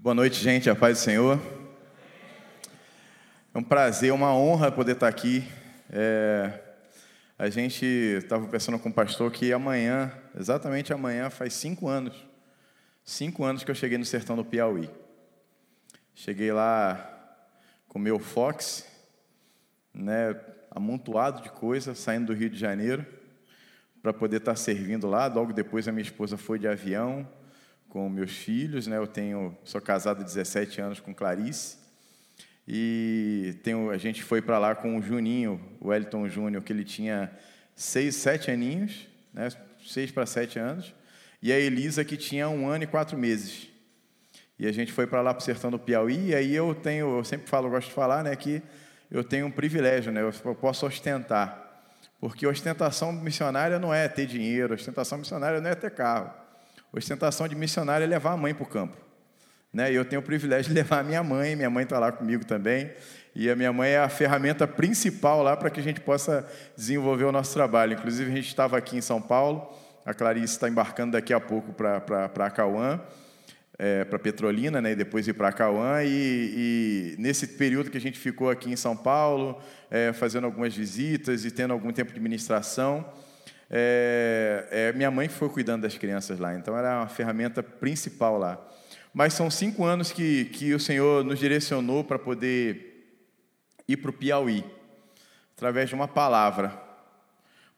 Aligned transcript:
Boa 0.00 0.14
noite, 0.14 0.40
gente. 0.40 0.70
A 0.70 0.76
paz 0.76 0.98
do 0.98 1.00
Senhor. 1.02 1.40
É 3.52 3.58
um 3.58 3.64
prazer, 3.64 4.12
uma 4.12 4.32
honra 4.32 4.70
poder 4.70 4.92
estar 4.92 5.08
aqui. 5.08 5.44
É, 5.90 6.52
a 7.36 7.48
gente 7.48 7.84
estava 7.84 8.46
pensando 8.46 8.78
com 8.78 8.90
o 8.90 8.92
pastor 8.92 9.32
que 9.32 9.52
amanhã, 9.52 10.12
exatamente 10.38 10.92
amanhã, 10.92 11.28
faz 11.30 11.54
cinco 11.54 11.88
anos, 11.88 12.14
cinco 13.04 13.42
anos 13.42 13.64
que 13.64 13.72
eu 13.72 13.74
cheguei 13.74 13.98
no 13.98 14.04
sertão 14.04 14.36
do 14.36 14.44
Piauí. 14.44 14.88
Cheguei 16.14 16.52
lá 16.52 17.36
com 17.88 17.98
meu 17.98 18.20
Fox, 18.20 18.86
né, 19.92 20.40
amontoado 20.70 21.42
de 21.42 21.50
coisa, 21.50 21.92
saindo 21.92 22.26
do 22.26 22.34
Rio 22.34 22.48
de 22.48 22.56
Janeiro, 22.56 23.04
para 24.00 24.12
poder 24.12 24.36
estar 24.36 24.54
servindo 24.54 25.08
lá. 25.08 25.26
Logo 25.26 25.52
depois 25.52 25.88
a 25.88 25.92
minha 25.92 26.02
esposa 26.02 26.36
foi 26.36 26.56
de 26.56 26.68
avião 26.68 27.26
com 27.88 28.08
meus 28.08 28.32
filhos, 28.32 28.86
né? 28.86 28.96
Eu 28.96 29.06
tenho, 29.06 29.56
sou 29.64 29.80
casado 29.80 30.20
há 30.20 30.24
17 30.24 30.80
anos 30.80 31.00
com 31.00 31.14
Clarice. 31.14 31.78
E 32.66 33.56
tenho, 33.62 33.90
a 33.90 33.96
gente 33.96 34.22
foi 34.22 34.42
para 34.42 34.58
lá 34.58 34.74
com 34.74 34.98
o 34.98 35.02
Juninho, 35.02 35.60
o 35.80 35.88
Wellington 35.88 36.28
Júnior, 36.28 36.62
que 36.62 36.72
ele 36.72 36.84
tinha 36.84 37.32
seis, 37.74 38.14
sete 38.16 38.50
aninhos, 38.50 39.08
né? 39.32 39.48
seis 39.86 40.10
para 40.10 40.26
sete 40.26 40.58
anos, 40.58 40.94
e 41.40 41.50
a 41.50 41.58
Elisa, 41.58 42.04
que 42.04 42.16
tinha 42.16 42.48
um 42.48 42.68
ano 42.68 42.84
e 42.84 42.86
quatro 42.86 43.16
meses. 43.16 43.68
E 44.58 44.66
a 44.66 44.72
gente 44.72 44.92
foi 44.92 45.06
para 45.06 45.22
lá 45.22 45.32
para 45.32 45.40
o 45.40 45.44
sertão 45.44 45.70
do 45.70 45.78
Piauí, 45.78 46.30
e 46.30 46.34
aí 46.34 46.54
eu 46.54 46.74
tenho, 46.74 47.18
eu 47.18 47.24
sempre 47.24 47.48
falo, 47.48 47.68
eu 47.68 47.70
gosto 47.70 47.88
de 47.88 47.94
falar, 47.94 48.22
né, 48.22 48.36
que 48.36 48.60
eu 49.10 49.24
tenho 49.24 49.46
um 49.46 49.50
privilégio, 49.50 50.12
né, 50.12 50.20
eu 50.20 50.54
posso 50.54 50.84
ostentar. 50.84 51.64
Porque 52.20 52.46
ostentação 52.46 53.12
missionária 53.12 53.78
não 53.78 53.94
é 53.94 54.08
ter 54.08 54.26
dinheiro, 54.26 54.74
ostentação 54.74 55.18
missionária 55.18 55.60
não 55.60 55.70
é 55.70 55.74
ter 55.74 55.90
carro. 55.92 56.47
Ostentação 56.92 57.46
de 57.46 57.54
missionário 57.54 58.04
é 58.04 58.06
levar 58.06 58.32
a 58.32 58.36
mãe 58.36 58.54
para 58.54 58.64
o 58.64 58.66
campo. 58.66 58.96
Né? 59.72 59.92
E 59.92 59.94
eu 59.94 60.04
tenho 60.04 60.20
o 60.20 60.24
privilégio 60.24 60.72
de 60.72 60.74
levar 60.80 61.00
a 61.00 61.02
minha 61.02 61.22
mãe, 61.22 61.54
minha 61.54 61.70
mãe 61.70 61.84
está 61.84 61.98
lá 61.98 62.10
comigo 62.10 62.44
também, 62.44 62.90
e 63.34 63.50
a 63.50 63.54
minha 63.54 63.72
mãe 63.72 63.90
é 63.90 63.98
a 63.98 64.08
ferramenta 64.08 64.66
principal 64.66 65.42
lá 65.42 65.56
para 65.56 65.70
que 65.70 65.80
a 65.80 65.82
gente 65.82 66.00
possa 66.00 66.48
desenvolver 66.76 67.24
o 67.24 67.32
nosso 67.32 67.52
trabalho. 67.54 67.92
Inclusive, 67.92 68.30
a 68.30 68.34
gente 68.34 68.48
estava 68.48 68.76
aqui 68.76 68.96
em 68.96 69.00
São 69.00 69.20
Paulo, 69.20 69.72
a 70.04 70.14
Clarice 70.14 70.54
está 70.54 70.68
embarcando 70.68 71.12
daqui 71.12 71.32
a 71.32 71.40
pouco 71.40 71.72
para 71.72 72.46
Acauã, 72.46 73.00
é, 73.78 74.04
para 74.04 74.18
Petrolina, 74.18 74.80
né, 74.82 74.92
e 74.92 74.96
depois 74.96 75.28
ir 75.28 75.34
para 75.34 75.48
Acauã, 75.48 76.02
e, 76.02 77.14
e, 77.16 77.16
nesse 77.18 77.46
período 77.46 77.90
que 77.90 77.96
a 77.96 78.00
gente 78.00 78.18
ficou 78.18 78.50
aqui 78.50 78.72
em 78.72 78.76
São 78.76 78.96
Paulo, 78.96 79.60
é, 79.88 80.12
fazendo 80.12 80.44
algumas 80.44 80.74
visitas 80.74 81.44
e 81.44 81.50
tendo 81.50 81.72
algum 81.72 81.92
tempo 81.92 82.12
de 82.12 82.18
ministração, 82.18 83.06
é, 83.70 84.66
é, 84.70 84.92
minha 84.92 85.10
mãe 85.10 85.28
foi 85.28 85.48
cuidando 85.48 85.82
das 85.82 85.98
crianças 85.98 86.38
lá, 86.38 86.54
então 86.54 86.76
era 86.76 87.00
uma 87.00 87.08
ferramenta 87.08 87.62
principal 87.62 88.38
lá. 88.38 88.58
Mas 89.12 89.34
são 89.34 89.50
cinco 89.50 89.84
anos 89.84 90.12
que, 90.12 90.46
que 90.46 90.72
o 90.74 90.80
Senhor 90.80 91.24
nos 91.24 91.38
direcionou 91.38 92.04
para 92.04 92.18
poder 92.18 92.88
ir 93.86 93.96
para 93.96 94.10
o 94.10 94.12
Piauí, 94.12 94.64
através 95.56 95.88
de 95.88 95.94
uma 95.94 96.08
palavra. 96.08 96.88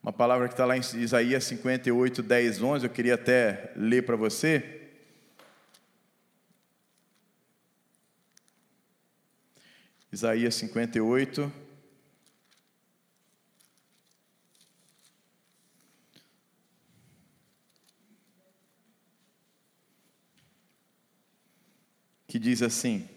Uma 0.03 0.13
palavra 0.13 0.49
que 0.49 0.55
está 0.55 0.65
lá 0.65 0.77
em 0.77 0.81
Isaías 0.81 1.45
58, 1.45 2.23
10, 2.23 2.63
11, 2.63 2.87
eu 2.87 2.91
queria 2.91 3.15
até 3.15 3.73
ler 3.77 4.05
para 4.05 4.17
você. 4.17 4.81
Isaías 10.13 10.55
58, 10.57 11.53
que 22.31 22.39
diz 22.39 22.63
assim: 22.63 23.09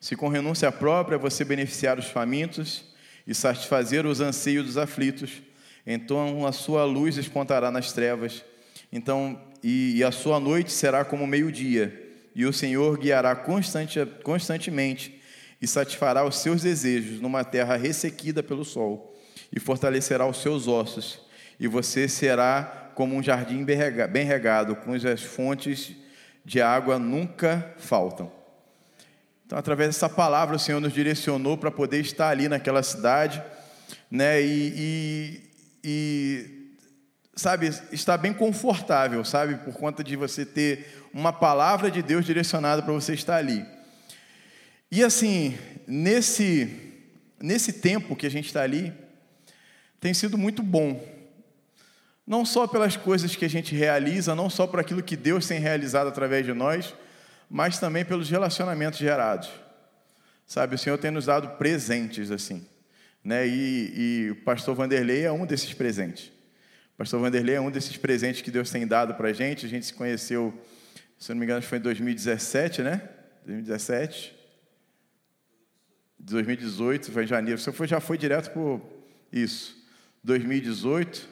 Se 0.00 0.16
com 0.16 0.28
renúncia 0.28 0.72
própria 0.72 1.18
você 1.18 1.44
beneficiar 1.44 1.98
os 1.98 2.06
famintos 2.06 2.82
e 3.26 3.34
satisfazer 3.34 4.06
os 4.06 4.22
anseios 4.22 4.64
dos 4.64 4.78
aflitos, 4.78 5.42
então 5.86 6.46
a 6.46 6.50
sua 6.50 6.82
luz 6.84 7.14
despontará 7.14 7.70
nas 7.70 7.92
trevas, 7.92 8.42
então 8.90 9.38
e, 9.62 9.96
e 9.96 10.04
a 10.04 10.10
sua 10.10 10.40
noite 10.40 10.72
será 10.72 11.04
como 11.04 11.26
meio-dia, 11.26 12.16
e 12.34 12.46
o 12.46 12.52
Senhor 12.52 12.96
guiará 12.96 13.36
constante, 13.36 13.98
constantemente 14.22 15.20
e 15.60 15.66
satisfará 15.66 16.24
os 16.24 16.38
seus 16.38 16.62
desejos 16.62 17.20
numa 17.20 17.44
terra 17.44 17.76
ressequida 17.76 18.42
pelo 18.42 18.64
sol, 18.64 19.14
e 19.52 19.60
fortalecerá 19.60 20.26
os 20.26 20.40
seus 20.40 20.66
ossos, 20.66 21.20
e 21.60 21.68
você 21.68 22.08
será 22.08 22.92
como 22.94 23.14
um 23.14 23.22
jardim 23.22 23.62
bem 23.64 24.24
regado, 24.24 24.74
cujas 24.76 25.22
fontes 25.22 25.92
de 26.44 26.62
água 26.62 26.98
nunca 26.98 27.74
faltam. 27.76 28.37
Então, 29.48 29.58
através 29.58 29.88
dessa 29.88 30.10
palavra, 30.10 30.56
o 30.56 30.58
Senhor 30.58 30.78
nos 30.78 30.92
direcionou 30.92 31.56
para 31.56 31.70
poder 31.70 32.02
estar 32.02 32.28
ali 32.28 32.50
naquela 32.50 32.82
cidade, 32.82 33.42
né? 34.10 34.42
E, 34.42 34.74
e, 34.76 35.50
e, 35.82 36.74
sabe, 37.34 37.70
estar 37.90 38.18
bem 38.18 38.34
confortável, 38.34 39.24
sabe, 39.24 39.54
por 39.64 39.72
conta 39.72 40.04
de 40.04 40.16
você 40.16 40.44
ter 40.44 41.08
uma 41.14 41.32
palavra 41.32 41.90
de 41.90 42.02
Deus 42.02 42.26
direcionada 42.26 42.82
para 42.82 42.92
você 42.92 43.14
estar 43.14 43.36
ali. 43.36 43.64
E 44.92 45.02
assim, 45.02 45.56
nesse, 45.86 47.00
nesse 47.40 47.72
tempo 47.72 48.14
que 48.14 48.26
a 48.26 48.30
gente 48.30 48.48
está 48.48 48.60
ali, 48.60 48.92
tem 49.98 50.12
sido 50.12 50.36
muito 50.36 50.62
bom. 50.62 51.02
Não 52.26 52.44
só 52.44 52.66
pelas 52.66 52.98
coisas 52.98 53.34
que 53.34 53.46
a 53.46 53.50
gente 53.50 53.74
realiza, 53.74 54.34
não 54.34 54.50
só 54.50 54.66
por 54.66 54.78
aquilo 54.78 55.02
que 55.02 55.16
Deus 55.16 55.48
tem 55.48 55.58
realizado 55.58 56.08
através 56.08 56.44
de 56.44 56.52
nós, 56.52 56.94
mas 57.48 57.78
também 57.78 58.04
pelos 58.04 58.28
relacionamentos 58.28 58.98
gerados. 58.98 59.50
Sabe, 60.46 60.74
o 60.74 60.78
Senhor 60.78 60.98
tem 60.98 61.10
nos 61.10 61.26
dado 61.26 61.56
presentes 61.56 62.30
assim, 62.30 62.66
né? 63.22 63.46
E, 63.46 63.92
e 63.94 64.30
o 64.30 64.36
pastor 64.36 64.74
Vanderlei 64.74 65.24
é 65.24 65.32
um 65.32 65.44
desses 65.44 65.72
presentes. 65.74 66.28
O 66.94 66.98
pastor 66.98 67.20
Vanderlei 67.20 67.56
é 67.56 67.60
um 67.60 67.70
desses 67.70 67.96
presentes 67.96 68.42
que 68.42 68.50
Deus 68.50 68.70
tem 68.70 68.86
dado 68.86 69.14
para 69.14 69.28
a 69.28 69.32
gente. 69.32 69.66
A 69.66 69.68
gente 69.68 69.86
se 69.86 69.94
conheceu, 69.94 70.52
se 71.18 71.30
não 71.30 71.38
me 71.38 71.44
engano, 71.44 71.62
foi 71.62 71.78
em 71.78 71.82
2017, 71.82 72.82
né? 72.82 73.02
2017. 73.44 74.34
2018, 76.18 77.12
foi 77.12 77.24
em 77.24 77.26
janeiro. 77.26 77.60
Você 77.60 77.70
foi, 77.70 77.86
já 77.86 78.00
foi 78.00 78.18
direto 78.18 78.50
por 78.52 78.80
isso. 79.30 79.76
2018. 80.24 81.28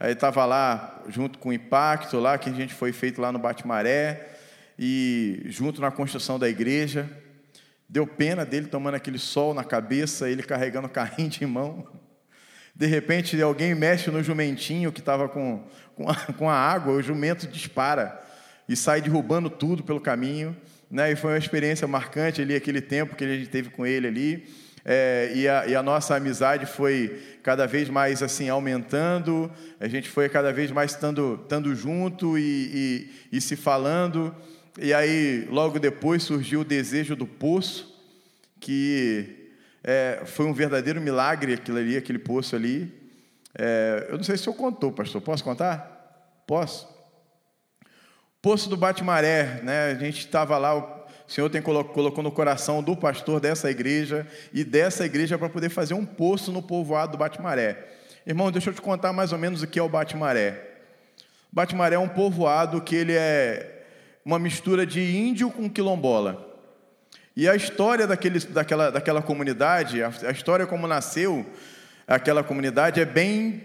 Aí 0.00 0.12
estava 0.12 0.44
lá 0.44 1.02
junto 1.08 1.38
com 1.38 1.48
o 1.48 1.52
Impacto, 1.52 2.18
lá 2.18 2.36
que 2.38 2.50
a 2.50 2.52
gente 2.52 2.74
foi 2.74 2.92
feito 2.92 3.20
lá 3.20 3.32
no 3.32 3.38
Bate-Maré 3.38 4.37
e 4.78 5.42
junto 5.46 5.80
na 5.80 5.90
construção 5.90 6.38
da 6.38 6.48
igreja. 6.48 7.08
Deu 7.88 8.06
pena 8.06 8.44
dele 8.44 8.66
tomando 8.66 8.94
aquele 8.94 9.18
sol 9.18 9.54
na 9.54 9.64
cabeça, 9.64 10.28
ele 10.28 10.42
carregando 10.42 10.88
carrinho 10.88 11.30
de 11.30 11.44
mão. 11.46 11.86
De 12.74 12.86
repente, 12.86 13.40
alguém 13.42 13.74
mexe 13.74 14.10
no 14.10 14.22
jumentinho 14.22 14.92
que 14.92 15.00
estava 15.00 15.28
com, 15.28 15.64
com, 15.96 16.08
a, 16.08 16.14
com 16.14 16.48
a 16.48 16.54
água, 16.54 16.92
o 16.92 17.02
jumento 17.02 17.46
dispara 17.48 18.22
e 18.68 18.76
sai 18.76 19.00
derrubando 19.00 19.50
tudo 19.50 19.82
pelo 19.82 20.00
caminho. 20.00 20.56
Né? 20.90 21.12
E 21.12 21.16
foi 21.16 21.32
uma 21.32 21.38
experiência 21.38 21.88
marcante 21.88 22.40
ali, 22.40 22.54
aquele 22.54 22.80
tempo 22.80 23.16
que 23.16 23.24
a 23.24 23.28
gente 23.28 23.48
teve 23.48 23.70
com 23.70 23.84
ele 23.84 24.06
ali. 24.06 24.46
É, 24.84 25.32
e, 25.34 25.48
a, 25.48 25.66
e, 25.66 25.74
a, 25.74 25.82
nossa 25.82 26.14
amizade 26.14 26.64
foi 26.64 27.20
cada 27.42 27.66
vez 27.66 27.88
mais 27.88 28.22
assim 28.22 28.48
aumentando, 28.48 29.50
a 29.78 29.86
gente 29.86 30.08
foi 30.08 30.30
cada 30.30 30.50
vez 30.50 30.70
mais 30.70 30.92
estando, 30.92 31.38
estando 31.42 31.74
junto 31.74 32.38
e, 32.38 33.10
e, 33.32 33.36
e 33.36 33.40
se 33.40 33.56
falando. 33.56 34.34
E 34.80 34.94
aí, 34.94 35.44
logo 35.50 35.80
depois, 35.80 36.22
surgiu 36.22 36.60
o 36.60 36.64
desejo 36.64 37.16
do 37.16 37.26
poço, 37.26 38.00
que 38.60 39.50
é, 39.82 40.22
foi 40.24 40.46
um 40.46 40.52
verdadeiro 40.52 41.00
milagre 41.00 41.54
aquilo 41.54 41.78
ali, 41.78 41.96
aquele 41.96 42.20
poço 42.20 42.54
ali. 42.54 42.94
É, 43.58 44.06
eu 44.08 44.16
não 44.16 44.22
sei 44.22 44.36
se 44.36 44.46
eu 44.46 44.54
contou, 44.54 44.92
pastor. 44.92 45.20
Posso 45.20 45.42
contar? 45.42 46.44
Posso? 46.46 46.88
Poço 48.40 48.70
do 48.70 48.76
Bate-Maré, 48.76 49.60
né? 49.64 49.90
A 49.90 49.94
gente 49.96 50.20
estava 50.20 50.56
lá, 50.56 50.76
o 50.78 51.08
Senhor 51.26 51.50
tem 51.50 51.60
colocou, 51.60 52.22
no 52.22 52.30
coração 52.30 52.80
do 52.80 52.96
pastor 52.96 53.40
dessa 53.40 53.68
igreja 53.68 54.24
e 54.52 54.62
dessa 54.62 55.04
igreja 55.04 55.36
para 55.36 55.48
poder 55.48 55.70
fazer 55.70 55.94
um 55.94 56.06
poço 56.06 56.52
no 56.52 56.62
povoado 56.62 57.12
do 57.12 57.18
Bate-Maré. 57.18 57.84
Irmão, 58.24 58.52
deixa 58.52 58.70
eu 58.70 58.74
te 58.74 58.80
contar 58.80 59.12
mais 59.12 59.32
ou 59.32 59.38
menos 59.38 59.60
o 59.60 59.66
que 59.66 59.80
é 59.80 59.82
o 59.82 59.88
Bate-Maré. 59.88 60.68
Bate-Maré 61.50 61.96
é 61.96 61.98
um 61.98 62.08
povoado 62.08 62.80
que 62.80 62.94
ele 62.94 63.14
é 63.16 63.74
uma 64.28 64.38
mistura 64.38 64.84
de 64.84 65.00
índio 65.00 65.50
com 65.50 65.70
quilombola. 65.70 66.46
E 67.34 67.48
a 67.48 67.56
história 67.56 68.06
daquele, 68.06 68.38
daquela, 68.40 68.90
daquela 68.90 69.22
comunidade, 69.22 70.02
a, 70.02 70.12
a 70.26 70.30
história 70.30 70.66
como 70.66 70.86
nasceu 70.86 71.46
aquela 72.06 72.44
comunidade 72.44 73.00
é 73.00 73.06
bem, 73.06 73.64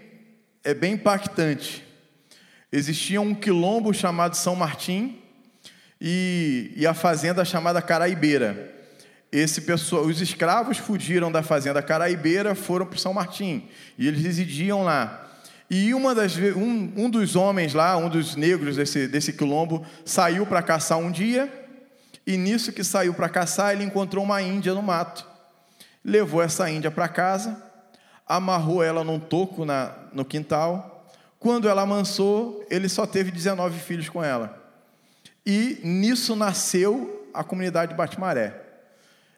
é 0.64 0.72
bem 0.72 0.94
impactante. 0.94 1.84
Existia 2.72 3.20
um 3.20 3.34
quilombo 3.34 3.92
chamado 3.92 4.36
São 4.36 4.56
Martim 4.56 5.18
e, 6.00 6.72
e 6.74 6.86
a 6.86 6.94
fazenda 6.94 7.44
chamada 7.44 7.82
Caraibeira. 7.82 8.72
Esse 9.30 9.60
pessoal, 9.60 10.06
os 10.06 10.22
escravos 10.22 10.78
fugiram 10.78 11.30
da 11.30 11.42
fazenda 11.42 11.82
Caraibeira, 11.82 12.54
foram 12.54 12.86
para 12.86 12.98
São 12.98 13.12
Martim 13.12 13.68
e 13.98 14.08
eles 14.08 14.22
residiam 14.22 14.82
lá. 14.82 15.30
E 15.68 15.94
uma 15.94 16.14
das, 16.14 16.36
um, 16.36 16.92
um 16.96 17.10
dos 17.10 17.36
homens 17.36 17.74
lá, 17.74 17.96
um 17.96 18.08
dos 18.08 18.36
negros 18.36 18.76
desse, 18.76 19.08
desse 19.08 19.32
quilombo, 19.32 19.84
saiu 20.04 20.46
para 20.46 20.62
caçar 20.62 20.98
um 20.98 21.10
dia 21.10 21.50
E 22.26 22.36
nisso 22.36 22.72
que 22.72 22.82
saiu 22.82 23.12
para 23.12 23.28
caçar, 23.28 23.72
ele 23.72 23.84
encontrou 23.84 24.24
uma 24.24 24.40
índia 24.40 24.72
no 24.72 24.82
mato. 24.82 25.26
Levou 26.04 26.42
essa 26.42 26.70
índia 26.70 26.90
para 26.90 27.08
casa, 27.08 27.62
amarrou 28.26 28.82
ela 28.82 29.04
num 29.04 29.18
toco 29.18 29.64
na, 29.64 29.94
no 30.12 30.24
quintal. 30.24 31.06
Quando 31.38 31.68
ela 31.68 31.82
amansou, 31.82 32.64
ele 32.70 32.88
só 32.88 33.06
teve 33.06 33.30
19 33.30 33.78
filhos 33.78 34.08
com 34.08 34.24
ela. 34.24 34.62
E 35.44 35.78
nisso 35.82 36.34
nasceu 36.34 37.28
a 37.34 37.44
comunidade 37.44 37.92
de 37.92 37.96
Batimaré. 37.96 38.54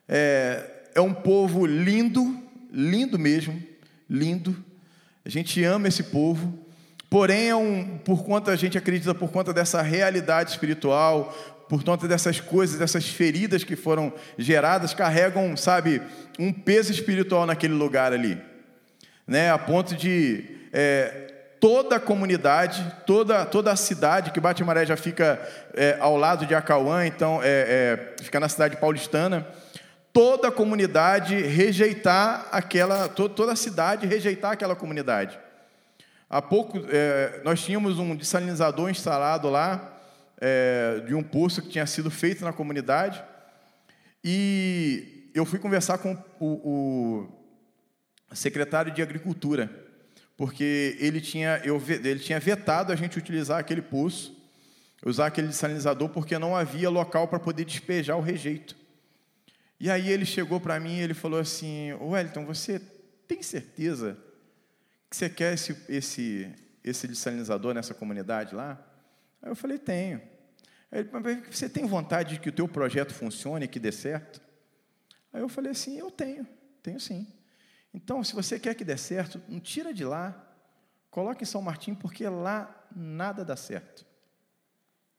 É, 0.09 0.91
é 0.95 1.01
um 1.01 1.13
povo 1.13 1.67
lindo, 1.67 2.41
lindo 2.71 3.19
mesmo, 3.19 3.61
lindo. 4.09 4.57
A 5.27 5.29
gente 5.29 5.65
ama 5.65 5.89
esse 5.89 6.05
povo. 6.05 6.57
Porém, 7.11 7.49
é 7.49 7.57
um, 7.57 7.99
por 7.99 8.25
conta, 8.25 8.53
a 8.53 8.57
gente 8.57 8.79
acredita, 8.79 9.13
por 9.13 9.29
conta 9.29 9.53
dessa 9.53 9.83
realidade 9.83 10.53
espiritual, 10.53 11.37
por 11.69 11.83
conta 11.83 12.07
dessas 12.07 12.39
coisas, 12.41 12.79
dessas 12.79 13.09
feridas 13.09 13.65
que 13.65 13.75
foram 13.75 14.13
geradas, 14.39 14.95
carregam, 14.95 15.57
sabe, 15.57 16.01
um 16.39 16.53
peso 16.53 16.93
espiritual 16.93 17.45
naquele 17.45 17.75
lugar 17.75 18.13
ali. 18.13 18.41
Né? 19.27 19.51
A 19.51 19.59
ponto 19.59 19.97
de 19.97 20.45
é, 20.73 21.33
toda 21.59 21.97
a 21.97 22.01
comunidade, 22.01 22.87
toda, 23.05 23.45
toda 23.45 23.73
a 23.73 23.77
cidade, 23.77 24.31
que 24.31 24.39
Batimaré 24.39 24.87
já 24.87 24.97
fica 24.97 25.41
é, 25.75 25.97
ao 25.99 26.17
lado 26.17 26.47
de 26.47 26.55
Acauã, 26.55 27.05
então 27.05 27.41
é, 27.43 28.15
é, 28.19 28.23
fica 28.23 28.39
na 28.39 28.49
cidade 28.49 28.77
paulistana, 28.77 29.45
toda 30.17 30.49
a 30.49 30.51
comunidade 30.51 31.37
rejeitar 31.43 32.49
aquela, 32.51 33.07
toda 33.07 33.53
a 33.53 33.57
cidade 33.57 34.07
rejeitar 34.07 34.53
aquela 34.53 34.75
comunidade. 34.75 35.39
Há 36.27 36.41
pouco, 36.41 36.81
é, 36.89 37.43
nós 37.45 37.63
tínhamos 37.63 37.99
um 37.99 38.17
dessalinizador 38.17 38.89
instalado 38.89 39.51
lá, 39.51 40.01
é, 40.41 41.03
de 41.07 41.15
um 41.15 41.23
poço 41.23 41.61
que 41.61 41.69
tinha 41.69 41.85
sido 41.85 42.11
feito 42.11 42.43
na 42.47 42.53
comunidade, 42.55 43.23
e 44.25 45.31
eu 45.35 45.45
fui 45.45 45.59
conversar 45.59 45.99
com 45.99 46.17
o, 46.41 47.29
o 48.31 48.35
secretário 48.35 48.91
de 48.93 49.03
Agricultura, 49.03 49.71
porque 50.35 50.97
ele 50.99 51.21
tinha, 51.21 51.61
eu, 51.63 51.79
ele 51.91 52.21
tinha 52.21 52.41
vetado 52.41 52.91
a 52.91 52.97
gente 52.97 53.19
utilizar 53.19 53.59
aquele 53.59 53.83
poço, 53.83 54.35
usar 55.05 55.27
aquele 55.27 55.49
dessalinizador, 55.49 56.09
porque 56.09 56.39
não 56.39 56.57
havia 56.57 56.89
local 56.89 57.29
para 57.29 57.39
poder 57.39 57.67
despejar 57.67 58.17
o 58.17 58.23
rejeito. 58.23 58.86
E 59.79 59.91
aí 59.91 60.09
ele 60.09 60.25
chegou 60.25 60.59
para 60.59 60.81
mim 60.81 60.97
e 60.97 61.01
ele 61.01 61.15
falou 61.15 61.39
assim, 61.39 61.93
Wellington, 61.95 62.47
você 62.47 62.81
tem 63.29 63.43
certeza 63.43 64.17
que 65.11 65.17
você 65.17 65.29
quer 65.29 65.55
esse, 65.55 65.77
esse, 65.89 66.55
esse 66.83 67.07
dessalinizador 67.07 67.75
nessa 67.75 67.93
comunidade 67.93 68.55
lá? 68.55 68.83
Aí 69.43 69.51
eu 69.51 69.57
falei, 69.57 69.79
tenho. 69.79 70.23
Ele, 70.91 71.09
você 71.51 71.69
tem 71.69 71.85
vontade 71.87 72.35
de 72.35 72.41
que 72.41 72.49
o 72.49 72.53
teu 72.53 72.67
projeto 72.67 73.13
funcione, 73.13 73.69
que 73.69 73.79
dê 73.79 73.93
certo? 73.93 74.41
Aí 75.33 75.43
eu 75.43 75.49
falei 75.49 75.73
assim, 75.73 75.99
eu 75.99 76.11
tenho, 76.11 76.47
tenho 76.83 76.99
sim. 76.99 77.27
Então, 77.93 78.25
se 78.25 78.35
você 78.35 78.59
quer 78.59 78.75
que 78.75 78.85
dê 78.85 78.97
certo, 78.97 79.41
não 79.49 79.61
tira 79.61 79.93
de 79.93 80.05
lá, 80.05 80.55
coloque 81.11 81.43
em 81.43 81.47
São 81.47 81.61
Martim, 81.61 81.95
porque 81.95 82.27
lá 82.27 82.87
nada 82.95 83.45
dá 83.45 83.57
certo. 83.57 84.06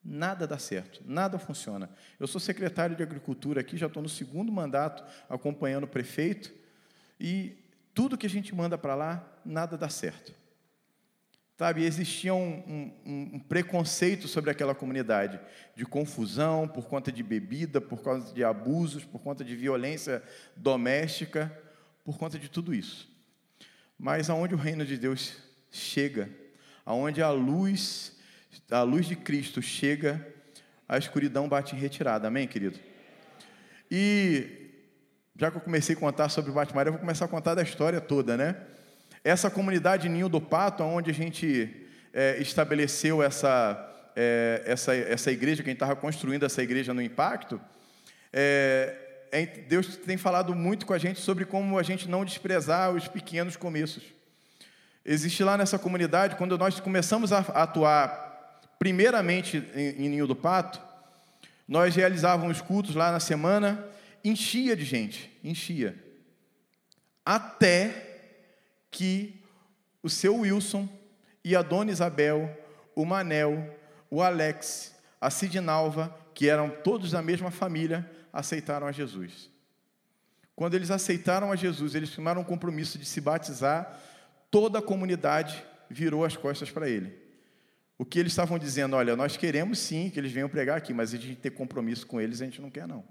Nada 0.10 0.48
dá 0.48 0.58
certo, 0.58 1.04
nada 1.06 1.38
funciona. 1.38 1.90
Eu 2.18 2.28
sou 2.28 2.40
secretário 2.40 2.96
de 2.96 3.04
Agricultura 3.04 3.60
aqui, 3.60 3.76
já 3.76 3.88
estou 3.88 4.02
no 4.02 4.08
segundo 4.08 4.50
mandato 4.50 5.04
acompanhando 5.28 5.84
o 5.84 5.88
prefeito, 5.88 6.54
e 7.20 7.58
tudo 7.94 8.18
que 8.18 8.26
a 8.26 8.30
gente 8.30 8.56
manda 8.56 8.78
para 8.78 8.96
lá, 8.96 9.30
nada 9.44 9.78
dá 9.78 9.90
certo. 9.90 10.34
Sabe, 11.58 11.84
existia 11.84 12.34
um, 12.34 12.94
um, 13.06 13.32
um, 13.34 13.40
preconceito 13.40 14.30
sobre 14.30 14.50
aquela 14.50 14.74
comunidade, 14.74 15.42
de 15.76 15.86
confusão 15.86 16.70
por 16.70 16.88
conta 16.88 17.12
de 17.12 17.22
bebida, 17.22 17.82
por 17.82 18.02
conta 18.02 18.34
de 18.34 18.46
abusos, 18.46 19.04
por 19.04 19.20
conta 19.20 19.44
de 19.44 19.58
violência 19.58 20.24
doméstica, 20.56 21.52
por 22.06 22.18
conta 22.18 22.40
de 22.40 22.48
tudo 22.48 22.74
isso. 22.74 23.12
Mas 24.00 24.30
aonde 24.30 24.56
o 24.56 24.58
reino 24.58 24.86
de 24.86 24.98
Deus 24.98 25.36
chega, 25.70 26.30
aonde 26.86 27.22
a 27.22 27.30
luz, 27.30 28.17
a 28.70 28.82
luz 28.82 29.06
de 29.06 29.16
Cristo 29.16 29.62
chega, 29.62 30.26
a 30.88 30.98
escuridão 30.98 31.48
bate 31.48 31.76
em 31.76 31.80
retirada. 31.80 32.28
Amém, 32.28 32.48
querido? 32.48 32.80
E 33.90 34.72
já 35.36 35.52
que 35.52 35.58
eu 35.58 35.62
comecei 35.62 35.96
a 35.96 36.00
contar 36.00 36.30
sobre 36.30 36.52
o 36.52 36.54
Batmaria, 36.54 36.90
eu 36.90 36.94
vou 36.94 37.00
começar 37.00 37.26
a 37.26 37.28
contar 37.28 37.56
da 37.56 37.62
história 37.62 38.02
toda, 38.02 38.36
né? 38.36 38.56
Essa 39.24 39.50
comunidade 39.50 40.10
Ninho 40.10 40.30
do 40.30 40.42
Pato, 40.42 40.84
onde 40.84 41.12
a 41.12 41.14
gente 41.14 41.88
é, 42.14 42.38
estabeleceu 42.42 43.22
essa, 43.22 44.12
é, 44.16 44.64
essa, 44.66 44.96
essa 44.96 45.32
igreja, 45.32 45.64
quem 45.64 45.74
estava 45.74 45.96
construindo 45.96 46.46
essa 46.46 46.64
igreja 46.64 46.94
no 46.94 47.02
Impacto, 47.02 47.62
é, 48.34 48.96
é, 49.32 49.46
Deus 49.46 49.98
tem 49.98 50.18
falado 50.18 50.56
muito 50.56 50.86
com 50.86 50.94
a 50.94 50.98
gente 50.98 51.20
sobre 51.20 51.46
como 51.46 51.78
a 51.78 51.84
gente 51.84 52.10
não 52.10 52.26
desprezar 52.26 52.92
os 52.92 53.08
pequenos 53.08 53.56
começos. 53.56 54.04
Existe 55.06 55.44
lá 55.44 55.58
nessa 55.58 55.80
comunidade, 55.80 56.36
quando 56.36 56.58
nós 56.58 56.80
começamos 56.80 57.32
a 57.32 57.40
atuar 57.40 58.27
primeiramente 58.80 59.58
em, 59.76 60.06
em 60.06 60.10
Ninho 60.10 60.28
do 60.28 60.36
Pato, 60.36 60.82
nós 61.68 61.96
realizávamos 61.96 62.62
cultos 62.62 62.96
lá 62.96 63.12
na 63.12 63.20
semana, 63.20 63.86
enchia 64.24 64.76
de 64.76 64.86
gente, 64.86 65.38
enchia. 65.44 66.02
Até 67.26 68.20
que 68.90 69.44
o 70.02 70.10
seu 70.10 70.38
Wilson 70.38 70.88
e 71.44 71.56
a 71.56 71.62
dona 71.62 71.92
Isabel, 71.92 72.58
o 72.96 73.06
Manel, 73.06 73.76
o 74.10 74.22
Alex, 74.22 74.96
a 75.20 75.30
Sidnalva, 75.30 76.16
que 76.34 76.50
eram 76.50 76.70
todos 76.70 77.12
da 77.12 77.22
mesma 77.22 77.52
família, 77.52 78.10
aceitaram 78.32 78.88
a 78.88 78.92
Jesus. 78.92 79.50
Quando 80.56 80.74
eles 80.74 80.90
aceitaram 80.90 81.52
a 81.52 81.56
Jesus, 81.56 81.96
eles 81.96 82.10
firmaram 82.10 82.42
um 82.42 82.46
compromisso 82.46 82.98
de 82.98 83.06
se 83.06 83.20
batizar, 83.20 84.00
toda 84.50 84.80
a 84.80 84.82
comunidade 84.82 85.64
virou 85.90 86.24
as 86.24 86.38
costas 86.38 86.72
para 86.72 86.90
ele. 86.90 87.27
O 87.98 88.06
que 88.06 88.20
eles 88.20 88.32
estavam 88.32 88.60
dizendo, 88.60 88.96
olha, 88.96 89.16
nós 89.16 89.36
queremos 89.36 89.80
sim 89.80 90.10
que 90.10 90.20
eles 90.20 90.32
venham 90.32 90.48
pregar 90.48 90.78
aqui, 90.78 90.94
mas 90.94 91.14
a 91.14 91.18
gente 91.18 91.36
ter 91.36 91.50
compromisso 91.50 92.06
com 92.06 92.22
eles, 92.22 92.42
a 92.42 92.46
gente 92.46 92.62
não 92.62 92.70
quer 92.70 92.88
não. 92.88 93.04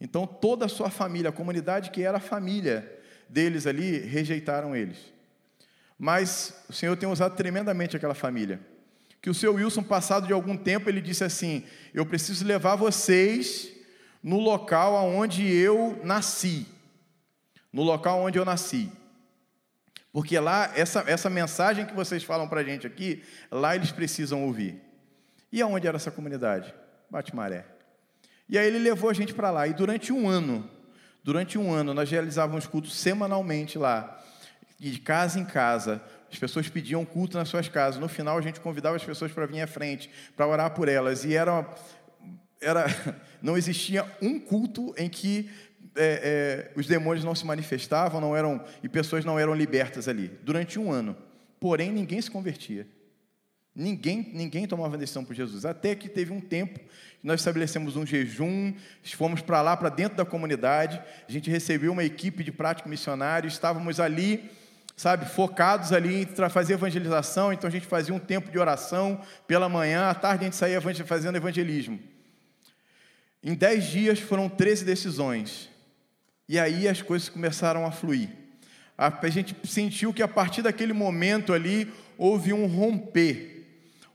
Então 0.00 0.26
toda 0.26 0.66
a 0.66 0.68
sua 0.68 0.90
família, 0.90 1.30
a 1.30 1.32
comunidade 1.32 1.90
que 1.90 2.02
era 2.02 2.18
a 2.18 2.20
família 2.20 3.00
deles 3.28 3.66
ali 3.66 3.98
rejeitaram 3.98 4.76
eles. 4.76 4.98
Mas 5.98 6.62
o 6.68 6.72
Senhor 6.72 6.94
tem 6.96 7.08
usado 7.08 7.34
tremendamente 7.34 7.96
aquela 7.96 8.14
família. 8.14 8.60
Que 9.22 9.30
o 9.30 9.34
seu 9.34 9.54
Wilson, 9.54 9.82
passado 9.82 10.26
de 10.26 10.32
algum 10.32 10.56
tempo, 10.56 10.88
ele 10.88 11.00
disse 11.00 11.24
assim: 11.24 11.64
Eu 11.94 12.04
preciso 12.04 12.44
levar 12.44 12.76
vocês 12.76 13.72
no 14.22 14.38
local 14.38 14.94
onde 15.06 15.50
eu 15.50 15.98
nasci. 16.04 16.66
No 17.72 17.82
local 17.82 18.20
onde 18.20 18.38
eu 18.38 18.44
nasci. 18.44 18.92
Porque 20.16 20.38
lá, 20.38 20.72
essa, 20.74 21.04
essa 21.06 21.28
mensagem 21.28 21.84
que 21.84 21.94
vocês 21.94 22.24
falam 22.24 22.48
para 22.48 22.62
a 22.62 22.64
gente 22.64 22.86
aqui, 22.86 23.22
lá 23.50 23.76
eles 23.76 23.92
precisam 23.92 24.44
ouvir. 24.46 24.80
E 25.52 25.60
aonde 25.60 25.86
era 25.86 25.96
essa 25.96 26.10
comunidade? 26.10 26.74
Bate-Maré. 27.10 27.66
E 28.48 28.56
aí 28.56 28.66
ele 28.66 28.78
levou 28.78 29.10
a 29.10 29.12
gente 29.12 29.34
para 29.34 29.50
lá. 29.50 29.66
E 29.66 29.74
durante 29.74 30.14
um 30.14 30.26
ano, 30.26 30.70
Durante 31.26 31.58
um 31.58 31.72
ano, 31.72 31.92
nós 31.92 32.08
realizávamos 32.08 32.68
cultos 32.68 32.94
semanalmente 32.94 33.76
lá, 33.76 34.16
de 34.78 34.96
casa 35.00 35.40
em 35.40 35.44
casa. 35.44 36.00
As 36.32 36.38
pessoas 36.38 36.68
pediam 36.68 37.04
culto 37.04 37.36
nas 37.36 37.48
suas 37.48 37.66
casas. 37.66 38.00
No 38.00 38.06
final, 38.06 38.38
a 38.38 38.40
gente 38.40 38.60
convidava 38.60 38.94
as 38.94 39.02
pessoas 39.02 39.32
para 39.32 39.44
vir 39.44 39.60
à 39.60 39.66
frente, 39.66 40.08
para 40.36 40.46
orar 40.46 40.70
por 40.70 40.88
elas. 40.88 41.24
E 41.24 41.34
era, 41.34 41.68
era, 42.60 42.86
não 43.42 43.56
existia 43.56 44.06
um 44.22 44.38
culto 44.38 44.94
em 44.96 45.08
que 45.08 45.50
é, 45.96 46.70
é, 46.72 46.72
os 46.74 46.86
demônios 46.86 47.24
não 47.24 47.34
se 47.34 47.44
manifestavam, 47.44 48.20
não 48.20 48.36
eram 48.36 48.62
e 48.82 48.88
pessoas 48.88 49.24
não 49.24 49.38
eram 49.38 49.54
libertas 49.54 50.08
ali. 50.08 50.28
Durante 50.42 50.78
um 50.78 50.90
ano. 50.90 51.16
Porém, 51.58 51.90
ninguém 51.90 52.20
se 52.20 52.30
convertia. 52.30 52.86
Ninguém, 53.74 54.30
ninguém 54.32 54.66
tomava 54.66 54.96
decisão 54.96 55.24
por 55.24 55.34
Jesus. 55.34 55.64
Até 55.64 55.94
que 55.94 56.08
teve 56.08 56.32
um 56.32 56.40
tempo 56.40 56.80
nós 57.26 57.40
estabelecemos 57.40 57.96
um 57.96 58.06
jejum, 58.06 58.72
fomos 59.02 59.42
para 59.42 59.60
lá, 59.60 59.76
para 59.76 59.88
dentro 59.88 60.16
da 60.16 60.24
comunidade, 60.24 61.02
a 61.28 61.32
gente 61.32 61.50
recebeu 61.50 61.90
uma 61.90 62.04
equipe 62.04 62.44
de 62.44 62.52
prático 62.52 62.88
missionário, 62.88 63.48
estávamos 63.48 63.98
ali, 63.98 64.48
sabe, 64.96 65.26
focados 65.26 65.92
ali 65.92 66.22
em 66.22 66.48
fazer 66.48 66.74
evangelização, 66.74 67.52
então 67.52 67.66
a 67.66 67.70
gente 67.70 67.84
fazia 67.84 68.14
um 68.14 68.18
tempo 68.20 68.48
de 68.48 68.56
oração 68.56 69.20
pela 69.44 69.68
manhã, 69.68 70.08
à 70.08 70.14
tarde 70.14 70.44
a 70.44 70.44
gente 70.44 70.54
saía 70.56 70.80
fazendo 70.80 71.34
evangelismo. 71.34 71.98
Em 73.42 73.54
dez 73.54 73.86
dias 73.86 74.20
foram 74.20 74.48
13 74.48 74.84
decisões. 74.84 75.68
E 76.48 76.58
aí 76.58 76.88
as 76.88 77.02
coisas 77.02 77.28
começaram 77.28 77.86
a 77.86 77.90
fluir. 77.90 78.28
A 78.96 79.28
gente 79.28 79.54
sentiu 79.64 80.12
que 80.12 80.22
a 80.22 80.28
partir 80.28 80.62
daquele 80.62 80.92
momento 80.92 81.52
ali 81.52 81.92
houve 82.16 82.52
um 82.52 82.66
romper 82.66 83.56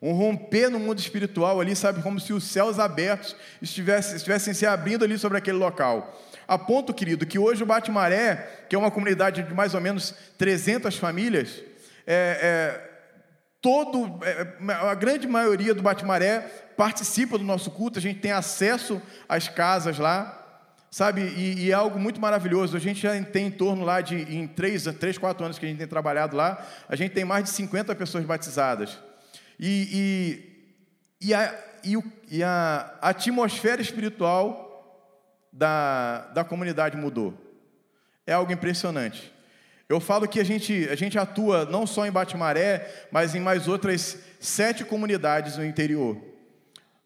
um 0.02 0.14
romper 0.14 0.70
no 0.70 0.80
mundo 0.80 0.98
espiritual 0.98 1.62
ali, 1.62 1.76
sabe, 1.76 2.02
como 2.02 2.20
se 2.20 2.34
os 2.34 2.46
céus 2.46 2.80
abertos 2.80 3.36
estivessem, 3.62 4.16
estivessem 4.16 4.54
se 4.54 4.66
abrindo 4.66 5.06
ali 5.06 5.18
sobre 5.18 5.38
aquele 5.38 5.58
local. 5.58 6.20
A 6.48 6.58
ponto, 6.58 6.94
querido, 6.94 7.26
que 7.26 7.38
hoje 7.38 7.62
o 7.62 7.68
Bate-Maré, 7.68 8.66
que 8.68 8.76
é 8.76 8.80
uma 8.80 8.90
comunidade 8.90 9.44
de 9.44 9.54
mais 9.54 9.76
ou 9.76 9.80
menos 9.80 10.16
300 10.40 10.98
famílias, 10.98 11.62
é, 12.08 12.40
é, 12.42 12.90
todo, 13.62 14.20
é, 14.26 14.74
a 14.74 14.96
grande 14.96 15.28
maioria 15.28 15.76
do 15.76 15.84
Bate-Maré 15.84 16.40
participa 16.76 17.38
do 17.38 17.44
nosso 17.44 17.70
culto, 17.70 18.00
a 18.00 18.02
gente 18.02 18.20
tem 18.20 18.32
acesso 18.32 19.00
às 19.30 19.48
casas 19.48 20.00
lá, 20.00 20.41
sabe? 20.92 21.22
E, 21.22 21.66
e, 21.66 21.72
é 21.72 21.74
algo 21.74 21.98
muito 21.98 22.20
maravilhoso. 22.20 22.76
A 22.76 22.80
gente 22.80 23.02
já 23.02 23.20
tem 23.24 23.48
em 23.48 23.52
torno 23.52 23.86
lá 23.86 24.02
de, 24.02 24.18
em 24.18 24.46
três, 24.46 24.84
três, 25.00 25.18
quatro 25.18 25.44
anos 25.46 25.58
que 25.58 25.66
a 25.66 25.70
gente 25.70 25.78
tem 25.78 25.88
trabalhado 25.88 26.36
lá, 26.36 26.64
a 26.88 26.96
gente 26.98 27.14
tem 27.14 27.24
mais 27.24 27.46
de 27.46 27.50
50 27.52 27.96
pessoas 27.96 28.26
batizadas. 28.26 29.00
E, 29.58 30.44
e, 31.22 31.28
e, 31.30 31.34
a, 31.34 31.56
e, 31.84 31.96
o, 31.96 32.04
e 32.30 32.44
a 32.44 32.94
atmosfera 33.02 33.82
espiritual 33.82 34.68
da, 35.52 36.28
da 36.34 36.44
comunidade 36.44 36.98
mudou. 36.98 37.34
É 38.28 38.34
algo 38.34 38.52
impressionante. 38.52 39.34
Eu 39.88 40.00
falo 40.00 40.28
que 40.28 40.40
a 40.40 40.44
gente, 40.44 40.88
a 40.90 40.96
gente 40.96 41.18
atua 41.18 41.66
não 41.66 41.86
só 41.88 42.06
em 42.06 42.12
Batimaré, 42.12 43.08
mas 43.12 43.34
em 43.36 43.40
mais 43.40 43.68
outras 43.68 44.18
sete 44.40 44.84
comunidades 44.84 45.58
no 45.58 45.66
interior. 45.66 46.18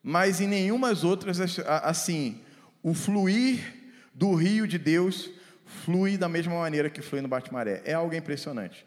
Mas 0.04 0.40
em 0.40 0.48
nenhuma 0.48 0.94
outras, 1.04 1.40
assim, 1.68 2.42
o 2.84 2.94
fluir 2.94 3.75
do 4.16 4.34
rio 4.34 4.66
de 4.66 4.80
Deus 4.80 5.30
flui 5.66 6.18
da 6.18 6.30
mesma 6.30 6.58
maneira 6.58 6.90
que 6.90 7.02
flui 7.02 7.22
no 7.22 7.28
Batimaré. 7.28 7.82
É 7.86 7.94
algo 7.94 8.16
impressionante. 8.16 8.86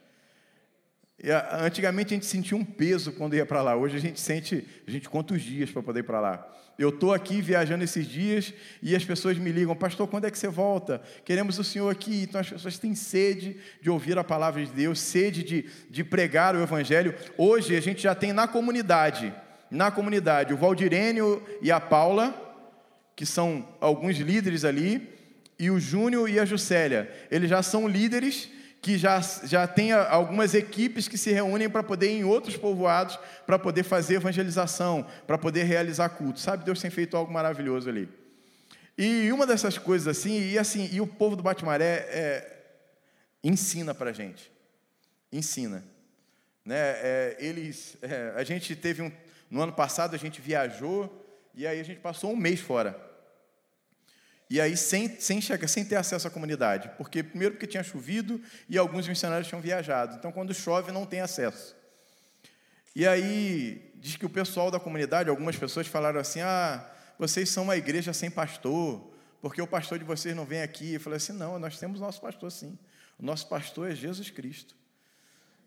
Antigamente 1.61 2.14
a 2.14 2.16
gente 2.16 2.26
sentia 2.26 2.56
um 2.56 2.64
peso 2.64 3.12
quando 3.12 3.35
ia 3.35 3.44
para 3.44 3.61
lá. 3.61 3.76
Hoje 3.76 3.97
a 3.97 4.00
gente 4.00 4.20
sente, 4.20 4.66
a 4.87 4.90
gente 4.90 5.08
conta 5.08 5.35
os 5.35 5.42
dias 5.42 5.70
para 5.70 5.82
poder 5.82 6.00
ir 6.00 6.04
para 6.04 6.20
lá. 6.20 6.49
Eu 6.78 6.90
estou 6.90 7.12
aqui 7.12 7.42
viajando 7.42 7.82
esses 7.82 8.06
dias 8.06 8.54
e 8.80 8.94
as 8.94 9.04
pessoas 9.04 9.37
me 9.37 9.50
ligam, 9.50 9.75
pastor, 9.75 10.06
quando 10.06 10.26
é 10.26 10.30
que 10.30 10.38
você 10.38 10.47
volta? 10.47 11.02
Queremos 11.25 11.58
o 11.58 11.64
senhor 11.64 11.90
aqui. 11.90 12.23
Então 12.23 12.40
as 12.40 12.49
pessoas 12.49 12.78
têm 12.78 12.94
sede 12.94 13.56
de 13.82 13.90
ouvir 13.90 14.16
a 14.16 14.23
palavra 14.23 14.64
de 14.64 14.70
Deus, 14.70 15.00
sede 15.00 15.42
de, 15.42 15.66
de 15.90 16.04
pregar 16.04 16.54
o 16.54 16.62
evangelho. 16.62 17.12
Hoje 17.37 17.76
a 17.76 17.80
gente 17.80 18.00
já 18.00 18.14
tem 18.14 18.32
na 18.32 18.47
comunidade, 18.47 19.35
na 19.68 19.90
comunidade, 19.90 20.54
o 20.54 20.56
Valdirênio 20.56 21.42
e 21.61 21.73
a 21.73 21.80
Paula, 21.80 22.32
que 23.16 23.26
são 23.26 23.68
alguns 23.80 24.16
líderes 24.18 24.64
ali, 24.64 25.17
e 25.59 25.71
o 25.71 25.81
Júnior 25.81 26.29
e 26.29 26.38
a 26.38 26.45
Juscelia. 26.45 27.12
Eles 27.31 27.50
já 27.50 27.62
são 27.62 27.88
líderes 27.88 28.49
que 28.81 28.97
já, 28.97 29.21
já 29.21 29.67
tem 29.67 29.93
algumas 29.93 30.55
equipes 30.55 31.09
que 31.09 31.19
se 31.19 31.33
reúnem 31.33 31.69
para 31.69 31.83
poder 31.83 32.11
ir 32.12 32.21
em 32.21 32.25
outros 32.25 32.57
povoados, 32.57 33.19
para 33.45 33.59
poder 33.59 33.83
fazer 33.83 34.17
evangelização, 34.17 35.05
para 35.27 35.37
poder 35.37 35.65
realizar 35.65 36.09
culto. 36.11 36.38
Sabe, 36.38 36.65
Deus 36.65 36.81
tem 36.81 36.91
feito 36.91 37.17
algo 37.17 37.33
maravilhoso 37.33 37.88
ali. 37.88 38.09
E 38.97 39.31
uma 39.33 39.47
dessas 39.47 39.79
coisas 39.79 40.07
assim, 40.09 40.50
e 40.50 40.59
assim, 40.59 40.88
e 40.93 41.00
o 41.00 41.07
povo 41.07 41.37
do 41.37 41.43
Batimaré 41.43 42.07
é, 42.09 42.57
ensina 43.43 43.95
para 43.95 44.11
a 44.11 44.12
gente. 44.12 44.50
Ensina. 45.33 45.85
Né? 46.65 46.77
É, 46.77 47.37
eles, 47.38 47.97
é, 48.03 48.33
a 48.37 48.45
gente 48.45 48.77
teve 48.77 49.03
um, 49.03 49.12
no 49.50 49.62
ano 49.62 49.73
passado 49.73 50.15
a 50.15 50.19
gente 50.19 50.41
viajou 50.41 51.27
e 51.55 51.67
aí 51.67 51.81
a 51.81 51.83
gente 51.83 52.00
passou 52.00 52.33
um 52.33 52.37
mês 52.37 52.61
fora. 52.61 53.08
E 54.50 54.61
aí, 54.61 54.76
sem, 54.76 55.21
sem, 55.21 55.40
chegar, 55.40 55.69
sem 55.69 55.85
ter 55.85 55.97
acesso 55.97 56.26
à 56.26 56.31
comunidade. 56.31 56.90
Porque, 56.97 57.23
primeiro, 57.23 57.55
porque 57.55 57.67
tinha 57.67 57.83
chovido 57.83 58.40
e 58.69 58.78
alguns 58.78 59.07
missionários 59.07 59.47
tinham 59.47 59.61
viajado. 59.61 60.17
Então, 60.17 60.33
quando 60.33 60.55
chove, 60.55 60.90
não 60.90 61.05
tem 61.05 61.21
acesso. 61.21 61.76
E 62.97 63.07
aí, 63.07 63.93
diz 63.97 64.17
que 64.17 64.25
o 64.25 64.31
pessoal 64.31 64.71
da 64.71 64.81
comunidade, 64.81 65.28
algumas 65.28 65.57
pessoas 65.57 65.87
falaram 65.87 66.19
assim: 66.19 66.40
ah, 66.40 66.85
vocês 67.19 67.50
são 67.50 67.64
uma 67.64 67.76
igreja 67.76 68.12
sem 68.12 68.31
pastor, 68.31 69.12
porque 69.43 69.61
o 69.61 69.67
pastor 69.67 69.99
de 69.99 70.05
vocês 70.05 70.35
não 70.35 70.47
vem 70.47 70.62
aqui. 70.62 70.95
Eu 70.95 71.00
falei 71.00 71.19
assim: 71.19 71.33
não, 71.33 71.59
nós 71.59 71.78
temos 71.78 72.00
nosso 72.00 72.21
pastor 72.21 72.50
sim. 72.50 72.78
O 73.19 73.25
nosso 73.25 73.49
pastor 73.49 73.90
é 73.90 73.95
Jesus 73.95 74.31
Cristo. 74.31 74.75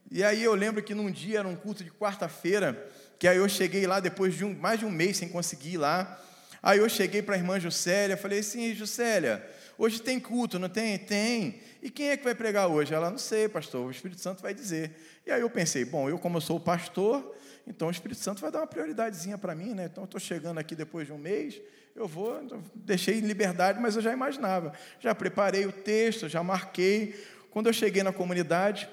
E 0.10 0.24
aí 0.24 0.44
eu 0.44 0.56
lembro 0.56 0.82
que 0.82 0.96
num 0.96 1.12
dia, 1.12 1.40
era 1.40 1.48
um 1.48 1.56
culto 1.56 1.84
de 1.84 1.92
quarta-feira, 1.92 2.90
que 3.20 3.28
aí 3.28 3.38
eu 3.38 3.48
cheguei 3.48 3.86
lá 3.86 4.00
depois 4.00 4.36
de 4.36 4.44
um, 4.44 4.54
mais 4.58 4.80
de 4.80 4.86
um 4.86 4.92
mês 4.92 5.18
sem 5.18 5.30
conseguir 5.30 5.74
ir 5.74 5.78
lá. 5.78 6.20
Aí 6.62 6.80
eu 6.80 6.88
cheguei 6.88 7.22
para 7.22 7.36
a 7.36 7.38
irmã 7.38 7.60
Juscelia, 7.60 8.15
falei 8.15 8.39
assim, 8.39 8.74
Juscelia, 8.75 9.44
hoje 9.77 10.01
tem 10.01 10.20
culto, 10.20 10.60
não 10.60 10.70
tem? 10.70 10.98
Tem. 10.98 11.60
E 11.82 11.89
quem 11.89 12.10
é 12.10 12.18
que 12.18 12.24
vai 12.24 12.36
pregar 12.36 12.68
hoje? 12.68 12.94
Ela, 12.94 13.10
não 13.10 13.18
sei, 13.18 13.50
pastor, 13.50 13.88
o 13.88 13.91
Espírito 13.91 14.22
Santo 14.22 14.41
vai 14.44 14.53
dizer. 14.53 14.91
E 15.25 15.32
aí 15.32 15.41
eu 15.41 15.50
pensei, 15.50 15.84
bom, 15.84 16.08
eu 16.08 16.20
como 16.20 16.38
eu 16.38 16.41
sou 16.41 16.58
o 16.58 16.60
pastor, 16.60 17.36
então 17.65 17.88
o 17.88 17.91
Espírito 17.91 18.22
Santo 18.22 18.41
vai 18.41 18.51
dar 18.51 18.60
uma 18.60 18.68
prioridadezinha 18.68 19.38
para 19.38 19.56
mim, 19.56 19.74
né? 19.74 19.86
Então 19.86 20.03
eu 20.03 20.06
estou 20.06 20.20
chegando 20.20 20.60
aqui 20.60 20.75
depois 20.75 21.08
de 21.08 21.13
um 21.13 21.18
mês, 21.18 21.60
eu 21.96 22.08
vou, 22.08 22.41
então, 22.41 22.63
deixei 22.75 23.18
em 23.18 23.22
liberdade, 23.22 23.80
mas 23.80 23.96
eu 23.96 24.01
já 24.01 24.13
imaginava. 24.13 24.72
Já 25.00 25.13
preparei 25.15 25.65
o 25.65 25.72
texto, 25.72 26.30
já 26.30 26.41
marquei. 26.44 27.15
Quando 27.50 27.68
eu 27.68 27.74
cheguei 27.74 28.01
na 28.03 28.13
comunidade, 28.13 28.88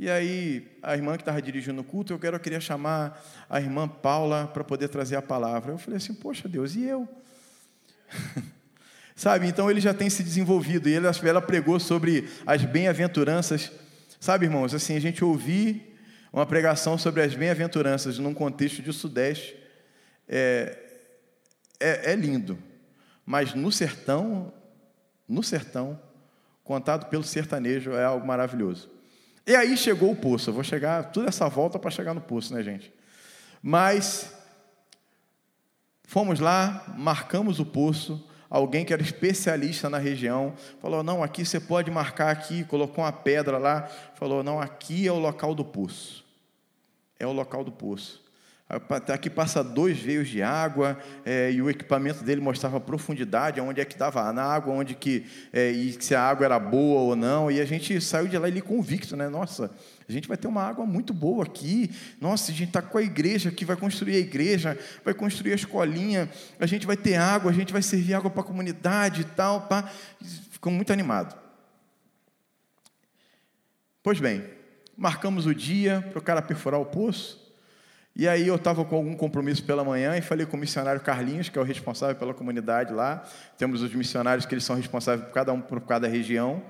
e 0.00 0.08
aí, 0.08 0.66
a 0.82 0.96
irmã 0.96 1.14
que 1.14 1.20
estava 1.20 1.42
dirigindo 1.42 1.82
o 1.82 1.84
culto, 1.84 2.10
eu, 2.10 2.18
quero, 2.18 2.36
eu 2.36 2.40
queria 2.40 2.58
chamar 2.58 3.22
a 3.50 3.60
irmã 3.60 3.86
Paula 3.86 4.46
para 4.46 4.64
poder 4.64 4.88
trazer 4.88 5.14
a 5.14 5.20
palavra. 5.20 5.72
Eu 5.72 5.78
falei 5.78 5.98
assim, 5.98 6.14
poxa 6.14 6.48
Deus, 6.48 6.74
e 6.74 6.84
eu? 6.84 7.06
Sabe, 9.14 9.46
então 9.46 9.70
ele 9.70 9.78
já 9.78 9.92
tem 9.92 10.08
se 10.08 10.22
desenvolvido, 10.22 10.88
e 10.88 10.94
ela, 10.94 11.10
ela 11.22 11.42
pregou 11.42 11.78
sobre 11.78 12.26
as 12.46 12.64
bem-aventuranças. 12.64 13.70
Sabe, 14.18 14.46
irmãos, 14.46 14.72
assim, 14.72 14.96
a 14.96 15.00
gente 15.00 15.22
ouvir 15.22 15.94
uma 16.32 16.46
pregação 16.46 16.96
sobre 16.96 17.20
as 17.20 17.34
bem-aventuranças 17.34 18.18
num 18.18 18.32
contexto 18.32 18.80
de 18.80 18.94
Sudeste 18.94 19.54
é, 20.26 20.78
é, 21.78 22.12
é 22.12 22.16
lindo, 22.16 22.58
mas 23.26 23.52
no 23.52 23.70
sertão, 23.70 24.50
no 25.28 25.42
sertão, 25.42 26.00
contado 26.64 27.10
pelo 27.10 27.22
sertanejo, 27.22 27.92
é 27.92 28.02
algo 28.02 28.26
maravilhoso. 28.26 28.99
E 29.46 29.54
aí 29.54 29.76
chegou 29.76 30.12
o 30.12 30.16
poço. 30.16 30.50
Eu 30.50 30.54
vou 30.54 30.64
chegar, 30.64 31.10
toda 31.12 31.28
essa 31.28 31.48
volta 31.48 31.78
para 31.78 31.90
chegar 31.90 32.14
no 32.14 32.20
poço, 32.20 32.54
né, 32.54 32.62
gente? 32.62 32.92
Mas 33.62 34.32
fomos 36.04 36.40
lá, 36.40 36.84
marcamos 36.96 37.58
o 37.60 37.66
poço. 37.66 38.26
Alguém 38.48 38.84
que 38.84 38.92
era 38.92 39.02
especialista 39.02 39.88
na 39.88 39.98
região 39.98 40.54
falou: 40.80 41.02
Não, 41.02 41.22
aqui 41.22 41.44
você 41.44 41.60
pode 41.60 41.90
marcar 41.90 42.30
aqui. 42.30 42.64
Colocou 42.64 43.04
uma 43.04 43.12
pedra 43.12 43.58
lá. 43.58 43.82
Falou: 44.14 44.42
Não, 44.42 44.60
aqui 44.60 45.06
é 45.06 45.12
o 45.12 45.18
local 45.18 45.54
do 45.54 45.64
poço. 45.64 46.24
É 47.18 47.26
o 47.26 47.32
local 47.32 47.62
do 47.62 47.70
poço. 47.70 48.29
Aqui 49.12 49.28
passa 49.28 49.64
dois 49.64 49.98
veios 49.98 50.28
de 50.28 50.42
água 50.42 50.96
é, 51.24 51.50
e 51.50 51.60
o 51.60 51.68
equipamento 51.68 52.22
dele 52.22 52.40
mostrava 52.40 52.76
a 52.76 52.80
profundidade, 52.80 53.60
onde 53.60 53.80
é 53.80 53.84
que 53.84 53.94
estava 53.94 54.32
na 54.32 54.44
água, 54.44 54.72
onde 54.72 54.94
que 54.94 55.26
é, 55.52 55.72
e 55.72 56.00
se 56.00 56.14
a 56.14 56.22
água 56.22 56.44
era 56.44 56.56
boa 56.56 57.00
ou 57.00 57.16
não. 57.16 57.50
E 57.50 57.60
a 57.60 57.64
gente 57.64 58.00
saiu 58.00 58.28
de 58.28 58.38
lá 58.38 58.46
ali 58.46 58.60
convicto, 58.60 59.16
né? 59.16 59.28
Nossa, 59.28 59.72
a 60.08 60.12
gente 60.12 60.28
vai 60.28 60.36
ter 60.36 60.46
uma 60.46 60.62
água 60.62 60.86
muito 60.86 61.12
boa 61.12 61.42
aqui. 61.42 61.90
Nossa, 62.20 62.52
a 62.52 62.54
gente 62.54 62.68
está 62.68 62.80
com 62.80 62.96
a 62.96 63.02
igreja 63.02 63.50
que 63.50 63.64
vai 63.64 63.76
construir 63.76 64.14
a 64.14 64.20
igreja, 64.20 64.78
vai 65.04 65.14
construir 65.14 65.50
a 65.50 65.56
escolinha. 65.56 66.30
A 66.60 66.66
gente 66.66 66.86
vai 66.86 66.96
ter 66.96 67.16
água, 67.16 67.50
a 67.50 67.54
gente 67.54 67.72
vai 67.72 67.82
servir 67.82 68.14
água 68.14 68.30
para 68.30 68.42
a 68.42 68.44
comunidade 68.44 69.22
e 69.22 69.24
tal. 69.24 69.62
Pá. 69.62 69.90
Ficou 70.52 70.72
muito 70.72 70.92
animado. 70.92 71.36
Pois 74.00 74.20
bem, 74.20 74.44
marcamos 74.96 75.44
o 75.44 75.54
dia 75.54 76.06
para 76.10 76.20
o 76.20 76.22
cara 76.22 76.40
perfurar 76.40 76.80
o 76.80 76.86
poço. 76.86 77.39
E 78.20 78.28
aí 78.28 78.46
eu 78.46 78.56
estava 78.56 78.84
com 78.84 78.96
algum 78.96 79.16
compromisso 79.16 79.64
pela 79.64 79.82
manhã 79.82 80.14
e 80.14 80.20
falei 80.20 80.44
com 80.44 80.54
o 80.54 80.60
missionário 80.60 81.00
Carlinhos, 81.00 81.48
que 81.48 81.58
é 81.58 81.62
o 81.62 81.64
responsável 81.64 82.14
pela 82.14 82.34
comunidade 82.34 82.92
lá. 82.92 83.26
Temos 83.56 83.80
os 83.80 83.94
missionários 83.94 84.44
que 84.44 84.52
eles 84.52 84.62
são 84.62 84.76
responsáveis 84.76 85.26
por 85.26 85.32
cada 85.32 85.54
um 85.54 85.60
por 85.62 85.80
cada 85.80 86.06
região. 86.06 86.62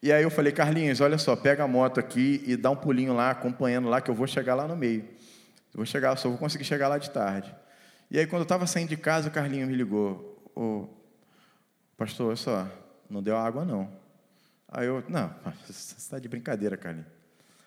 E 0.00 0.12
aí 0.12 0.22
eu 0.22 0.30
falei, 0.30 0.52
Carlinhos, 0.52 1.00
olha 1.00 1.18
só, 1.18 1.34
pega 1.34 1.64
a 1.64 1.66
moto 1.66 1.98
aqui 1.98 2.44
e 2.46 2.56
dá 2.56 2.70
um 2.70 2.76
pulinho 2.76 3.12
lá, 3.12 3.32
acompanhando 3.32 3.88
lá, 3.88 4.00
que 4.00 4.08
eu 4.08 4.14
vou 4.14 4.28
chegar 4.28 4.54
lá 4.54 4.68
no 4.68 4.76
meio. 4.76 5.00
Eu 5.00 5.78
vou 5.78 5.84
chegar, 5.84 6.14
só 6.14 6.28
vou 6.28 6.38
conseguir 6.38 6.62
chegar 6.62 6.86
lá 6.86 6.96
de 6.96 7.10
tarde. 7.10 7.52
E 8.08 8.16
aí 8.16 8.24
quando 8.24 8.42
eu 8.42 8.44
estava 8.44 8.64
saindo 8.64 8.90
de 8.90 8.96
casa, 8.96 9.30
o 9.30 9.32
Carlinhos 9.32 9.68
me 9.68 9.74
ligou, 9.74 10.48
ô, 10.54 10.86
pastor, 11.96 12.28
olha 12.28 12.36
só, 12.36 12.68
não 13.10 13.20
deu 13.20 13.36
água 13.36 13.64
não. 13.64 13.90
Aí 14.68 14.86
eu, 14.86 15.02
não, 15.08 15.34
você 15.66 15.96
está 15.98 16.20
de 16.20 16.28
brincadeira, 16.28 16.76
Carlinhos. 16.76 17.08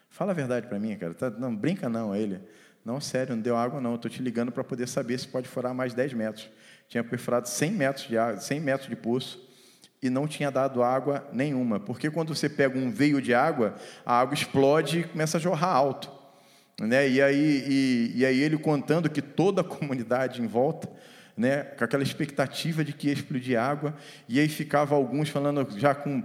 Fala 0.10 0.32
a 0.32 0.34
verdade 0.34 0.66
para 0.68 0.80
mim, 0.80 0.96
cara. 0.96 1.14
Tá, 1.14 1.30
não, 1.30 1.54
brinca 1.54 1.90
não, 1.90 2.16
ele. 2.16 2.42
Não, 2.84 3.00
sério, 3.00 3.36
não 3.36 3.42
deu 3.42 3.56
água 3.56 3.80
não. 3.80 3.96
Estou 3.96 4.10
te 4.10 4.22
ligando 4.22 4.52
para 4.52 4.64
poder 4.64 4.88
saber 4.88 5.20
se 5.20 5.28
pode 5.28 5.48
furar 5.48 5.74
mais 5.74 5.94
10 5.94 6.14
metros. 6.14 6.50
Tinha 6.88 7.04
perfurado 7.04 7.48
100 7.48 7.72
metros 7.72 8.08
de, 8.08 8.18
água, 8.18 8.40
100 8.40 8.60
metros 8.60 8.90
de 8.90 8.96
poço 8.96 9.48
e 10.02 10.10
não 10.10 10.28
tinha 10.28 10.50
dado 10.50 10.82
água 10.82 11.28
nenhuma. 11.32 11.80
Porque 11.80 12.10
quando 12.10 12.34
você 12.34 12.50
pega 12.50 12.78
um 12.78 12.92
veio 12.92 13.22
de 13.22 13.34
água, 13.34 13.76
a 14.06 14.20
água 14.20 14.34
explode 14.34 15.00
e 15.00 15.04
começa 15.04 15.38
a 15.38 15.40
jorrar 15.40 15.74
alto. 15.76 16.12
Né? 16.82 17.08
E, 17.08 17.22
aí, 17.22 17.64
e, 17.68 18.12
e 18.16 18.26
aí 18.26 18.40
ele 18.40 18.58
contando 18.58 19.10
que 19.10 19.22
toda 19.22 19.62
a 19.62 19.64
comunidade 19.66 20.42
em 20.42 20.48
volta 20.48 20.90
né, 21.36 21.64
com 21.64 21.84
aquela 21.84 22.04
expectativa 22.04 22.84
de 22.84 22.94
que 22.94 23.08
ia 23.08 23.14
explodir 23.14 23.60
água, 23.60 23.96
e 24.28 24.40
aí 24.40 24.48
ficava 24.48 24.96
alguns 24.96 25.30
falando 25.30 25.68
já 25.78 25.96
com 25.96 26.24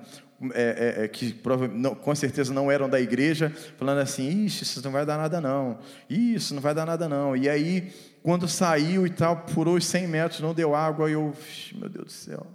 é, 0.52 0.98
é, 0.98 1.04
é, 1.04 1.08
que 1.08 1.34
não, 1.72 1.94
com 1.94 2.14
certeza 2.14 2.52
não 2.52 2.70
eram 2.70 2.90
da 2.90 3.00
igreja, 3.00 3.50
falando 3.78 4.00
assim: 4.00 4.44
Ixi, 4.44 4.64
isso 4.64 4.82
não 4.84 4.92
vai 4.92 5.06
dar 5.06 5.16
nada 5.16 5.40
não, 5.40 5.78
isso 6.10 6.54
não 6.54 6.60
vai 6.60 6.74
dar 6.74 6.84
nada 6.84 7.08
não. 7.08 7.34
E 7.34 7.48
aí, 7.48 7.90
quando 8.22 8.46
saiu 8.46 9.06
e 9.06 9.10
tal, 9.10 9.46
furou 9.48 9.76
os 9.76 9.86
100 9.86 10.06
metros, 10.06 10.40
não 10.40 10.52
deu 10.52 10.74
água, 10.74 11.08
e 11.08 11.14
eu, 11.14 11.34
meu 11.74 11.88
Deus 11.88 12.06
do 12.06 12.12
céu, 12.12 12.46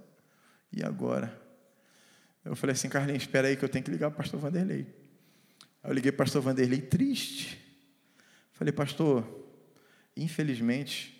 e 0.72 0.82
agora? 0.84 1.36
Eu 2.44 2.54
falei 2.54 2.74
assim: 2.74 2.88
Carlinhos, 2.88 3.24
espera 3.24 3.48
aí 3.48 3.56
que 3.56 3.64
eu 3.64 3.68
tenho 3.68 3.84
que 3.84 3.90
ligar 3.90 4.10
para 4.10 4.20
o 4.20 4.22
pastor 4.22 4.38
Vanderlei. 4.38 4.86
Aí 5.82 5.90
eu 5.90 5.94
liguei 5.94 6.12
para 6.12 6.22
o 6.22 6.26
pastor 6.26 6.40
Vanderlei, 6.40 6.80
triste. 6.80 7.58
Falei, 8.52 8.72
pastor, 8.72 9.26
infelizmente, 10.16 11.11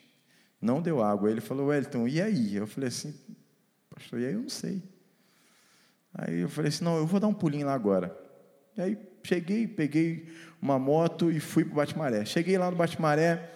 Não 0.63 0.81
deu 0.81 1.03
água. 1.03 1.29
Ele 1.29 1.41
falou, 1.41 1.67
Wellington, 1.67 2.07
e 2.07 2.23
aí? 2.23 2.55
Eu 2.55 2.69
falei 2.69 2.89
assim, 2.89 3.13
pastor, 3.91 4.21
e 4.21 4.27
aí 4.27 4.33
eu 4.33 4.43
não 4.43 4.49
sei. 4.49 4.81
Aí 6.15 6.39
eu 6.41 6.49
falei 6.49 6.69
assim, 6.69 6.85
não, 6.85 6.97
eu 6.97 7.07
vou 7.07 7.19
dar 7.19 7.27
um 7.27 7.35
pulinho 7.35 7.67
lá 7.67 7.75
agora. 7.75 8.17
E 8.77 8.81
aí 8.81 8.99
cheguei, 9.25 9.67
peguei 9.67 10.33
uma 10.61 10.79
moto 10.79 11.33
e 11.33 11.41
fui 11.41 11.65
para 11.65 11.73
o 11.73 11.77
Batimaré. 11.77 12.25
Cheguei 12.25 12.57
lá 12.57 12.71
no 12.71 12.77
Batimaré, 12.77 13.51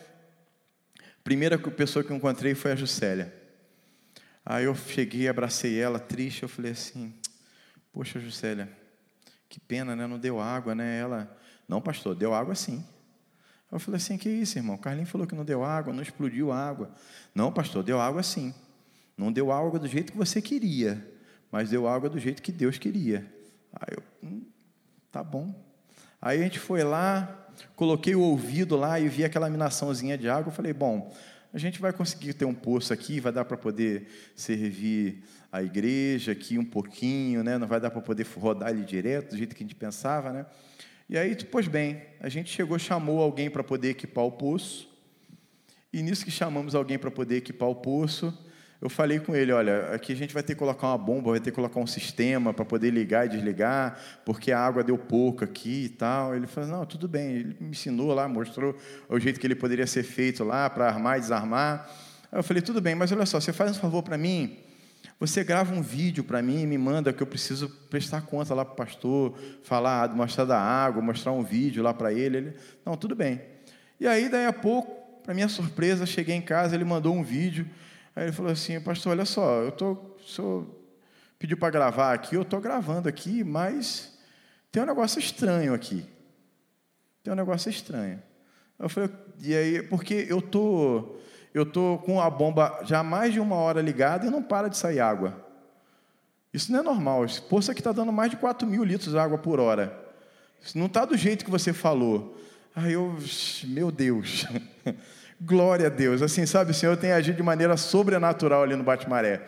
primeira 1.22 1.56
pessoa 1.58 2.04
que 2.04 2.10
eu 2.10 2.16
encontrei 2.16 2.54
foi 2.54 2.72
a 2.72 2.76
Juscelia. 2.76 3.32
Aí 4.44 4.64
eu 4.64 4.74
cheguei, 4.74 5.28
abracei 5.28 5.78
ela, 5.78 5.98
triste, 5.98 6.42
eu 6.42 6.48
falei 6.48 6.72
assim, 6.72 7.14
poxa, 7.92 8.18
Juscelia, 8.18 8.70
que 9.48 9.60
pena, 9.60 9.94
né? 9.94 10.06
Não 10.06 10.18
deu 10.18 10.40
água, 10.40 10.74
né? 10.74 10.98
Ela, 10.98 11.36
não, 11.68 11.80
pastor, 11.80 12.14
deu 12.14 12.34
água 12.34 12.54
sim. 12.54 12.84
Eu 13.70 13.80
falei 13.80 13.96
assim, 13.96 14.16
que 14.16 14.28
isso, 14.28 14.58
irmão? 14.58 14.76
Carlinhos 14.76 15.10
falou 15.10 15.26
que 15.26 15.34
não 15.34 15.44
deu 15.44 15.64
água, 15.64 15.92
não 15.92 16.02
explodiu 16.02 16.52
água. 16.52 16.90
Não, 17.34 17.52
pastor, 17.52 17.82
deu 17.82 18.00
água 18.00 18.22
sim. 18.22 18.54
Não 19.16 19.32
deu 19.32 19.50
água 19.50 19.78
do 19.78 19.88
jeito 19.88 20.12
que 20.12 20.18
você 20.18 20.40
queria, 20.40 21.04
mas 21.50 21.70
deu 21.70 21.88
água 21.88 22.08
do 22.08 22.18
jeito 22.18 22.42
que 22.42 22.52
Deus 22.52 22.78
queria. 22.78 23.26
Aí 23.72 23.96
eu, 23.96 24.02
hum, 24.22 24.42
tá 25.10 25.24
bom. 25.24 25.54
Aí 26.20 26.40
a 26.40 26.42
gente 26.42 26.58
foi 26.58 26.84
lá, 26.84 27.48
coloquei 27.74 28.14
o 28.14 28.20
ouvido 28.20 28.76
lá 28.76 29.00
e 29.00 29.08
vi 29.08 29.24
aquela 29.24 29.50
minaçãozinha 29.50 30.16
de 30.16 30.28
água. 30.28 30.50
Eu 30.50 30.54
falei, 30.54 30.72
bom, 30.72 31.14
a 31.52 31.58
gente 31.58 31.80
vai 31.80 31.92
conseguir 31.92 32.34
ter 32.34 32.44
um 32.44 32.54
poço 32.54 32.92
aqui, 32.92 33.18
vai 33.20 33.32
dar 33.32 33.44
para 33.44 33.56
poder 33.56 34.08
servir 34.34 35.24
a 35.50 35.62
igreja 35.62 36.32
aqui 36.32 36.58
um 36.58 36.64
pouquinho, 36.64 37.42
né? 37.42 37.56
Não 37.56 37.66
vai 37.66 37.80
dar 37.80 37.90
para 37.90 38.02
poder 38.02 38.26
rodar 38.36 38.68
ali 38.68 38.84
direto, 38.84 39.30
do 39.30 39.38
jeito 39.38 39.56
que 39.56 39.62
a 39.62 39.66
gente 39.66 39.74
pensava, 39.74 40.32
né? 40.32 40.46
E 41.08 41.16
aí, 41.16 41.36
pois 41.44 41.68
bem, 41.68 42.02
a 42.20 42.28
gente 42.28 42.50
chegou, 42.52 42.78
chamou 42.78 43.22
alguém 43.22 43.48
para 43.48 43.62
poder 43.62 43.90
equipar 43.90 44.24
o 44.24 44.32
poço. 44.32 44.88
E 45.92 46.02
nisso 46.02 46.24
que 46.24 46.30
chamamos 46.30 46.74
alguém 46.74 46.98
para 46.98 47.10
poder 47.10 47.36
equipar 47.36 47.68
o 47.68 47.76
poço, 47.76 48.36
eu 48.80 48.90
falei 48.90 49.20
com 49.20 49.34
ele, 49.34 49.52
olha, 49.52 49.94
aqui 49.94 50.12
a 50.12 50.16
gente 50.16 50.34
vai 50.34 50.42
ter 50.42 50.54
que 50.54 50.58
colocar 50.58 50.88
uma 50.88 50.98
bomba, 50.98 51.30
vai 51.30 51.40
ter 51.40 51.50
que 51.50 51.54
colocar 51.54 51.80
um 51.80 51.86
sistema 51.86 52.52
para 52.52 52.64
poder 52.64 52.90
ligar 52.90 53.24
e 53.24 53.28
desligar, 53.28 53.98
porque 54.24 54.52
a 54.52 54.58
água 54.58 54.82
deu 54.82 54.98
pouco 54.98 55.44
aqui 55.44 55.84
e 55.84 55.88
tal. 55.88 56.34
Ele 56.34 56.46
falou, 56.46 56.70
não, 56.70 56.84
tudo 56.84 57.06
bem. 57.06 57.36
Ele 57.36 57.56
me 57.60 57.70
ensinou 57.70 58.12
lá, 58.12 58.28
mostrou 58.28 58.76
o 59.08 59.18
jeito 59.18 59.38
que 59.38 59.46
ele 59.46 59.54
poderia 59.54 59.86
ser 59.86 60.02
feito 60.02 60.42
lá 60.42 60.68
para 60.68 60.88
armar 60.88 61.18
e 61.18 61.20
desarmar. 61.20 61.88
Aí 62.30 62.38
eu 62.38 62.42
falei, 62.42 62.60
tudo 62.60 62.80
bem, 62.80 62.94
mas 62.94 63.12
olha 63.12 63.24
só, 63.24 63.40
você 63.40 63.52
faz 63.52 63.70
um 63.70 63.80
favor 63.80 64.02
para 64.02 64.18
mim, 64.18 64.58
você 65.18 65.42
grava 65.42 65.74
um 65.74 65.80
vídeo 65.80 66.22
para 66.22 66.42
mim 66.42 66.62
e 66.62 66.66
me 66.66 66.76
manda 66.76 67.12
que 67.12 67.22
eu 67.22 67.26
preciso 67.26 67.70
prestar 67.88 68.22
conta 68.22 68.54
lá 68.54 68.64
para 68.64 68.74
o 68.74 68.76
pastor, 68.76 69.38
falar, 69.62 70.14
mostrar 70.14 70.44
da 70.44 70.60
água, 70.60 71.00
mostrar 71.00 71.32
um 71.32 71.42
vídeo 71.42 71.82
lá 71.82 71.94
para 71.94 72.12
ele. 72.12 72.36
ele. 72.36 72.56
Não, 72.84 72.96
tudo 72.96 73.14
bem. 73.14 73.40
E 73.98 74.06
aí, 74.06 74.28
daí 74.28 74.44
a 74.44 74.52
pouco, 74.52 75.22
para 75.22 75.32
minha 75.32 75.48
surpresa, 75.48 76.04
cheguei 76.04 76.34
em 76.34 76.42
casa, 76.42 76.74
ele 76.74 76.84
mandou 76.84 77.14
um 77.14 77.22
vídeo. 77.22 77.66
Aí 78.14 78.24
ele 78.24 78.32
falou 78.32 78.52
assim, 78.52 78.78
pastor, 78.80 79.12
olha 79.12 79.24
só, 79.24 79.62
eu 79.62 79.72
tô, 79.72 79.92
o 79.92 80.18
senhor 80.26 80.66
pediu 81.38 81.56
para 81.56 81.70
gravar 81.70 82.12
aqui, 82.12 82.34
eu 82.34 82.42
estou 82.42 82.60
gravando 82.60 83.08
aqui, 83.08 83.42
mas 83.42 84.18
tem 84.70 84.82
um 84.82 84.86
negócio 84.86 85.18
estranho 85.18 85.72
aqui. 85.72 86.04
Tem 87.22 87.32
um 87.32 87.36
negócio 87.36 87.70
estranho. 87.70 88.22
Eu 88.78 88.88
falei, 88.90 89.10
e 89.40 89.54
aí, 89.54 89.82
porque 89.82 90.26
eu 90.28 90.42
tô 90.42 91.16
eu 91.56 91.62
estou 91.62 91.96
com 91.96 92.20
a 92.20 92.28
bomba 92.28 92.80
já 92.84 92.98
há 92.98 93.02
mais 93.02 93.32
de 93.32 93.40
uma 93.40 93.56
hora 93.56 93.80
ligada 93.80 94.26
e 94.26 94.30
não 94.30 94.42
para 94.42 94.68
de 94.68 94.76
sair 94.76 95.00
água. 95.00 95.42
Isso 96.52 96.70
não 96.70 96.80
é 96.80 96.82
normal. 96.82 97.24
Esse 97.24 97.40
poço 97.40 97.70
aqui 97.70 97.80
está 97.80 97.92
dando 97.92 98.12
mais 98.12 98.30
de 98.30 98.36
4 98.36 98.68
mil 98.68 98.84
litros 98.84 99.12
de 99.12 99.18
água 99.18 99.38
por 99.38 99.58
hora. 99.58 99.98
Isso 100.62 100.76
não 100.76 100.84
está 100.84 101.06
do 101.06 101.16
jeito 101.16 101.46
que 101.46 101.50
você 101.50 101.72
falou. 101.72 102.38
Aí 102.74 102.92
eu, 102.92 103.16
meu 103.64 103.90
Deus, 103.90 104.46
glória 105.40 105.86
a 105.86 105.88
Deus. 105.88 106.20
Assim, 106.20 106.44
sabe, 106.44 106.72
o 106.72 106.74
Senhor 106.74 106.94
tem 106.98 107.12
agido 107.12 107.36
de 107.36 107.42
maneira 107.42 107.74
sobrenatural 107.78 108.62
ali 108.62 108.76
no 108.76 108.84
Bate-Maré. 108.84 109.40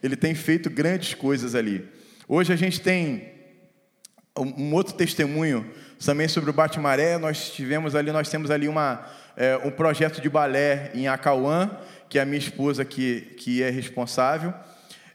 Ele 0.00 0.14
tem 0.14 0.36
feito 0.36 0.70
grandes 0.70 1.14
coisas 1.14 1.56
ali. 1.56 1.84
Hoje 2.28 2.52
a 2.52 2.56
gente 2.56 2.80
tem 2.80 3.28
um 4.38 4.72
outro 4.72 4.94
testemunho 4.94 5.68
também 5.98 6.28
sobre 6.28 6.48
o 6.48 6.52
Bate-Maré. 6.52 7.18
Nós 7.18 7.50
tivemos 7.50 7.96
ali, 7.96 8.12
nós 8.12 8.28
temos 8.28 8.52
ali 8.52 8.68
uma 8.68 9.04
é, 9.36 9.56
um 9.64 9.70
projeto 9.70 10.20
de 10.20 10.28
balé 10.28 10.90
em 10.94 11.06
Acauã, 11.08 11.70
que 12.08 12.18
é 12.18 12.22
a 12.22 12.24
minha 12.24 12.38
esposa 12.38 12.84
que, 12.84 13.20
que 13.38 13.62
é 13.62 13.70
responsável. 13.70 14.54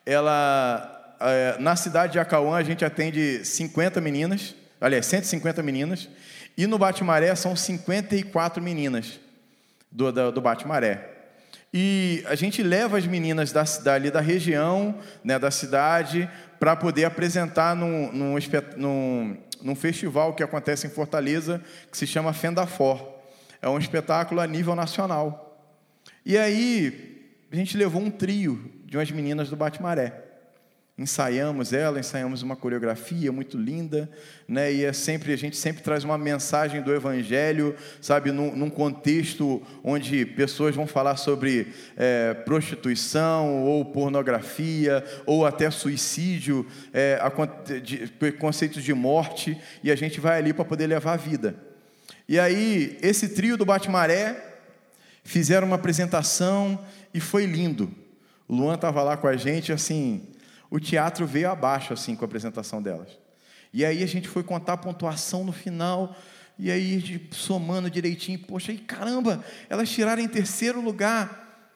Ela, 0.06 1.16
é, 1.20 1.58
na 1.60 1.76
cidade 1.76 2.14
de 2.14 2.20
Acauã, 2.20 2.58
a 2.58 2.64
gente 2.64 2.86
atende 2.86 3.44
50 3.44 4.00
meninas, 4.00 4.56
aliás, 4.80 5.06
150 5.08 5.64
meninas, 5.64 6.08
e 6.58 6.68
no 6.68 6.78
Bate-Maré 6.78 7.34
são 7.36 7.56
54 7.56 8.62
meninas 8.62 9.20
do, 9.92 10.12
do, 10.12 10.32
do 10.32 10.42
Bate-Maré. 10.42 11.10
E 11.74 12.24
a 12.28 12.36
gente 12.36 12.62
leva 12.62 12.98
as 12.98 13.08
meninas 13.08 13.52
da, 13.52 13.66
cidade 13.66 14.12
da 14.12 14.20
região, 14.20 14.94
né, 15.24 15.40
da 15.40 15.50
cidade, 15.50 16.30
para 16.60 16.76
poder 16.76 17.06
apresentar 17.06 17.76
num, 17.76 18.12
num, 18.12 18.36
num, 18.76 19.38
num, 19.64 19.76
festival 19.76 20.34
que 20.34 20.44
acontece 20.44 20.86
em 20.86 20.90
Fortaleza, 20.90 21.62
que 21.90 21.98
se 21.98 22.06
chama 22.06 22.34
Fendafor. 22.34 23.21
É 23.62 23.70
um 23.70 23.78
espetáculo 23.78 24.42
a 24.42 24.48
nível 24.48 24.76
nacional. 24.76 25.70
E 26.26 26.38
aí, 26.38 27.36
a 27.52 27.56
gente 27.56 27.78
levou 27.78 28.02
um 28.02 28.10
trio 28.10 28.72
de 28.86 28.98
umas 28.98 29.12
meninas 29.12 29.50
do 29.50 29.56
Bate-Maré. 29.56 30.30
Ensaiamos 30.98 31.74
ela, 31.74 32.00
ensaiamos 32.00 32.44
uma 32.44 32.56
coreografia 32.56 33.32
muito 33.32 33.58
linda, 33.58 34.10
né? 34.48 34.72
E 34.72 34.86
é 34.86 34.94
sempre 34.94 35.34
a 35.34 35.36
gente 35.36 35.58
sempre 35.58 35.82
traz 35.82 36.04
uma 36.04 36.18
mensagem 36.18 36.82
do 36.82 36.94
Evangelho, 36.94 37.76
sabe, 38.00 38.32
num, 38.32 38.56
num 38.56 38.70
contexto 38.70 39.64
onde 39.84 40.26
pessoas 40.26 40.76
vão 40.76 40.86
falar 40.86 41.16
sobre 41.16 41.74
é, 41.98 42.34
prostituição 42.34 43.64
ou 43.64 43.86
pornografia 43.86 45.04
ou 45.26 45.46
até 45.46 45.72
suicídio, 45.72 46.68
é, 46.94 47.20
de, 47.82 48.32
conceitos 48.34 48.84
de 48.84 48.94
morte, 48.94 49.58
e 49.84 49.92
a 49.92 49.96
gente 49.96 50.20
vai 50.20 50.38
ali 50.38 50.54
para 50.54 50.66
poder 50.66 50.88
levar 50.88 51.14
a 51.14 51.18
vida. 51.18 51.71
E 52.32 52.40
aí, 52.40 52.98
esse 53.02 53.28
trio 53.28 53.58
do 53.58 53.66
Bate-Maré 53.66 54.42
fizeram 55.22 55.68
uma 55.68 55.76
apresentação 55.76 56.80
e 57.14 57.20
foi 57.20 57.46
lindo. 57.46 57.94
O 58.48 58.56
Luan 58.56 58.76
estava 58.76 59.04
lá 59.04 59.18
com 59.18 59.28
a 59.28 59.36
gente, 59.36 59.74
assim, 59.74 60.30
o 60.70 60.80
teatro 60.80 61.28
veio 61.28 61.52
abaixo, 61.52 61.92
assim, 61.92 62.16
com 62.16 62.24
a 62.24 62.28
apresentação 62.28 62.82
delas. 62.82 63.10
E 63.74 63.84
aí 63.84 64.02
a 64.02 64.08
gente 64.08 64.30
foi 64.30 64.44
contar 64.44 64.74
a 64.74 64.78
pontuação 64.78 65.44
no 65.44 65.52
final, 65.52 66.16
e 66.58 66.72
aí 66.72 67.28
somando 67.32 67.90
direitinho, 67.90 68.40
poxa, 68.40 68.72
e 68.72 68.78
caramba, 68.78 69.44
elas 69.70 69.90
tiraram 69.90 70.24
em 70.24 70.28
terceiro 70.30 70.80
lugar. 70.80 71.68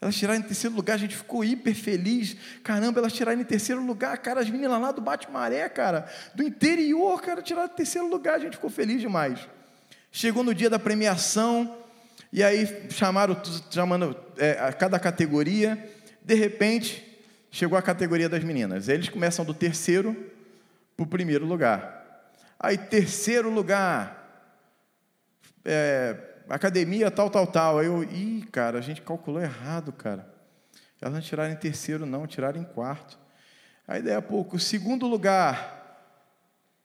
Elas 0.00 0.16
tiraram 0.16 0.40
em 0.40 0.44
terceiro 0.44 0.74
lugar, 0.74 0.94
a 0.94 0.98
gente 0.98 1.14
ficou 1.14 1.44
hiper 1.44 1.74
feliz. 1.74 2.38
Caramba, 2.62 3.00
elas 3.00 3.12
tiraram 3.12 3.38
em 3.38 3.44
terceiro 3.44 3.84
lugar, 3.84 4.16
cara, 4.16 4.40
as 4.40 4.48
meninas 4.48 4.80
lá 4.80 4.92
do 4.92 5.02
Bate-Maré, 5.02 5.68
cara, 5.68 6.10
do 6.34 6.42
interior, 6.42 7.20
cara, 7.20 7.42
tiraram 7.42 7.70
em 7.70 7.76
terceiro 7.76 8.08
lugar, 8.08 8.36
a 8.36 8.38
gente 8.38 8.54
ficou 8.54 8.70
feliz 8.70 8.98
demais. 8.98 9.46
Chegou 10.16 10.44
no 10.44 10.54
dia 10.54 10.70
da 10.70 10.78
premiação, 10.78 11.76
e 12.32 12.40
aí 12.40 12.88
chamaram, 12.88 13.36
chamando 13.68 14.16
é, 14.36 14.54
cada 14.70 14.96
categoria. 14.96 15.92
De 16.22 16.36
repente, 16.36 17.04
chegou 17.50 17.76
a 17.76 17.82
categoria 17.82 18.28
das 18.28 18.44
meninas. 18.44 18.88
Eles 18.88 19.08
começam 19.08 19.44
do 19.44 19.52
terceiro 19.52 20.14
para 20.96 21.02
o 21.02 21.06
primeiro 21.08 21.44
lugar. 21.44 22.30
Aí, 22.60 22.78
terceiro 22.78 23.50
lugar, 23.50 24.54
é, 25.64 26.16
academia 26.48 27.10
tal, 27.10 27.28
tal, 27.28 27.48
tal. 27.48 27.80
Aí 27.80 27.86
eu, 27.86 28.04
ih, 28.04 28.46
cara, 28.52 28.78
a 28.78 28.82
gente 28.82 29.02
calculou 29.02 29.42
errado, 29.42 29.90
cara. 29.90 30.32
Elas 31.02 31.12
não 31.12 31.20
tiraram 31.20 31.52
em 31.52 31.56
terceiro, 31.56 32.06
não, 32.06 32.24
tiraram 32.24 32.60
em 32.60 32.64
quarto. 32.64 33.18
Aí, 33.86 34.00
daí 34.00 34.14
a 34.14 34.22
pouco, 34.22 34.60
segundo 34.60 35.08
lugar, 35.08 35.83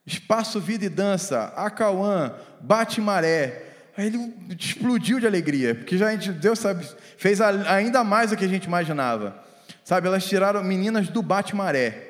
Espaço 0.05 0.59
Vida 0.59 0.85
e 0.85 0.89
Dança, 0.89 1.53
Acauã, 1.55 2.33
Bate 2.61 2.99
Maré. 2.99 3.65
Aí 3.97 4.07
ele 4.07 4.33
explodiu 4.57 5.19
de 5.19 5.27
alegria, 5.27 5.75
porque 5.75 5.97
já 5.97 6.13
Deus 6.15 6.59
sabe, 6.59 6.87
fez 7.17 7.41
ainda 7.41 8.03
mais 8.03 8.31
do 8.31 8.37
que 8.37 8.45
a 8.45 8.47
gente 8.47 8.65
imaginava. 8.65 9.43
Sabe, 9.83 10.07
elas 10.07 10.25
tiraram 10.25 10.63
meninas 10.63 11.09
do 11.09 11.21
Bate 11.21 11.55
Maré. 11.55 12.09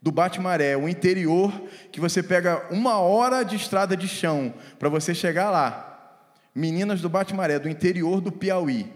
Do 0.00 0.10
Bate 0.10 0.40
Maré, 0.40 0.76
o 0.76 0.88
interior 0.88 1.52
que 1.92 2.00
você 2.00 2.22
pega 2.22 2.66
uma 2.70 2.98
hora 2.98 3.44
de 3.44 3.56
estrada 3.56 3.96
de 3.96 4.08
chão 4.08 4.52
para 4.78 4.88
você 4.88 5.14
chegar 5.14 5.50
lá. 5.50 5.88
Meninas 6.54 7.00
do 7.00 7.08
Bate 7.08 7.34
Maré, 7.34 7.58
do 7.58 7.68
interior 7.68 8.20
do 8.20 8.32
Piauí. 8.32 8.90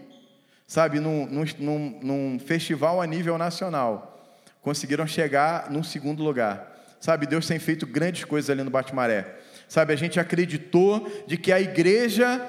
Sabe, 0.65 0.99
num, 0.99 1.25
num, 1.59 1.99
num 2.01 2.39
festival 2.39 3.01
a 3.01 3.07
nível 3.07 3.37
nacional. 3.37 4.25
Conseguiram 4.61 5.07
chegar 5.07 5.71
num 5.71 5.83
segundo 5.83 6.23
lugar. 6.23 6.76
Sabe, 6.99 7.27
Deus 7.27 7.47
tem 7.47 7.59
feito 7.59 7.85
grandes 7.85 8.23
coisas 8.23 8.49
ali 8.49 8.63
no 8.63 8.69
Bate-Maré. 8.69 9.35
Sabe, 9.67 9.93
a 9.93 9.95
gente 9.95 10.19
acreditou 10.19 11.11
de 11.27 11.37
que 11.37 11.51
a 11.51 11.59
igreja, 11.59 12.41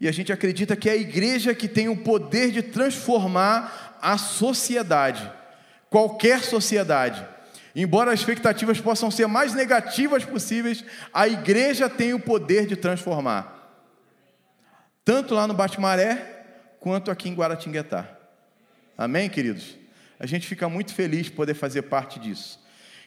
e 0.00 0.08
a 0.08 0.12
gente 0.12 0.32
acredita 0.32 0.76
que 0.76 0.88
é 0.88 0.92
a 0.92 0.96
igreja 0.96 1.54
que 1.54 1.68
tem 1.68 1.88
o 1.88 1.96
poder 1.96 2.50
de 2.50 2.62
transformar 2.62 3.98
a 4.02 4.18
sociedade, 4.18 5.30
qualquer 5.88 6.42
sociedade. 6.42 7.26
Embora 7.74 8.12
as 8.12 8.20
expectativas 8.20 8.80
possam 8.80 9.10
ser 9.10 9.26
mais 9.26 9.54
negativas 9.54 10.24
possíveis, 10.24 10.84
a 11.12 11.26
igreja 11.26 11.88
tem 11.88 12.12
o 12.12 12.20
poder 12.20 12.66
de 12.66 12.76
transformar. 12.76 13.60
Tanto 15.04 15.34
lá 15.34 15.46
no 15.46 15.54
Bate-Maré, 15.54 16.44
quanto 16.78 17.10
aqui 17.10 17.28
em 17.28 17.34
Guaratinguetá. 17.34 18.08
Amém, 18.96 19.30
queridos? 19.30 19.78
A 20.18 20.26
gente 20.26 20.46
fica 20.46 20.68
muito 20.68 20.92
feliz 20.92 21.26
de 21.26 21.32
poder 21.32 21.54
fazer 21.54 21.82
parte 21.82 22.20
disso. 22.20 22.61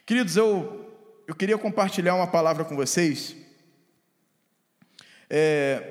Queridos, 0.06 0.36
eu, 0.36 0.88
eu 1.26 1.34
queria 1.34 1.58
compartilhar 1.58 2.14
uma 2.14 2.28
palavra 2.28 2.64
com 2.64 2.76
vocês 2.76 3.34
é, 5.28 5.82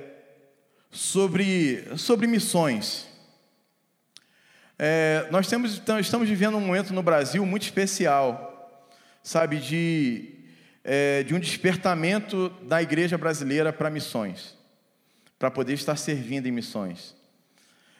sobre, 0.89 1.85
sobre 1.97 2.25
missões. 2.25 3.07
É, 4.79 5.27
nós 5.29 5.49
temos, 5.49 5.77
então, 5.77 5.99
estamos 5.99 6.29
vivendo 6.29 6.55
um 6.55 6.61
momento 6.61 6.93
no 6.93 7.03
Brasil 7.03 7.45
muito 7.45 7.63
especial, 7.63 8.89
sabe, 9.21 9.57
de, 9.57 10.33
é, 10.81 11.23
de 11.23 11.35
um 11.35 11.39
despertamento 11.39 12.47
da 12.61 12.81
igreja 12.81 13.17
brasileira 13.17 13.73
para 13.73 13.89
missões, 13.89 14.57
para 15.37 15.51
poder 15.51 15.73
estar 15.73 15.97
servindo 15.97 16.47
em 16.47 16.51
missões. 16.51 17.13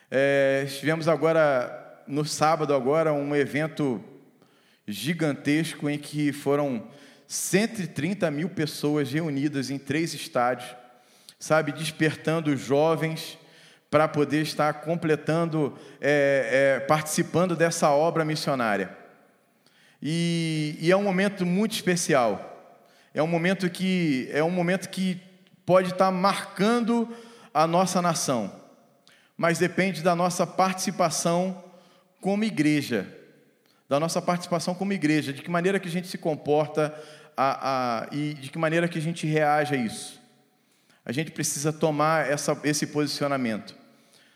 É, 0.09 0.63
estivemos 0.65 1.09
agora, 1.09 2.05
no 2.07 2.23
sábado 2.23 2.73
agora, 2.73 3.11
um 3.11 3.35
evento 3.35 4.01
gigantesco 4.87 5.89
em 5.89 5.97
que 5.97 6.31
foram 6.31 6.87
130 7.27 8.29
mil 8.31 8.49
pessoas 8.49 9.11
reunidas 9.11 9.69
em 9.69 9.77
três 9.77 10.13
estádios, 10.13 10.69
sabe, 11.39 11.71
despertando 11.71 12.55
jovens, 12.55 13.37
para 13.89 14.07
poder 14.07 14.41
estar 14.41 14.73
completando, 14.81 15.77
é, 16.01 16.77
é, 16.77 16.79
participando 16.81 17.55
dessa 17.55 17.89
obra 17.91 18.25
missionária. 18.25 18.89
E, 20.01 20.77
e, 20.81 20.91
é 20.91 20.97
um 20.97 21.03
momento 21.03 21.45
muito 21.45 21.71
especial. 21.71 22.77
É 23.13 23.23
um 23.23 23.27
momento 23.27 23.69
que 23.69 24.27
é 24.33 24.43
um 24.43 24.49
momento 24.49 24.89
que 24.89 25.21
pode 25.65 25.91
estar 25.91 26.11
marcando 26.11 27.07
a 27.53 27.65
nossa 27.65 28.01
nação, 28.01 28.53
mas 29.37 29.59
depende 29.59 30.01
da 30.01 30.13
nossa 30.13 30.45
participação 30.45 31.63
como 32.19 32.43
igreja, 32.43 33.07
da 33.87 33.99
nossa 33.99 34.21
participação 34.21 34.73
como 34.73 34.93
igreja, 34.93 35.31
de 35.31 35.41
que 35.41 35.49
maneira 35.49 35.79
que 35.79 35.87
a 35.87 35.91
gente 35.91 36.07
se 36.07 36.17
comporta 36.17 36.93
a, 37.37 38.03
a, 38.03 38.07
e 38.11 38.33
de 38.33 38.49
que 38.49 38.57
maneira 38.57 38.87
que 38.87 38.97
a 38.97 39.01
gente 39.01 39.27
reage 39.27 39.75
a 39.75 39.77
isso. 39.77 40.21
A 41.05 41.11
gente 41.11 41.31
precisa 41.31 41.71
tomar 41.71 42.29
essa, 42.29 42.59
esse 42.63 42.87
posicionamento 42.87 43.75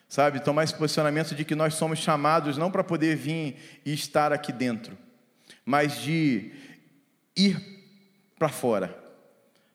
sabe? 0.10 0.40
Tomar 0.40 0.64
esse 0.64 0.74
posicionamento 0.74 1.36
de 1.36 1.46
que 1.46 1.54
nós 1.54 1.76
somos 1.76 2.00
chamados 2.00 2.58
não 2.58 2.72
para 2.72 2.84
poder 2.84 3.16
vir 3.16 3.56
e 3.86 3.94
estar 3.94 4.34
aqui 4.34 4.52
dentro, 4.52 4.98
mas 5.64 6.02
de 6.02 6.52
ir 7.38 7.86
para 8.38 8.50
fora, 8.50 8.98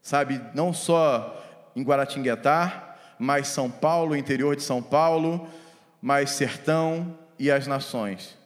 sabe? 0.03 0.41
Não 0.53 0.73
só 0.73 1.41
em 1.77 1.85
Guaratinguetá, 1.85 2.97
mas 3.17 3.47
São 3.47 3.71
Paulo, 3.71 4.17
interior 4.17 4.57
de 4.57 4.63
São 4.63 4.83
Paulo, 4.83 5.49
mais 6.03 6.31
sertão 6.31 7.17
e 7.39 7.51
as 7.51 7.69
nações. 7.69 8.37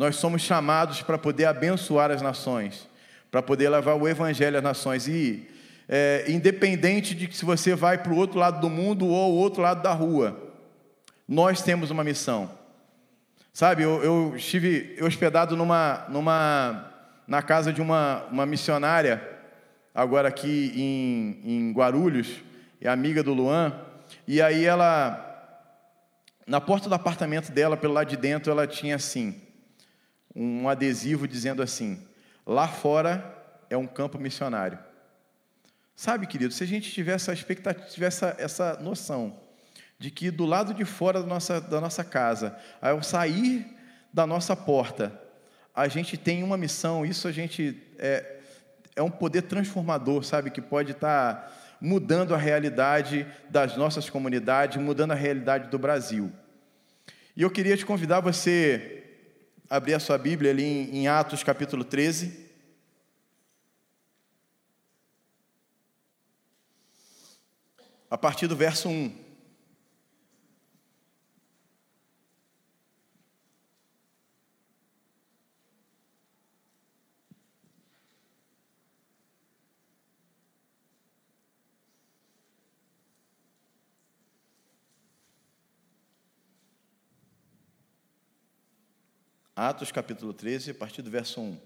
Nós 0.00 0.16
somos 0.16 0.40
chamados 0.40 1.02
para 1.02 1.18
poder 1.18 1.44
abençoar 1.44 2.10
as 2.10 2.22
nações, 2.22 2.88
para 3.30 3.42
poder 3.42 3.68
levar 3.68 3.92
o 3.96 4.08
evangelho 4.08 4.56
às 4.56 4.62
nações 4.62 5.06
e 5.06 5.46
é, 5.86 6.24
independente 6.26 7.14
de 7.14 7.30
se 7.36 7.44
você 7.44 7.74
vai 7.74 7.98
para 7.98 8.10
o 8.10 8.16
outro 8.16 8.38
lado 8.38 8.62
do 8.62 8.70
mundo 8.70 9.06
ou 9.06 9.34
o 9.34 9.36
outro 9.36 9.60
lado 9.60 9.82
da 9.82 9.92
rua, 9.92 10.54
nós 11.28 11.60
temos 11.60 11.90
uma 11.90 12.02
missão. 12.02 12.50
Sabe, 13.52 13.82
eu, 13.82 14.02
eu 14.02 14.32
estive 14.36 14.96
hospedado 15.02 15.54
numa, 15.54 16.06
numa, 16.08 16.94
na 17.28 17.42
casa 17.42 17.70
de 17.70 17.82
uma, 17.82 18.24
uma 18.32 18.46
missionária, 18.46 19.22
agora 19.94 20.28
aqui 20.28 20.72
em, 20.74 21.42
em 21.44 21.72
Guarulhos, 21.74 22.40
é 22.80 22.88
amiga 22.88 23.22
do 23.22 23.34
Luan, 23.34 23.74
e 24.26 24.40
aí 24.40 24.64
ela, 24.64 25.60
na 26.46 26.58
porta 26.58 26.88
do 26.88 26.94
apartamento 26.94 27.52
dela, 27.52 27.76
pelo 27.76 27.92
lado 27.92 28.08
de 28.08 28.16
dentro, 28.16 28.50
ela 28.50 28.66
tinha 28.66 28.96
assim, 28.96 29.49
um 30.34 30.68
adesivo 30.68 31.26
dizendo 31.26 31.62
assim: 31.62 32.06
lá 32.46 32.68
fora 32.68 33.36
é 33.68 33.76
um 33.76 33.86
campo 33.86 34.18
missionário. 34.18 34.78
Sabe, 35.94 36.26
querido, 36.26 36.52
se 36.52 36.64
a 36.64 36.66
gente 36.66 36.90
tivesse 36.90 37.30
essa 37.30 37.32
expectativa, 37.32 37.86
tivesse 37.86 38.24
essa, 38.24 38.42
essa 38.42 38.82
noção 38.82 39.38
de 39.98 40.10
que 40.10 40.30
do 40.30 40.46
lado 40.46 40.72
de 40.72 40.84
fora 40.84 41.20
da 41.20 41.26
nossa, 41.26 41.60
da 41.60 41.78
nossa 41.78 42.02
casa, 42.02 42.56
ao 42.80 43.02
sair 43.02 43.66
da 44.10 44.26
nossa 44.26 44.56
porta, 44.56 45.12
a 45.74 45.88
gente 45.88 46.16
tem 46.16 46.42
uma 46.42 46.56
missão, 46.56 47.04
isso 47.04 47.28
a 47.28 47.32
gente 47.32 47.76
é, 47.98 48.38
é 48.96 49.02
um 49.02 49.10
poder 49.10 49.42
transformador, 49.42 50.24
sabe, 50.24 50.50
que 50.50 50.60
pode 50.62 50.92
estar 50.92 51.76
mudando 51.80 52.34
a 52.34 52.38
realidade 52.38 53.26
das 53.48 53.76
nossas 53.76 54.08
comunidades, 54.08 54.82
mudando 54.82 55.12
a 55.12 55.14
realidade 55.14 55.68
do 55.68 55.78
Brasil. 55.78 56.32
E 57.36 57.42
eu 57.42 57.50
queria 57.50 57.76
te 57.76 57.86
convidar 57.86 58.20
você 58.20 58.99
abrir 59.70 59.94
a 59.94 60.00
sua 60.00 60.18
Bíblia 60.18 60.50
ali 60.50 60.64
em, 60.64 61.06
Atos 61.06 61.44
capítulo 61.44 61.84
13. 61.84 62.50
A 68.10 68.18
partir 68.18 68.48
do 68.48 68.56
verso 68.56 68.88
1. 68.88 69.29
Atos 89.62 89.92
capítulo 89.92 90.32
13, 90.32 90.70
a 90.70 90.74
partir 90.74 91.02
do 91.02 91.10
verso 91.10 91.38
1. 91.38 91.60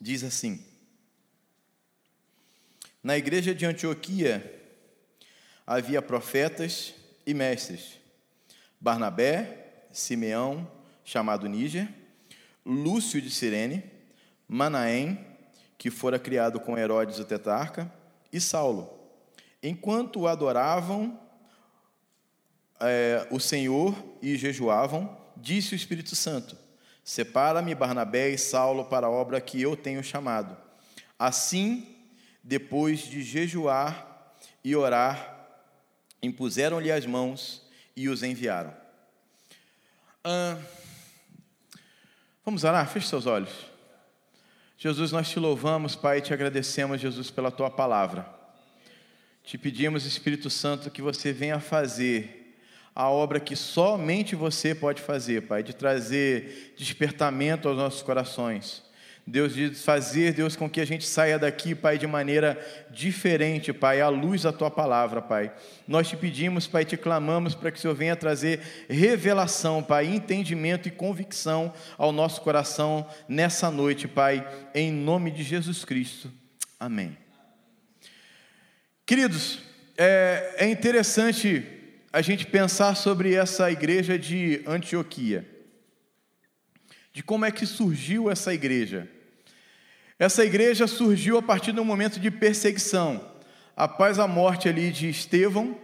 Diz 0.00 0.24
assim: 0.24 0.64
Na 3.02 3.18
igreja 3.18 3.54
de 3.54 3.66
Antioquia 3.66 4.72
havia 5.66 6.00
profetas 6.00 6.94
e 7.26 7.34
mestres: 7.34 8.00
Barnabé, 8.80 9.84
Simeão, 9.92 10.66
chamado 11.04 11.46
Níger, 11.46 11.92
Lúcio 12.64 13.20
de 13.20 13.30
Cirene, 13.30 13.84
Manaém, 14.48 15.22
que 15.76 15.90
fora 15.90 16.18
criado 16.18 16.58
com 16.58 16.78
Herodes 16.78 17.18
o 17.18 17.26
tetarca, 17.26 17.92
e 18.34 18.40
Saulo. 18.40 18.92
Enquanto 19.62 20.26
adoravam 20.26 21.18
é, 22.80 23.26
o 23.30 23.38
Senhor 23.38 23.96
e 24.20 24.36
jejuavam, 24.36 25.16
disse 25.36 25.72
o 25.72 25.76
Espírito 25.76 26.16
Santo: 26.16 26.58
Separa-me 27.04 27.74
Barnabé 27.76 28.30
e 28.30 28.36
Saulo 28.36 28.86
para 28.86 29.06
a 29.06 29.10
obra 29.10 29.40
que 29.40 29.62
eu 29.62 29.76
tenho 29.76 30.02
chamado. 30.02 30.56
Assim, 31.16 31.96
depois 32.42 33.00
de 33.00 33.22
jejuar 33.22 34.34
e 34.64 34.74
orar, 34.74 35.48
impuseram-lhe 36.20 36.90
as 36.90 37.06
mãos 37.06 37.62
e 37.94 38.08
os 38.08 38.24
enviaram. 38.24 38.74
Ah, 40.24 40.58
vamos 42.44 42.64
orar? 42.64 42.88
Feche 42.88 43.06
seus 43.06 43.26
olhos. 43.26 43.73
Jesus, 44.84 45.12
nós 45.12 45.30
te 45.30 45.38
louvamos, 45.38 45.96
Pai, 45.96 46.18
e 46.18 46.20
te 46.20 46.34
agradecemos, 46.34 47.00
Jesus, 47.00 47.30
pela 47.30 47.50
tua 47.50 47.70
palavra. 47.70 48.28
Te 49.42 49.56
pedimos, 49.56 50.04
Espírito 50.04 50.50
Santo, 50.50 50.90
que 50.90 51.00
você 51.00 51.32
venha 51.32 51.58
fazer 51.58 52.54
a 52.94 53.08
obra 53.08 53.40
que 53.40 53.56
somente 53.56 54.36
você 54.36 54.74
pode 54.74 55.00
fazer, 55.00 55.46
Pai, 55.46 55.62
de 55.62 55.74
trazer 55.74 56.74
despertamento 56.76 57.66
aos 57.66 57.78
nossos 57.78 58.02
corações 58.02 58.82
Deus, 59.26 59.54
de 59.54 59.70
fazer, 59.70 60.34
Deus, 60.34 60.54
com 60.54 60.68
que 60.68 60.80
a 60.80 60.84
gente 60.84 61.06
saia 61.06 61.38
daqui, 61.38 61.74
Pai, 61.74 61.96
de 61.96 62.06
maneira 62.06 62.58
diferente, 62.90 63.72
Pai, 63.72 64.02
à 64.02 64.08
luz 64.10 64.42
da 64.42 64.52
Tua 64.52 64.70
palavra, 64.70 65.22
Pai. 65.22 65.50
Nós 65.88 66.08
te 66.08 66.16
pedimos, 66.16 66.66
Pai, 66.66 66.84
te 66.84 66.94
clamamos 66.96 67.54
para 67.54 67.70
que 67.70 67.78
o 67.78 67.80
Senhor 67.80 67.94
venha 67.94 68.14
trazer 68.14 68.60
revelação, 68.86 69.82
Pai, 69.82 70.06
entendimento 70.06 70.88
e 70.88 70.90
convicção 70.90 71.72
ao 71.96 72.12
nosso 72.12 72.42
coração 72.42 73.08
nessa 73.26 73.70
noite, 73.70 74.06
Pai, 74.06 74.46
em 74.74 74.92
nome 74.92 75.30
de 75.30 75.42
Jesus 75.42 75.86
Cristo. 75.86 76.30
Amém. 76.78 77.16
Queridos, 79.06 79.60
é, 79.96 80.54
é 80.58 80.68
interessante 80.68 81.64
a 82.12 82.20
gente 82.20 82.46
pensar 82.46 82.94
sobre 82.94 83.34
essa 83.34 83.70
igreja 83.70 84.18
de 84.18 84.62
Antioquia 84.66 85.54
de 87.14 87.22
como 87.22 87.44
é 87.44 87.52
que 87.52 87.64
surgiu 87.64 88.28
essa 88.28 88.52
igreja. 88.52 89.08
Essa 90.18 90.44
igreja 90.44 90.86
surgiu 90.86 91.38
a 91.38 91.42
partir 91.42 91.72
de 91.72 91.80
um 91.80 91.84
momento 91.84 92.20
de 92.20 92.30
perseguição. 92.30 93.32
Após 93.76 94.18
a 94.18 94.28
morte 94.28 94.68
ali 94.68 94.92
de 94.92 95.08
Estevão, 95.08 95.76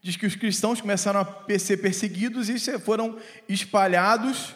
diz 0.00 0.16
que 0.16 0.26
os 0.26 0.34
cristãos 0.34 0.80
começaram 0.80 1.20
a 1.20 1.58
ser 1.58 1.76
perseguidos 1.78 2.48
e 2.48 2.58
foram 2.78 3.18
espalhados 3.48 4.54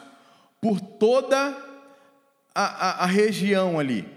por 0.61 0.81
toda 0.81 1.57
a, 2.55 2.64
a, 2.64 3.05
a 3.05 3.07
região 3.07 3.79
ali. 3.79 4.09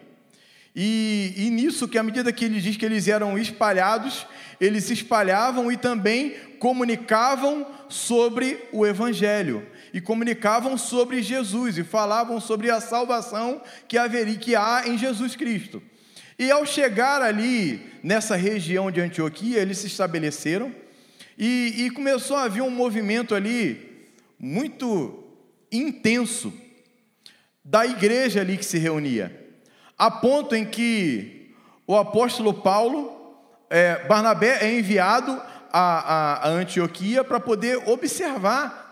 E, 0.79 1.33
e, 1.35 1.49
nisso, 1.49 1.87
que 1.87 1.97
à 1.97 2.03
medida 2.03 2.31
que 2.31 2.45
ele 2.45 2.61
diz 2.61 2.77
que 2.77 2.85
eles 2.85 3.07
eram 3.07 3.35
espalhados, 3.35 4.27
eles 4.61 4.83
se 4.83 4.93
espalhavam 4.93 5.71
e 5.71 5.75
também 5.75 6.35
comunicavam 6.59 7.65
sobre 7.89 8.63
o 8.71 8.85
Evangelho, 8.85 9.65
e 9.91 9.99
comunicavam 9.99 10.77
sobre 10.77 11.23
Jesus, 11.23 11.79
e 11.79 11.83
falavam 11.83 12.39
sobre 12.39 12.69
a 12.69 12.79
salvação 12.79 13.59
que, 13.87 13.97
haveria, 13.97 14.37
que 14.37 14.55
há 14.55 14.83
em 14.85 14.99
Jesus 14.99 15.35
Cristo. 15.35 15.81
E 16.37 16.51
ao 16.51 16.63
chegar 16.63 17.23
ali, 17.23 17.81
nessa 18.03 18.35
região 18.35 18.91
de 18.91 19.01
Antioquia, 19.01 19.57
eles 19.57 19.79
se 19.79 19.87
estabeleceram, 19.87 20.71
e, 21.35 21.85
e 21.85 21.89
começou 21.89 22.37
a 22.37 22.43
haver 22.43 22.61
um 22.61 22.69
movimento 22.69 23.33
ali 23.33 24.05
muito 24.37 25.23
intenso 25.71 26.53
da 27.65 27.83
igreja 27.83 28.41
ali 28.41 28.57
que 28.57 28.65
se 28.65 28.77
reunia 28.77 29.46
a 29.97 30.11
ponto 30.11 30.55
em 30.55 30.65
que 30.65 31.55
o 31.87 31.95
apóstolo 31.95 32.53
Paulo, 32.53 33.35
é, 33.69 34.05
Barnabé 34.07 34.59
é 34.61 34.77
enviado 34.77 35.31
a, 35.71 35.79
a, 35.79 36.47
a 36.47 36.49
Antioquia 36.49 37.23
para 37.23 37.39
poder 37.39 37.77
observar 37.89 38.87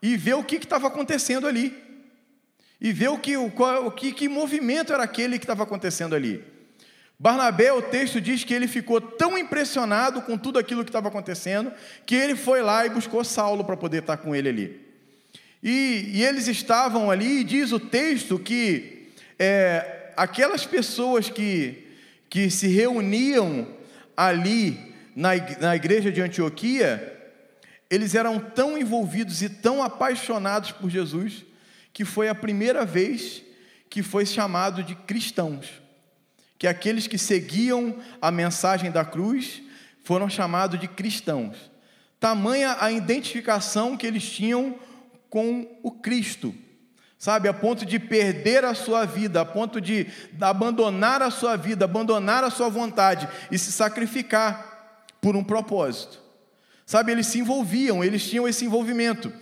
e 0.00 0.16
ver 0.16 0.34
o 0.34 0.44
que 0.44 0.56
estava 0.56 0.88
acontecendo 0.88 1.46
ali. 1.46 1.82
E 2.80 2.92
ver 2.92 3.08
o 3.08 3.18
que, 3.18 3.36
o, 3.36 3.50
o 3.86 3.90
que, 3.90 4.12
que 4.12 4.28
movimento 4.28 4.92
era 4.92 5.02
aquele 5.02 5.38
que 5.38 5.44
estava 5.44 5.62
acontecendo 5.62 6.14
ali. 6.14 6.44
Barnabé, 7.18 7.72
o 7.72 7.80
texto 7.80 8.20
diz 8.20 8.44
que 8.44 8.52
ele 8.52 8.68
ficou 8.68 9.00
tão 9.00 9.38
impressionado 9.38 10.20
com 10.22 10.36
tudo 10.36 10.58
aquilo 10.58 10.84
que 10.84 10.90
estava 10.90 11.08
acontecendo, 11.08 11.72
que 12.04 12.14
ele 12.14 12.36
foi 12.36 12.60
lá 12.60 12.84
e 12.84 12.90
buscou 12.90 13.24
Saulo 13.24 13.64
para 13.64 13.76
poder 13.76 14.02
estar 14.02 14.18
com 14.18 14.34
ele 14.34 14.48
ali. 14.48 14.80
E, 15.62 16.10
e 16.12 16.24
eles 16.24 16.46
estavam 16.48 17.10
ali, 17.10 17.40
e 17.40 17.44
diz 17.44 17.72
o 17.72 17.80
texto 17.80 18.38
que 18.38 19.08
é, 19.38 20.03
aquelas 20.16 20.66
pessoas 20.66 21.28
que, 21.30 21.86
que 22.28 22.50
se 22.50 22.68
reuniam 22.68 23.66
ali 24.16 24.94
na, 25.14 25.30
na 25.60 25.76
igreja 25.76 26.10
de 26.10 26.20
Antioquia, 26.20 27.10
eles 27.90 28.14
eram 28.14 28.38
tão 28.38 28.76
envolvidos 28.76 29.42
e 29.42 29.48
tão 29.48 29.82
apaixonados 29.82 30.72
por 30.72 30.90
Jesus, 30.90 31.44
que 31.92 32.04
foi 32.04 32.28
a 32.28 32.34
primeira 32.34 32.84
vez 32.84 33.42
que 33.88 34.02
foi 34.02 34.26
chamado 34.26 34.82
de 34.82 34.94
cristãos. 34.94 35.68
Que 36.58 36.66
aqueles 36.66 37.06
que 37.06 37.18
seguiam 37.18 37.98
a 38.20 38.30
mensagem 38.30 38.90
da 38.90 39.04
cruz 39.04 39.62
foram 40.02 40.28
chamados 40.28 40.80
de 40.80 40.88
cristãos. 40.88 41.70
Tamanha 42.18 42.76
a 42.80 42.90
identificação 42.90 43.96
que 43.96 44.06
eles 44.06 44.28
tinham 44.28 44.78
com 45.28 45.78
o 45.82 45.90
Cristo 45.90 46.54
sabe, 47.24 47.48
a 47.48 47.54
ponto 47.54 47.86
de 47.86 47.98
perder 47.98 48.66
a 48.66 48.74
sua 48.74 49.06
vida, 49.06 49.40
a 49.40 49.46
ponto 49.46 49.80
de 49.80 50.08
abandonar 50.38 51.22
a 51.22 51.30
sua 51.30 51.56
vida, 51.56 51.86
abandonar 51.86 52.44
a 52.44 52.50
sua 52.50 52.68
vontade 52.68 53.26
e 53.50 53.58
se 53.58 53.72
sacrificar 53.72 55.06
por 55.22 55.34
um 55.34 55.42
propósito. 55.42 56.20
Sabe, 56.84 57.12
eles 57.12 57.26
se 57.28 57.38
envolviam, 57.38 58.04
eles 58.04 58.28
tinham 58.28 58.46
esse 58.46 58.66
envolvimento. 58.66 59.32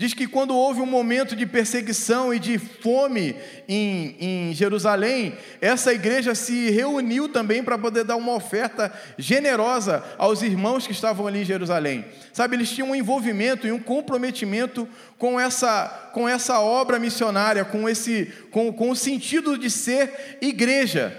Diz 0.00 0.14
que 0.14 0.26
quando 0.26 0.56
houve 0.56 0.80
um 0.80 0.86
momento 0.86 1.36
de 1.36 1.44
perseguição 1.44 2.32
e 2.32 2.38
de 2.38 2.56
fome 2.56 3.36
em, 3.68 4.16
em 4.18 4.54
Jerusalém, 4.54 5.36
essa 5.60 5.92
igreja 5.92 6.34
se 6.34 6.70
reuniu 6.70 7.28
também 7.28 7.62
para 7.62 7.76
poder 7.76 8.04
dar 8.04 8.16
uma 8.16 8.32
oferta 8.32 8.90
generosa 9.18 10.02
aos 10.16 10.40
irmãos 10.40 10.86
que 10.86 10.92
estavam 10.92 11.26
ali 11.26 11.42
em 11.42 11.44
Jerusalém. 11.44 12.06
Sabe, 12.32 12.56
eles 12.56 12.70
tinham 12.70 12.92
um 12.92 12.94
envolvimento 12.94 13.66
e 13.66 13.72
um 13.72 13.78
comprometimento 13.78 14.88
com 15.18 15.38
essa, 15.38 16.10
com 16.14 16.26
essa 16.26 16.58
obra 16.60 16.98
missionária, 16.98 17.62
com, 17.62 17.86
esse, 17.86 18.32
com, 18.50 18.72
com 18.72 18.88
o 18.88 18.96
sentido 18.96 19.58
de 19.58 19.68
ser 19.68 20.38
igreja. 20.40 21.14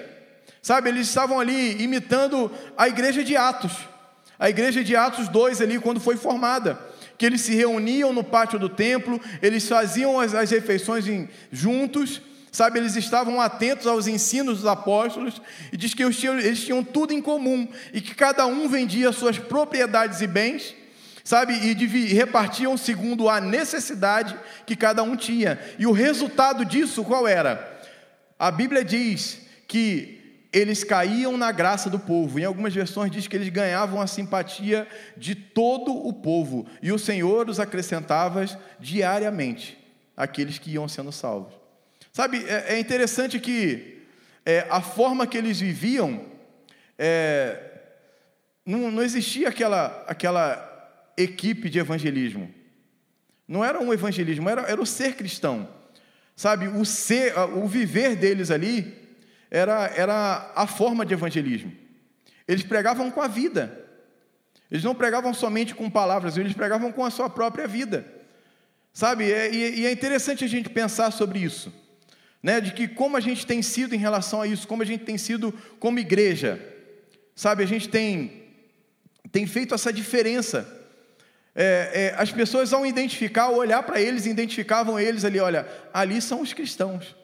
Sabe, 0.60 0.90
eles 0.90 1.08
estavam 1.08 1.40
ali 1.40 1.80
imitando 1.84 2.52
a 2.76 2.88
igreja 2.88 3.24
de 3.24 3.38
Atos, 3.38 3.74
a 4.40 4.50
igreja 4.50 4.84
de 4.84 4.96
Atos 4.96 5.28
2 5.28 5.62
ali, 5.62 5.78
quando 5.78 6.00
foi 6.00 6.18
formada 6.18 6.90
que 7.22 7.26
eles 7.28 7.42
se 7.42 7.54
reuniam 7.54 8.12
no 8.12 8.24
pátio 8.24 8.58
do 8.58 8.68
templo, 8.68 9.22
eles 9.44 9.68
faziam 9.68 10.20
as, 10.20 10.34
as 10.34 10.50
refeições 10.50 11.08
em, 11.08 11.30
juntos, 11.52 12.20
sabe, 12.52 12.80
eles 12.80 12.96
estavam 12.96 13.40
atentos 13.40 13.86
aos 13.86 14.08
ensinos 14.08 14.62
dos 14.62 14.66
apóstolos, 14.66 15.40
e 15.72 15.78
diz 15.78 15.94
que 15.94 16.02
eles 16.02 16.18
tinham, 16.18 16.40
eles 16.40 16.64
tinham 16.64 16.84
tudo 16.84 17.14
em 17.14 17.22
comum, 17.22 17.68
e 17.94 18.02
que 18.02 18.16
cada 18.16 18.48
um 18.48 18.68
vendia 18.68 19.12
suas 19.12 19.38
propriedades 19.38 20.20
e 20.20 20.26
bens, 20.26 20.74
sabe, 21.24 21.54
e, 21.54 21.74
e 21.74 22.14
repartiam 22.16 22.76
segundo 22.76 23.30
a 23.30 23.40
necessidade 23.40 24.36
que 24.66 24.76
cada 24.76 25.04
um 25.04 25.16
tinha, 25.16 25.60
e 25.78 25.86
o 25.86 25.92
resultado 25.92 26.66
disso 26.66 27.04
qual 27.04 27.28
era? 27.28 27.84
A 28.40 28.50
Bíblia 28.50 28.84
diz 28.84 29.42
que 29.68 30.21
eles 30.52 30.84
caíam 30.84 31.38
na 31.38 31.52
graça 31.52 31.90
do 31.90 31.98
povo. 31.98 32.40
Em 32.40 32.44
algumas 32.44 32.74
versões 32.74 33.12
diz 33.12 33.28
que 33.28 33.36
eles 33.36 33.50
ganhavam 33.50 34.02
a 34.02 34.08
simpatia 34.08 34.88
de 35.16 35.34
todo 35.34 35.94
o 35.94 36.12
povo, 36.12 36.68
e 36.82 36.92
o 36.92 37.00
Senhor 37.00 37.50
os 37.50 37.60
acrescentava 37.60 38.46
diariamente 38.80 39.78
aqueles 40.16 40.58
que 40.58 40.72
iam 40.72 40.88
sendo 40.88 41.12
salvos. 41.12 41.54
Sabe, 42.12 42.46
é, 42.46 42.74
é 42.76 42.80
interessante 42.80 43.40
que 43.40 44.00
é, 44.46 44.68
a 44.70 44.82
forma 44.82 45.26
que 45.26 45.38
eles 45.38 45.60
viviam, 45.60 46.26
é, 46.98 47.58
não, 48.66 48.92
não 48.92 49.02
existia 49.02 49.48
aquela, 49.48 50.04
aquela 50.08 51.14
equipe 51.16 51.70
de 51.70 51.80
evangelismo. 51.80 52.54
Não 53.48 53.64
era 53.64 53.80
um 53.80 53.94
evangelismo, 53.94 54.50
era, 54.50 54.64
era 54.64 54.82
o 54.82 54.86
ser 54.86 55.16
cristão. 55.16 55.70
Sabe, 56.36 56.68
o 56.68 56.84
ser, 56.84 57.38
o 57.38 57.68
viver 57.68 58.16
deles 58.16 58.52
ali 58.52 59.01
era, 59.52 59.92
era 59.94 60.52
a 60.56 60.66
forma 60.66 61.06
de 61.06 61.14
evangelismo. 61.14 61.74
Eles 62.48 62.64
pregavam 62.64 63.12
com 63.12 63.22
a 63.22 63.28
vida. 63.28 63.78
Eles 64.72 64.86
não 64.86 64.96
pregavam 64.96 65.34
somente 65.34 65.76
com 65.76 65.90
palavras, 65.90 66.38
eles 66.38 66.54
pregavam 66.54 66.94
com 66.94 67.04
a 67.04 67.12
sua 67.12 67.30
própria 67.30 67.68
vida. 67.68 68.06
Sabe? 68.94 69.30
É, 69.30 69.54
e 69.54 69.86
é 69.86 69.92
interessante 69.92 70.46
a 70.46 70.48
gente 70.48 70.70
pensar 70.70 71.12
sobre 71.12 71.40
isso. 71.40 71.74
Né? 72.42 72.62
De 72.62 72.72
que 72.72 72.88
como 72.88 73.18
a 73.18 73.20
gente 73.20 73.46
tem 73.46 73.62
sido 73.62 73.94
em 73.94 73.98
relação 73.98 74.42
a 74.42 74.48
isso, 74.48 74.68
como 74.68 74.82
a 74.82 74.86
gente 74.86 75.04
tem 75.04 75.18
sido 75.18 75.54
como 75.78 76.00
igreja. 76.00 76.60
Sabe? 77.36 77.64
A 77.64 77.68
gente 77.68 77.90
tem, 77.90 78.44
tem 79.32 79.46
feito 79.46 79.76
essa 79.76 79.92
diferença. 79.92 80.66
É, 81.54 82.14
é, 82.16 82.16
as 82.18 82.32
pessoas, 82.32 82.72
ao 82.72 82.86
identificar, 82.86 83.44
ao 83.44 83.56
olhar 83.56 83.84
para 83.84 84.00
eles, 84.00 84.26
identificavam 84.26 84.98
eles 84.98 85.26
ali: 85.26 85.40
olha, 85.40 85.68
ali 85.94 86.22
são 86.22 86.42
os 86.42 86.54
cristãos 86.54 87.21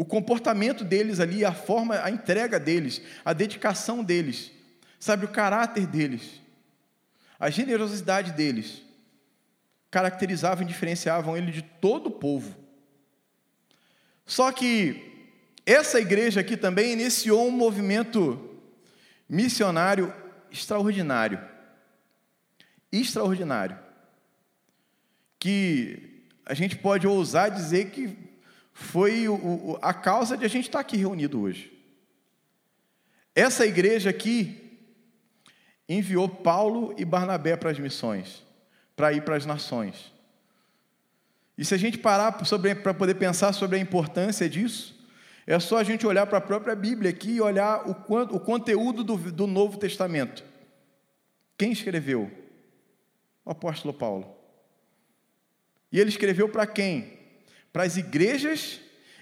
o 0.00 0.04
comportamento 0.06 0.82
deles 0.82 1.20
ali, 1.20 1.44
a 1.44 1.52
forma, 1.52 2.02
a 2.02 2.10
entrega 2.10 2.58
deles, 2.58 3.02
a 3.22 3.34
dedicação 3.34 4.02
deles, 4.02 4.50
sabe, 4.98 5.26
o 5.26 5.28
caráter 5.28 5.86
deles, 5.86 6.40
a 7.38 7.50
generosidade 7.50 8.32
deles, 8.32 8.82
caracterizavam 9.90 10.64
e 10.64 10.66
diferenciavam 10.66 11.36
ele 11.36 11.52
de 11.52 11.60
todo 11.60 12.06
o 12.06 12.12
povo. 12.12 12.56
Só 14.24 14.50
que 14.50 15.28
essa 15.66 16.00
igreja 16.00 16.40
aqui 16.40 16.56
também 16.56 16.94
iniciou 16.94 17.46
um 17.46 17.50
movimento 17.50 18.58
missionário 19.28 20.10
extraordinário. 20.50 21.46
Extraordinário. 22.90 23.78
Que 25.38 26.24
a 26.46 26.54
gente 26.54 26.74
pode 26.74 27.06
ousar 27.06 27.50
dizer 27.50 27.90
que 27.90 28.29
foi 28.80 29.28
o, 29.28 29.34
o, 29.34 29.78
a 29.82 29.92
causa 29.92 30.36
de 30.36 30.44
a 30.44 30.48
gente 30.48 30.64
estar 30.64 30.80
aqui 30.80 30.96
reunido 30.96 31.40
hoje. 31.40 31.70
Essa 33.34 33.66
igreja 33.66 34.10
aqui 34.10 34.80
enviou 35.88 36.28
Paulo 36.28 36.94
e 36.96 37.04
Barnabé 37.04 37.56
para 37.56 37.70
as 37.70 37.78
missões, 37.78 38.42
para 38.96 39.12
ir 39.12 39.22
para 39.22 39.36
as 39.36 39.44
nações. 39.44 40.12
E 41.58 41.64
se 41.64 41.74
a 41.74 41.78
gente 41.78 41.98
parar 41.98 42.32
para 42.82 42.94
poder 42.94 43.14
pensar 43.16 43.52
sobre 43.52 43.76
a 43.76 43.80
importância 43.80 44.48
disso, 44.48 44.98
é 45.46 45.58
só 45.60 45.76
a 45.76 45.84
gente 45.84 46.06
olhar 46.06 46.26
para 46.26 46.38
a 46.38 46.42
própria 46.42 46.74
Bíblia 46.74 47.10
aqui 47.10 47.32
e 47.32 47.40
olhar 47.40 47.86
o, 47.86 47.90
o 48.34 48.40
conteúdo 48.40 49.04
do, 49.04 49.16
do 49.16 49.46
Novo 49.46 49.76
Testamento. 49.76 50.42
Quem 51.58 51.70
escreveu? 51.70 52.30
O 53.44 53.50
apóstolo 53.50 53.92
Paulo. 53.92 54.34
E 55.92 56.00
ele 56.00 56.08
escreveu 56.08 56.48
para 56.48 56.66
quem? 56.66 57.19
Para 57.72 57.84
as 57.84 57.96
igrejas 57.96 58.80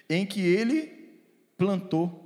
em 0.08 0.24
que 0.24 0.40
ele 0.40 0.92
plantou, 1.56 2.24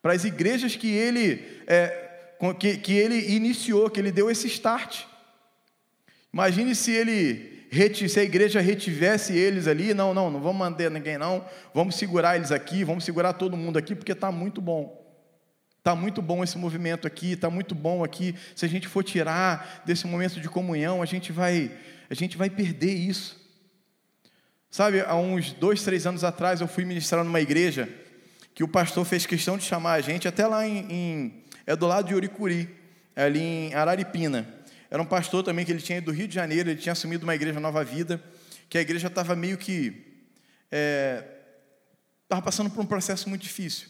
para 0.00 0.12
as 0.12 0.24
igrejas 0.24 0.76
que 0.76 0.88
ele, 0.88 1.42
é, 1.66 2.36
que, 2.58 2.76
que 2.76 2.92
ele 2.92 3.34
iniciou, 3.34 3.90
que 3.90 4.00
ele 4.00 4.12
deu 4.12 4.30
esse 4.30 4.46
start. 4.46 5.04
Imagine 6.32 6.74
se 6.74 6.92
ele 6.92 7.54
se 8.08 8.20
a 8.20 8.22
igreja 8.22 8.60
retivesse 8.60 9.36
eles 9.36 9.66
ali, 9.66 9.92
não, 9.94 10.14
não, 10.14 10.30
não 10.30 10.40
vamos 10.40 10.58
manter 10.58 10.88
ninguém 10.88 11.18
não, 11.18 11.44
vamos 11.74 11.96
segurar 11.96 12.36
eles 12.36 12.52
aqui, 12.52 12.84
vamos 12.84 13.04
segurar 13.04 13.32
todo 13.32 13.56
mundo 13.56 13.76
aqui, 13.76 13.96
porque 13.96 14.12
está 14.12 14.30
muito 14.30 14.60
bom. 14.60 15.02
Está 15.78 15.94
muito 15.94 16.22
bom 16.22 16.42
esse 16.42 16.56
movimento 16.56 17.06
aqui, 17.06 17.32
está 17.32 17.50
muito 17.50 17.74
bom 17.74 18.02
aqui. 18.02 18.34
Se 18.56 18.64
a 18.64 18.68
gente 18.68 18.88
for 18.88 19.02
tirar 19.02 19.82
desse 19.84 20.06
momento 20.06 20.40
de 20.40 20.48
comunhão, 20.48 21.02
a 21.02 21.06
gente 21.06 21.30
vai, 21.30 21.70
a 22.08 22.14
gente 22.14 22.38
vai 22.38 22.48
perder 22.48 22.94
isso. 22.94 23.43
Sabe, 24.74 25.02
há 25.02 25.14
uns 25.14 25.52
dois, 25.52 25.84
três 25.84 26.04
anos 26.04 26.24
atrás 26.24 26.60
eu 26.60 26.66
fui 26.66 26.84
ministrar 26.84 27.22
numa 27.22 27.40
igreja 27.40 27.88
que 28.52 28.64
o 28.64 28.66
pastor 28.66 29.04
fez 29.04 29.24
questão 29.24 29.56
de 29.56 29.62
chamar 29.62 29.92
a 29.92 30.00
gente, 30.00 30.26
até 30.26 30.48
lá 30.48 30.66
em, 30.66 30.92
em 30.92 31.44
é 31.64 31.76
do 31.76 31.86
lado 31.86 32.08
de 32.08 32.14
Uricuri, 32.16 32.68
ali 33.14 33.38
em 33.40 33.72
Araripina. 33.72 34.52
Era 34.90 35.00
um 35.00 35.06
pastor 35.06 35.44
também 35.44 35.64
que 35.64 35.70
ele 35.70 35.80
tinha 35.80 35.98
ido 35.98 36.06
do 36.06 36.10
Rio 36.10 36.26
de 36.26 36.34
Janeiro, 36.34 36.70
ele 36.70 36.80
tinha 36.80 36.92
assumido 36.92 37.22
uma 37.22 37.36
igreja 37.36 37.60
Nova 37.60 37.84
Vida, 37.84 38.20
que 38.68 38.76
a 38.76 38.80
igreja 38.80 39.06
estava 39.06 39.36
meio 39.36 39.56
que 39.56 40.26
estava 40.72 42.40
é, 42.40 42.44
passando 42.44 42.68
por 42.68 42.80
um 42.80 42.86
processo 42.86 43.28
muito 43.28 43.42
difícil. 43.42 43.86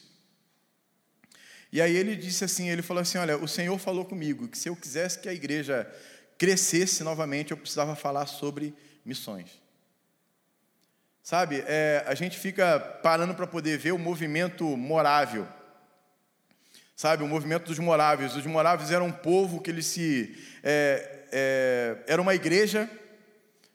E 1.73 1.81
aí 1.81 1.97
ele 1.97 2.15
disse 2.15 2.45
assim, 2.45 2.69
ele 2.69 2.83
falou 2.83 3.01
assim, 3.01 3.17
olha, 3.17 3.39
o 3.39 3.49
Senhor 3.49 3.79
falou 3.79 4.05
comigo 4.05 4.49
que 4.49 4.59
se 4.59 4.69
eu 4.69 4.77
quisesse 4.77 5.19
que 5.19 5.31
a 5.31 5.33
igreja 5.33 5.91
crescesse 6.37 7.03
novamente, 7.03 7.53
eu 7.53 7.57
precisava 7.57 7.97
falar 7.97 8.27
sobre 8.27 8.75
missões. 9.03 9.64
Sabe, 11.25 11.65
é, 11.67 12.05
a 12.07 12.15
gente 12.15 12.39
fica 12.39 12.79
parando 12.79 13.35
para 13.35 13.47
poder 13.47 13.79
ver 13.79 13.93
o 13.93 13.99
movimento 13.99 14.77
morável. 14.77 15.49
Sabe, 16.95 17.25
o 17.25 17.27
movimento 17.27 17.65
dos 17.65 17.79
moráveis. 17.79 18.37
Os 18.37 18.45
moráveis 18.45 18.91
eram 18.91 19.07
um 19.07 19.13
povo 19.13 19.63
que 19.63 19.71
eles 19.71 19.87
se. 19.87 20.37
É, 20.63 21.23
é, 21.33 21.97
era 22.07 22.21
uma 22.21 22.35
igreja, 22.35 22.91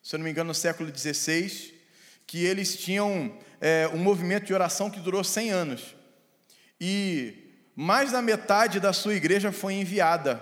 se 0.03 0.13
eu 0.13 0.19
não 0.19 0.25
me 0.25 0.29
engano, 0.29 0.49
no 0.49 0.53
século 0.53 0.95
XVI, 0.95 1.73
que 2.27 2.45
eles 2.45 2.77
tinham 2.77 3.35
é, 3.59 3.89
um 3.91 3.97
movimento 3.97 4.45
de 4.45 4.53
oração 4.53 4.87
que 4.87 4.99
durou 4.99 5.23
100 5.23 5.49
anos. 5.49 5.95
E 6.79 7.51
mais 7.75 8.11
da 8.11 8.21
metade 8.21 8.79
da 8.79 8.93
sua 8.93 9.15
igreja 9.15 9.51
foi 9.51 9.73
enviada. 9.73 10.39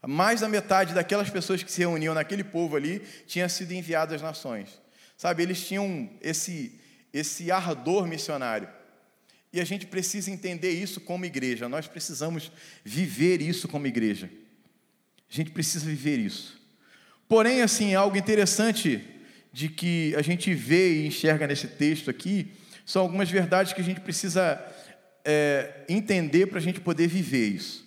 Mais 0.00 0.40
da 0.40 0.48
metade 0.48 0.94
daquelas 0.94 1.28
pessoas 1.28 1.62
que 1.62 1.70
se 1.70 1.80
reuniam 1.80 2.14
naquele 2.14 2.42
povo 2.42 2.74
ali 2.74 3.00
tinha 3.26 3.50
sido 3.50 3.72
enviada 3.72 4.14
às 4.14 4.22
nações. 4.22 4.82
Sabe, 5.24 5.42
eles 5.42 5.66
tinham 5.66 6.10
esse, 6.20 6.78
esse 7.10 7.50
ardor 7.50 8.06
missionário. 8.06 8.68
E 9.50 9.58
a 9.58 9.64
gente 9.64 9.86
precisa 9.86 10.30
entender 10.30 10.72
isso 10.72 11.00
como 11.00 11.24
igreja. 11.24 11.66
Nós 11.66 11.86
precisamos 11.86 12.52
viver 12.84 13.40
isso 13.40 13.66
como 13.66 13.86
igreja. 13.86 14.28
A 15.30 15.34
gente 15.34 15.50
precisa 15.50 15.86
viver 15.86 16.18
isso. 16.18 16.60
Porém, 17.26 17.62
assim, 17.62 17.94
algo 17.94 18.18
interessante 18.18 19.02
de 19.50 19.70
que 19.70 20.14
a 20.14 20.20
gente 20.20 20.52
vê 20.52 20.92
e 20.92 21.06
enxerga 21.06 21.46
nesse 21.46 21.68
texto 21.68 22.10
aqui 22.10 22.52
são 22.84 23.00
algumas 23.00 23.30
verdades 23.30 23.72
que 23.72 23.80
a 23.80 23.84
gente 23.84 24.02
precisa 24.02 24.62
é, 25.24 25.86
entender 25.88 26.48
para 26.48 26.58
a 26.58 26.62
gente 26.62 26.82
poder 26.82 27.06
viver 27.06 27.46
isso. 27.46 27.82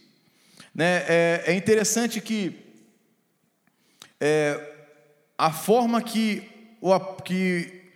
Né? 0.73 1.06
É, 1.08 1.43
é 1.45 1.54
interessante 1.54 2.19
que 2.19 2.56
é, 4.19 4.60
a 5.38 5.54
forma 5.54 6.02
que, 6.02 6.57
que 7.24 7.92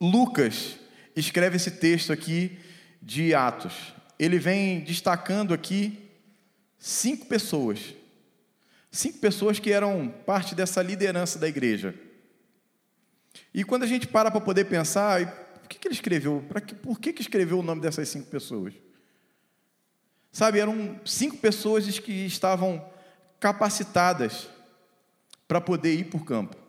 Lucas 0.00 0.76
escreve 1.14 1.56
esse 1.56 1.70
texto 1.70 2.12
aqui 2.12 2.58
de 3.00 3.34
Atos, 3.34 3.94
ele 4.18 4.38
vem 4.38 4.80
destacando 4.80 5.54
aqui 5.54 5.98
cinco 6.78 7.26
pessoas. 7.26 7.94
Cinco 8.90 9.18
pessoas 9.18 9.58
que 9.58 9.72
eram 9.72 10.08
parte 10.24 10.54
dessa 10.54 10.82
liderança 10.82 11.38
da 11.38 11.48
igreja. 11.48 11.94
E 13.52 13.64
quando 13.64 13.82
a 13.82 13.86
gente 13.86 14.06
para 14.06 14.30
para 14.30 14.40
poder 14.40 14.66
pensar, 14.66 15.26
por 15.60 15.68
que, 15.68 15.78
que 15.78 15.88
ele 15.88 15.94
escreveu? 15.94 16.44
Que, 16.66 16.74
por 16.74 17.00
que, 17.00 17.12
que 17.12 17.22
escreveu 17.22 17.58
o 17.58 17.62
nome 17.62 17.80
dessas 17.80 18.08
cinco 18.08 18.30
pessoas? 18.30 18.74
Sabe, 20.30 20.58
eram 20.58 21.00
cinco 21.04 21.38
pessoas 21.38 21.98
que 21.98 22.26
estavam 22.26 22.84
capacitadas 23.40 24.48
para 25.48 25.60
poder 25.60 25.94
ir 25.94 26.04
por 26.04 26.24
campo. 26.24 26.65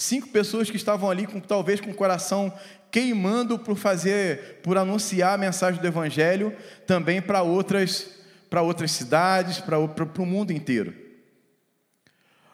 Cinco 0.00 0.28
pessoas 0.28 0.70
que 0.70 0.76
estavam 0.76 1.10
ali 1.10 1.26
com 1.26 1.40
talvez 1.40 1.80
com 1.80 1.90
o 1.90 1.94
coração 1.94 2.56
queimando 2.88 3.58
por 3.58 3.76
fazer, 3.76 4.60
por 4.62 4.78
anunciar 4.78 5.34
a 5.34 5.36
mensagem 5.36 5.80
do 5.80 5.86
evangelho 5.88 6.56
também 6.86 7.20
para 7.20 7.42
outras 7.42 8.16
para 8.48 8.62
outras 8.62 8.92
cidades, 8.92 9.58
para, 9.58 9.88
para 9.88 10.22
o 10.22 10.24
mundo 10.24 10.52
inteiro. 10.52 10.94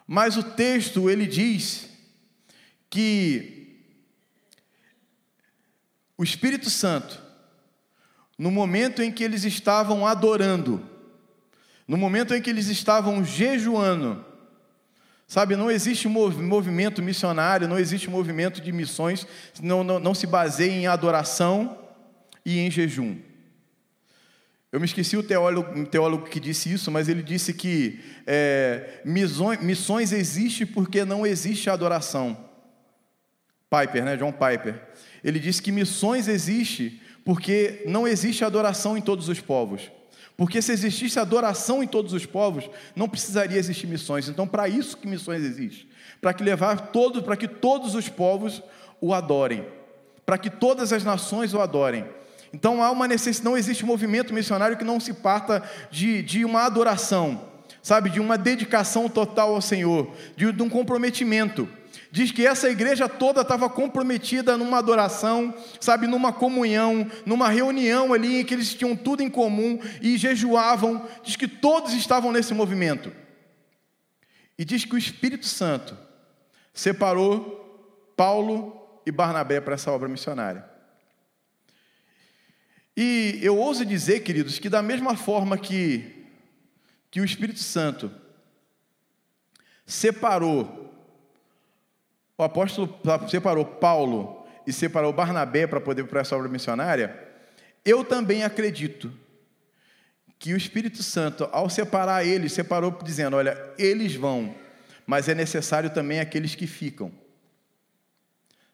Mas 0.07 0.35
o 0.37 0.41
texto 0.41 1.07
ele 1.07 1.27
diz 1.27 1.87
que 2.89 3.79
o 6.17 6.23
Espírito 6.23 6.71
Santo 6.71 7.21
no 8.39 8.49
momento 8.49 9.03
em 9.03 9.11
que 9.11 9.23
eles 9.23 9.43
estavam 9.43 10.07
adorando, 10.07 10.83
no 11.87 11.95
momento 11.95 12.33
em 12.33 12.41
que 12.41 12.49
eles 12.49 12.69
estavam 12.69 13.23
jejuando, 13.23 14.25
sabe, 15.27 15.55
não 15.55 15.71
existe 15.71 16.07
movimento 16.07 17.01
missionário, 17.01 17.67
não 17.67 17.79
existe 17.79 18.09
movimento 18.09 18.61
de 18.61 18.71
missões, 18.71 19.25
não, 19.61 19.83
não, 19.83 19.99
não 19.99 20.13
se 20.13 20.27
baseia 20.27 20.71
em 20.71 20.87
adoração 20.87 21.77
e 22.45 22.59
em 22.59 22.69
jejum. 22.69 23.17
Eu 24.71 24.79
me 24.79 24.85
esqueci 24.85 25.15
o 25.15 25.23
teólogo, 25.23 25.85
teólogo 25.85 26.25
que 26.27 26.39
disse 26.39 26.71
isso, 26.71 26.91
mas 26.91 27.07
ele 27.07 27.23
disse 27.23 27.53
que 27.53 28.01
é, 28.27 29.01
missões, 29.05 29.61
missões 29.61 30.11
existe 30.11 30.65
porque 30.65 31.05
não 31.05 31.25
existe 31.25 31.69
adoração. 31.69 32.37
Piper, 33.69 34.03
né? 34.03 34.17
John 34.17 34.33
Piper. 34.33 34.81
Ele 35.23 35.39
disse 35.39 35.61
que 35.61 35.71
missões 35.71 36.27
existe 36.27 37.01
porque 37.23 37.83
não 37.85 38.07
existe 38.07 38.43
adoração 38.43 38.97
em 38.97 39.01
todos 39.01 39.29
os 39.29 39.39
povos. 39.39 39.89
Porque 40.37 40.61
se 40.61 40.71
existisse 40.71 41.19
adoração 41.19 41.81
em 41.81 41.87
todos 41.87 42.11
os 42.11 42.25
povos, 42.25 42.69
não 42.95 43.07
precisaria 43.07 43.57
existir 43.57 43.87
missões. 43.87 44.27
Então, 44.27 44.45
para 44.47 44.67
isso 44.67 44.97
que 44.97 45.07
missões 45.07 45.41
existem, 45.43 45.87
para 46.19 46.33
que 46.33 46.43
levar 46.43 46.87
todos, 46.87 47.21
para 47.21 47.37
que 47.37 47.47
todos 47.47 47.95
os 47.95 48.09
povos 48.09 48.61
o 48.99 49.13
adorem, 49.13 49.65
para 50.25 50.37
que 50.37 50.49
todas 50.49 50.91
as 50.91 51.03
nações 51.03 51.53
o 51.53 51.61
adorem. 51.61 52.05
Então 52.53 52.81
há 52.81 52.89
uma 52.89 53.07
necessidade, 53.07 53.43
não 53.43 53.57
existe 53.57 53.85
movimento 53.85 54.33
missionário 54.33 54.77
que 54.77 54.83
não 54.83 54.99
se 54.99 55.13
parta 55.13 55.61
de, 55.91 56.21
de 56.21 56.45
uma 56.45 56.63
adoração, 56.63 57.49
sabe, 57.83 58.09
de 58.09 58.19
uma 58.19 58.37
dedicação 58.37 59.09
total 59.09 59.53
ao 59.53 59.61
Senhor, 59.61 60.09
de, 60.37 60.51
de 60.51 60.63
um 60.63 60.69
comprometimento 60.69 61.67
diz 62.15 62.31
que 62.31 62.47
essa 62.47 62.69
igreja 62.69 63.09
toda 63.09 63.41
estava 63.41 63.69
comprometida 63.69 64.57
numa 64.57 64.77
adoração, 64.77 65.53
sabe, 65.81 66.07
numa 66.07 66.31
comunhão, 66.31 67.11
numa 67.25 67.49
reunião 67.49 68.13
ali 68.13 68.39
em 68.39 68.45
que 68.45 68.53
eles 68.53 68.73
tinham 68.73 68.95
tudo 68.95 69.21
em 69.21 69.29
comum 69.29 69.77
e 70.01 70.17
jejuavam. 70.17 71.05
Diz 71.25 71.35
que 71.35 71.45
todos 71.45 71.93
estavam 71.93 72.31
nesse 72.31 72.53
movimento. 72.53 73.11
E 74.57 74.63
diz 74.63 74.85
que 74.85 74.95
o 74.95 74.97
Espírito 74.97 75.45
Santo 75.45 75.97
separou 76.73 78.13
Paulo 78.15 79.01
e 79.05 79.11
Barnabé 79.11 79.59
para 79.59 79.73
essa 79.73 79.91
obra 79.91 80.07
missionária. 80.07 80.65
E 82.95 83.39
eu 83.41 83.57
ouso 83.57 83.85
dizer, 83.85 84.21
queridos, 84.21 84.57
que 84.57 84.69
da 84.69 84.81
mesma 84.81 85.17
forma 85.17 85.57
que, 85.57 86.25
que 87.11 87.19
o 87.19 87.25
Espírito 87.25 87.59
Santo 87.59 88.09
separou 89.85 90.84
o 92.37 92.43
apóstolo 92.43 92.99
separou 93.29 93.65
Paulo 93.65 94.45
e 94.67 94.73
separou 94.73 95.13
Barnabé 95.13 95.67
para 95.67 95.79
poder 95.79 96.05
para 96.05 96.21
essa 96.21 96.35
obra 96.35 96.49
missionária. 96.49 97.17
Eu 97.83 98.03
também 98.03 98.43
acredito 98.43 99.13
que 100.37 100.53
o 100.53 100.57
Espírito 100.57 101.01
Santo, 101.01 101.47
ao 101.51 101.69
separar 101.69 102.25
eles, 102.25 102.51
separou 102.51 102.97
dizendo: 103.03 103.37
olha, 103.37 103.57
eles 103.77 104.15
vão, 104.15 104.53
mas 105.05 105.29
é 105.29 105.35
necessário 105.35 105.89
também 105.89 106.19
aqueles 106.19 106.55
que 106.55 106.67
ficam. 106.67 107.11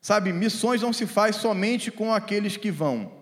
Sabe, 0.02 0.34
missões 0.34 0.82
não 0.82 0.92
se 0.92 1.06
faz 1.06 1.36
somente 1.36 1.92
com 1.92 2.12
aqueles 2.12 2.58
que 2.58 2.72
vão. 2.72 3.22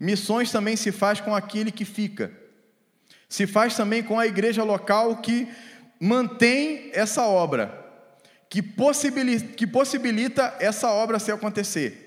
Missões 0.00 0.50
também 0.50 0.76
se 0.76 0.90
faz 0.90 1.20
com 1.20 1.34
aquele 1.34 1.70
que 1.70 1.84
fica. 1.84 2.32
Se 3.28 3.46
faz 3.46 3.76
também 3.76 4.02
com 4.02 4.18
a 4.18 4.26
igreja 4.26 4.64
local 4.64 5.16
que 5.16 5.46
mantém 6.00 6.90
essa 6.94 7.26
obra 7.26 7.87
que 8.48 8.62
possibilita, 8.62 9.46
que 9.54 9.66
possibilita 9.66 10.56
essa 10.58 10.90
obra 10.90 11.18
se 11.18 11.30
acontecer. 11.30 12.06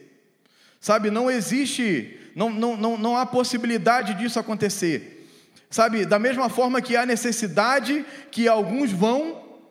Sabe, 0.79 1.11
não 1.11 1.29
existe, 1.29 2.19
não, 2.35 2.49
não, 2.49 2.75
não, 2.75 2.97
não 2.97 3.17
há 3.17 3.25
possibilidade 3.25 4.15
disso 4.15 4.39
acontecer. 4.39 5.27
Sabe, 5.69 6.05
da 6.05 6.17
mesma 6.17 6.49
forma 6.49 6.81
que 6.81 6.95
há 6.95 7.05
necessidade 7.05 8.03
que 8.31 8.47
alguns 8.47 8.91
vão, 8.91 9.61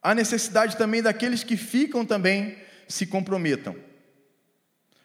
há 0.00 0.14
necessidade 0.14 0.76
também 0.76 1.02
daqueles 1.02 1.42
que 1.42 1.56
ficam 1.56 2.06
também 2.06 2.56
se 2.88 3.04
comprometam. 3.04 3.76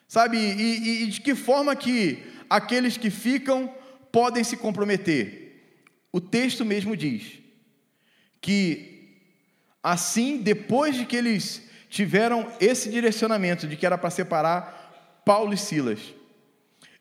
Sabe, 0.08 0.38
e, 0.38 1.04
e 1.04 1.08
de 1.08 1.22
que 1.22 1.34
forma 1.34 1.76
que 1.76 2.24
aqueles 2.50 2.98
que 2.98 3.10
ficam 3.10 3.74
podem 4.12 4.44
se 4.44 4.56
comprometer? 4.56 5.42
O 6.12 6.22
texto 6.22 6.64
mesmo 6.64 6.96
diz 6.96 7.40
que 8.40 8.91
Assim, 9.84 10.42
depois 10.42 10.96
de 10.96 11.06
que 11.06 11.16
eles 11.16 11.64
tiveram 11.90 12.52
esse 12.60 12.90
direcionamento 12.90 13.68
de 13.68 13.76
que 13.76 13.86
era 13.86 13.98
para 13.98 14.10
separar 14.10 15.22
Paulo 15.26 15.54
e 15.54 15.58
Silas, 15.58 16.00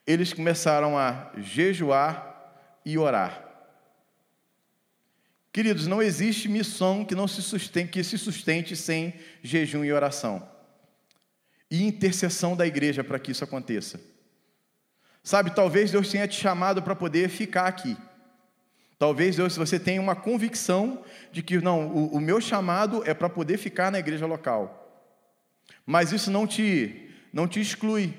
eles 0.06 0.32
começaram 0.32 0.98
a 0.98 1.30
jejuar 1.38 2.80
e 2.84 2.98
orar. 2.98 3.46
Queridos, 5.52 5.86
não 5.86 6.00
existe 6.00 6.48
missão 6.48 7.04
que 7.04 7.14
não 7.14 7.26
se 7.26 7.42
sustente, 7.42 7.90
que 7.90 8.04
se 8.04 8.16
sustente 8.16 8.76
sem 8.76 9.14
jejum 9.42 9.84
e 9.84 9.92
oração. 9.92 10.48
E 11.70 11.84
intercessão 11.84 12.56
da 12.56 12.66
igreja 12.66 13.02
para 13.02 13.18
que 13.18 13.32
isso 13.32 13.44
aconteça. 13.44 14.00
Sabe, 15.22 15.54
talvez 15.54 15.90
Deus 15.90 16.08
tenha 16.08 16.26
te 16.26 16.40
chamado 16.40 16.82
para 16.82 16.96
poder 16.96 17.28
ficar 17.28 17.66
aqui. 17.66 17.96
Talvez 19.00 19.34
Deus, 19.34 19.56
você 19.56 19.80
tenha 19.80 19.98
uma 19.98 20.14
convicção 20.14 21.02
de 21.32 21.42
que 21.42 21.58
não, 21.58 21.88
o, 21.88 22.16
o 22.16 22.20
meu 22.20 22.38
chamado 22.38 23.02
é 23.06 23.14
para 23.14 23.30
poder 23.30 23.56
ficar 23.56 23.90
na 23.90 23.98
igreja 23.98 24.26
local. 24.26 25.08
Mas 25.86 26.12
isso 26.12 26.30
não 26.30 26.46
te 26.46 27.08
não 27.32 27.48
te 27.48 27.62
exclui. 27.62 28.12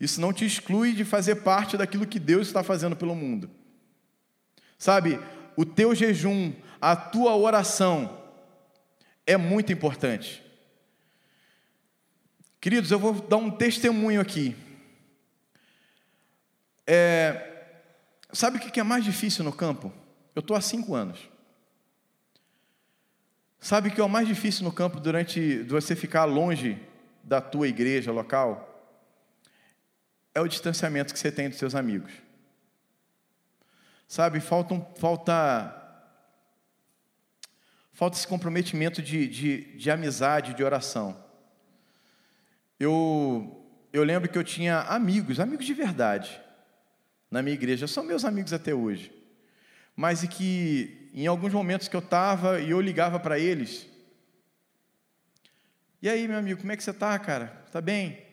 Isso 0.00 0.20
não 0.20 0.32
te 0.32 0.44
exclui 0.44 0.94
de 0.94 1.04
fazer 1.04 1.36
parte 1.36 1.76
daquilo 1.76 2.08
que 2.08 2.18
Deus 2.18 2.48
está 2.48 2.64
fazendo 2.64 2.96
pelo 2.96 3.14
mundo. 3.14 3.48
Sabe, 4.76 5.20
o 5.56 5.64
teu 5.64 5.94
jejum, 5.94 6.52
a 6.80 6.96
tua 6.96 7.36
oração 7.36 8.20
é 9.24 9.36
muito 9.36 9.72
importante. 9.72 10.42
Queridos, 12.60 12.90
eu 12.90 12.98
vou 12.98 13.14
dar 13.14 13.36
um 13.36 13.48
testemunho 13.48 14.20
aqui. 14.20 14.56
É, 16.84 17.57
sabe 18.32 18.58
o 18.58 18.60
que 18.60 18.78
é 18.80 18.82
mais 18.82 19.04
difícil 19.04 19.44
no 19.44 19.52
campo? 19.52 19.92
Eu 20.34 20.40
estou 20.40 20.56
há 20.56 20.60
cinco 20.60 20.94
anos. 20.94 21.28
Sabe 23.60 23.88
o 23.88 23.92
que 23.92 24.00
é 24.00 24.04
o 24.04 24.08
mais 24.08 24.28
difícil 24.28 24.64
no 24.64 24.72
campo 24.72 25.00
durante 25.00 25.62
você 25.64 25.96
ficar 25.96 26.24
longe 26.24 26.80
da 27.24 27.40
tua 27.40 27.66
igreja 27.66 28.12
local? 28.12 28.64
É 30.34 30.40
o 30.40 30.46
distanciamento 30.46 31.12
que 31.12 31.18
você 31.18 31.32
tem 31.32 31.48
dos 31.48 31.58
seus 31.58 31.74
amigos. 31.74 32.12
Sabe, 34.06 34.40
falta, 34.40 34.74
um, 34.74 34.84
falta, 34.94 35.74
falta 37.92 38.16
esse 38.16 38.26
comprometimento 38.26 39.02
de, 39.02 39.26
de, 39.26 39.76
de 39.76 39.90
amizade, 39.90 40.54
de 40.54 40.62
oração. 40.62 41.22
Eu, 42.78 43.66
eu 43.92 44.04
lembro 44.04 44.28
que 44.28 44.38
eu 44.38 44.44
tinha 44.44 44.82
amigos, 44.82 45.40
amigos 45.40 45.66
de 45.66 45.74
verdade, 45.74 46.40
na 47.30 47.42
minha 47.42 47.54
igreja, 47.54 47.86
são 47.86 48.04
meus 48.04 48.24
amigos 48.24 48.52
até 48.52 48.74
hoje, 48.74 49.12
mas 49.94 50.22
e 50.22 50.28
que 50.28 51.10
em 51.12 51.26
alguns 51.26 51.52
momentos 51.52 51.88
que 51.88 51.96
eu 51.96 52.00
estava 52.00 52.60
e 52.60 52.70
eu 52.70 52.80
ligava 52.80 53.18
para 53.18 53.38
eles, 53.38 53.86
e 56.00 56.08
aí, 56.08 56.28
meu 56.28 56.38
amigo, 56.38 56.60
como 56.60 56.70
é 56.70 56.76
que 56.76 56.82
você 56.82 56.90
está, 56.90 57.18
cara? 57.18 57.60
Está 57.66 57.80
bem? 57.80 58.24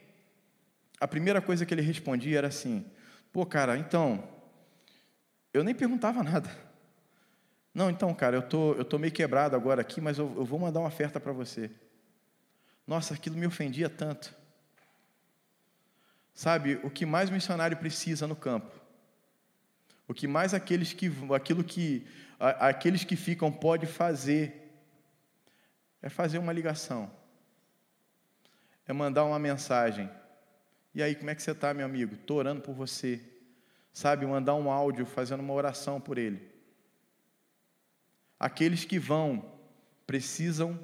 A 1.00 1.08
primeira 1.08 1.42
coisa 1.42 1.66
que 1.66 1.74
ele 1.74 1.82
respondia 1.82 2.38
era 2.38 2.48
assim: 2.48 2.86
pô, 3.34 3.44
cara, 3.46 3.76
então, 3.76 4.24
eu 5.52 5.64
nem 5.64 5.74
perguntava 5.74 6.22
nada. 6.22 6.50
Não, 7.74 7.90
então, 7.90 8.14
cara, 8.14 8.38
eu 8.38 8.44
tô, 8.44 8.74
eu 8.74 8.86
tô 8.86 9.00
meio 9.00 9.12
quebrado 9.12 9.56
agora 9.56 9.82
aqui, 9.82 10.00
mas 10.00 10.18
eu, 10.20 10.32
eu 10.38 10.46
vou 10.46 10.60
mandar 10.60 10.80
uma 10.80 10.88
oferta 10.88 11.20
para 11.20 11.34
você. 11.34 11.72
Nossa, 12.86 13.16
aquilo 13.16 13.36
me 13.36 13.48
ofendia 13.48 13.90
tanto. 13.90 14.34
Sabe, 16.34 16.80
o 16.84 16.90
que 16.90 17.06
mais 17.06 17.30
o 17.30 17.34
missionário 17.34 17.78
precisa 17.78 18.28
no 18.28 18.36
campo, 18.36 18.75
o 20.08 20.14
que 20.14 20.28
mais 20.28 20.54
aqueles 20.54 20.94
que, 20.94 21.12
aquilo 21.34 21.64
que, 21.64 22.06
aqueles 22.40 23.04
que 23.04 23.16
ficam 23.16 23.52
pode 23.52 23.86
fazer, 23.86 24.72
é 26.02 26.10
fazer 26.10 26.38
uma 26.38 26.54
ligação, 26.54 27.12
é 28.88 28.94
mandar 28.94 29.26
uma 29.26 29.40
mensagem. 29.40 30.10
E 30.94 31.02
aí, 31.02 31.16
como 31.16 31.30
é 31.30 31.36
que 31.36 31.42
você 31.42 31.52
está, 31.52 31.74
meu 31.74 31.86
amigo? 31.86 32.16
Estou 32.16 32.38
orando 32.38 32.62
por 32.62 32.74
você. 32.74 33.22
Sabe, 33.92 34.26
mandar 34.26 34.56
um 34.56 34.70
áudio 34.70 35.06
fazendo 35.06 35.40
uma 35.40 35.54
oração 35.54 36.00
por 36.00 36.18
ele. 36.18 36.54
Aqueles 38.40 38.86
que 38.86 39.00
vão 39.00 39.54
precisam 40.06 40.80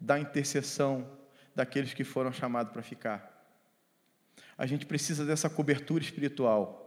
da 0.00 0.18
intercessão 0.18 1.08
daqueles 1.54 1.94
que 1.94 2.04
foram 2.04 2.32
chamados 2.32 2.72
para 2.72 2.82
ficar. 2.82 3.32
A 4.58 4.66
gente 4.66 4.84
precisa 4.84 5.24
dessa 5.24 5.48
cobertura 5.48 6.02
espiritual. 6.02 6.85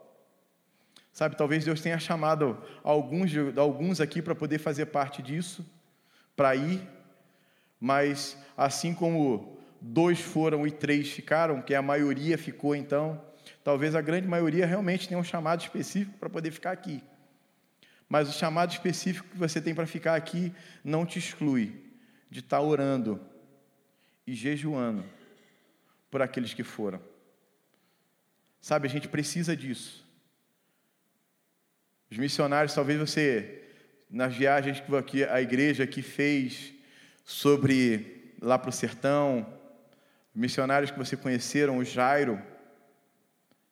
Sabe, 1.12 1.36
talvez 1.36 1.66
Deus 1.66 1.82
tenha 1.82 1.99
chamado 1.99 2.57
alguns, 2.84 3.32
alguns 3.57 3.99
aqui 3.99 4.22
para 4.22 4.36
poder 4.36 4.60
fazer 4.60 4.86
parte 4.88 5.22
disso, 5.22 5.66
para 6.36 6.55
ir, 6.55 6.82
mas 7.80 8.38
assim 8.55 8.93
como 8.93 9.57
dois 9.82 10.20
foram 10.20 10.66
e 10.68 10.72
três 10.72 11.10
ficaram, 11.10 11.62
que 11.62 11.74
a 11.74 11.82
maioria 11.82 12.38
ficou 12.38 12.76
então, 12.76 13.22
talvez 13.64 13.95
a 13.95 14.01
grande 14.01 14.28
maioria 14.28 14.66
realmente 14.66 15.07
tenha 15.07 15.20
um 15.20 15.24
chamado 15.24 15.62
específico 15.62 16.18
para 16.18 16.30
poder 16.30 16.51
ficar 16.51 16.72
aqui. 16.72 17.03
Mas 18.07 18.28
o 18.28 18.34
chamado 18.34 18.72
específico 18.72 19.28
que 19.30 19.38
você 19.38 19.62
tem 19.62 19.76
para 19.76 19.86
ficar 19.86 20.16
aqui 20.16 20.51
não 20.84 21.05
te 21.05 21.20
exclui 21.20 21.76
de 22.30 22.39
estar 22.39 22.60
orando 22.60 23.22
e 24.26 24.34
jejuando 24.34 25.03
por 26.10 26.22
aqueles 26.22 26.53
que 26.53 26.64
foram. 26.64 26.99
Sabe, 28.62 28.88
a 28.88 28.89
gente 28.89 29.07
precisa 29.07 29.55
disso. 29.55 30.09
Os 32.12 32.18
missionários, 32.18 32.74
talvez 32.74 32.99
você, 32.99 33.62
nas 34.10 34.36
viagens 34.36 34.82
que 35.05 35.24
a 35.24 35.41
igreja 35.41 35.84
aqui 35.84 36.01
fez 36.01 36.74
sobre 37.24 38.34
lá 38.41 38.57
para 38.57 38.70
o 38.70 38.74
sertão, 38.74 39.45
missionários 40.34 40.89
que 40.89 40.97
você 40.97 41.16
conheceram, 41.16 41.78
o 41.78 41.86
Jairo, 41.86 42.41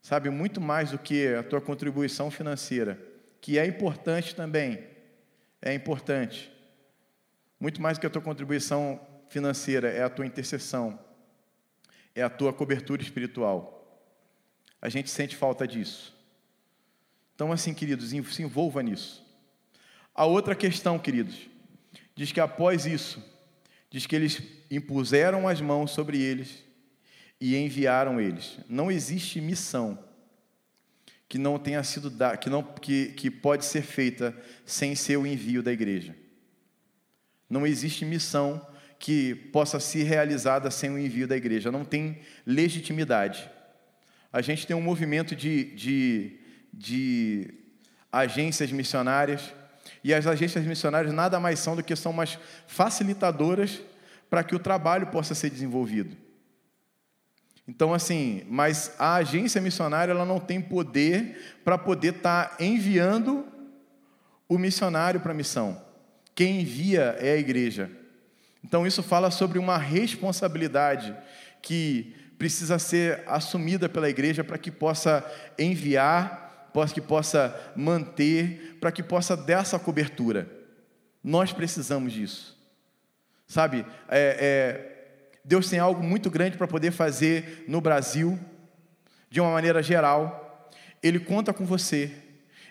sabe, 0.01 0.29
muito 0.29 0.61
mais 0.61 0.91
do 0.91 0.99
que 0.99 1.33
a 1.33 1.41
tua 1.41 1.61
contribuição 1.61 2.29
financeira, 2.29 2.99
que 3.41 3.57
é 3.57 3.65
importante 3.65 4.35
também, 4.35 4.83
é 5.61 5.73
importante. 5.73 6.51
Muito 7.59 7.81
mais 7.81 7.97
do 7.97 8.01
que 8.01 8.07
a 8.07 8.09
tua 8.09 8.21
contribuição 8.21 8.99
financeira, 9.29 9.89
é 9.89 10.03
a 10.03 10.09
tua 10.09 10.25
intercessão, 10.25 10.99
é 12.13 12.21
a 12.21 12.29
tua 12.29 12.53
cobertura 12.53 13.01
espiritual. 13.01 13.73
A 14.81 14.89
gente 14.89 15.09
sente 15.09 15.35
falta 15.35 15.67
disso. 15.67 16.16
Então, 17.38 17.51
assim, 17.51 17.71
queridos, 17.71 18.09
se 18.09 18.41
envolva 18.41 18.81
nisso. 18.81 19.23
A 20.15 20.25
outra 20.25 20.55
questão, 20.55 20.97
queridos, 20.97 21.47
diz 22.15 22.31
que 22.31 22.39
após 22.39 22.88
isso, 22.88 23.23
diz 23.91 24.07
que 24.07 24.15
eles 24.15 24.41
impuseram 24.71 25.47
as 25.47 25.61
mãos 25.61 25.91
sobre 25.91 26.19
eles 26.19 26.63
e 27.39 27.55
enviaram 27.55 28.19
eles. 28.19 28.57
Não 28.67 28.89
existe 28.89 29.39
missão 29.39 30.03
que 31.29 31.38
não 31.38 31.59
tenha 31.59 31.83
sido 31.83 32.09
da, 32.09 32.35
que 32.35 32.49
não 32.49 32.63
que, 32.63 33.09
que 33.09 33.29
pode 33.29 33.65
ser 33.65 33.83
feita 33.83 34.35
sem 34.65 34.95
ser 34.95 35.17
o 35.17 35.27
envio 35.27 35.61
da 35.61 35.71
igreja. 35.71 36.15
Não 37.47 37.67
existe 37.67 38.03
missão 38.03 38.65
que 38.97 39.35
possa 39.53 39.79
ser 39.79 40.05
realizada 40.05 40.71
sem 40.71 40.89
o 40.89 40.97
envio 40.97 41.27
da 41.27 41.38
igreja. 41.38 41.71
Não 41.71 41.85
tem 41.85 42.19
legitimidade 42.47 43.47
a 44.31 44.41
gente 44.41 44.67
tem 44.67 44.75
um 44.75 44.81
movimento 44.81 45.35
de, 45.35 45.63
de, 45.75 46.39
de 46.74 47.53
agências 48.11 48.72
missionárias, 48.72 49.53
e 50.03 50.13
as 50.13 50.28
agências 50.28 50.65
missionárias 50.65 51.13
nada 51.13 51.39
mais 51.39 51.59
são 51.59 51.76
do 51.76 51.84
que 51.84 51.95
são 51.95 52.11
umas 52.11 52.38
facilitadoras 52.68 53.82
para 54.30 54.43
que 54.43 54.55
o 54.55 54.59
trabalho 54.59 55.07
possa 55.07 55.34
ser 55.34 55.49
desenvolvido. 55.49 56.15
Então, 57.68 57.93
assim, 57.93 58.43
mas 58.49 58.93
a 58.97 59.15
agência 59.15 59.59
missionária 59.59 60.11
ela 60.11 60.26
não 60.26 60.39
tem 60.39 60.61
poder 60.61 61.57
para 61.65 61.78
poder 61.78 62.15
estar 62.15 62.57
tá 62.57 62.63
enviando 62.63 63.45
o 64.47 64.57
missionário 64.57 65.20
para 65.20 65.34
a 65.34 65.36
missão. 65.36 65.82
Quem 66.34 66.61
envia 66.61 67.18
é 67.20 67.34
a 67.34 67.38
igreja. 67.38 67.91
Então, 68.63 68.88
isso 68.88 69.03
fala 69.03 69.30
sobre 69.30 69.59
uma 69.59 69.78
responsabilidade 69.78 71.13
que 71.61 72.15
precisa 72.38 72.80
ser 72.80 73.24
assumida 73.28 73.89
pela 73.89 74.09
igreja 74.09 74.43
para 74.43 74.57
que 74.57 74.72
possa 74.72 75.26
enviar, 75.57 76.46
que 76.86 77.01
possa 77.01 77.55
manter, 77.75 78.78
para 78.80 78.91
que 78.91 79.01
possa 79.01 79.36
dar 79.36 79.61
essa 79.61 79.80
cobertura. 79.80 80.47
Nós 81.23 81.51
precisamos 81.51 82.13
disso. 82.13 82.57
Sabe, 83.47 83.86
é, 84.09 84.38
é, 84.39 85.38
Deus 85.43 85.69
tem 85.69 85.80
algo 85.80 86.03
muito 86.03 86.30
grande 86.30 86.57
para 86.57 86.67
poder 86.67 86.91
fazer 86.91 87.65
no 87.67 87.82
Brasil, 87.82 88.38
de 89.30 89.39
uma 89.39 89.51
maneira 89.51 89.82
geral. 89.82 90.69
Ele 91.01 91.19
conta 91.19 91.53
com 91.53 91.65
você, 91.65 92.11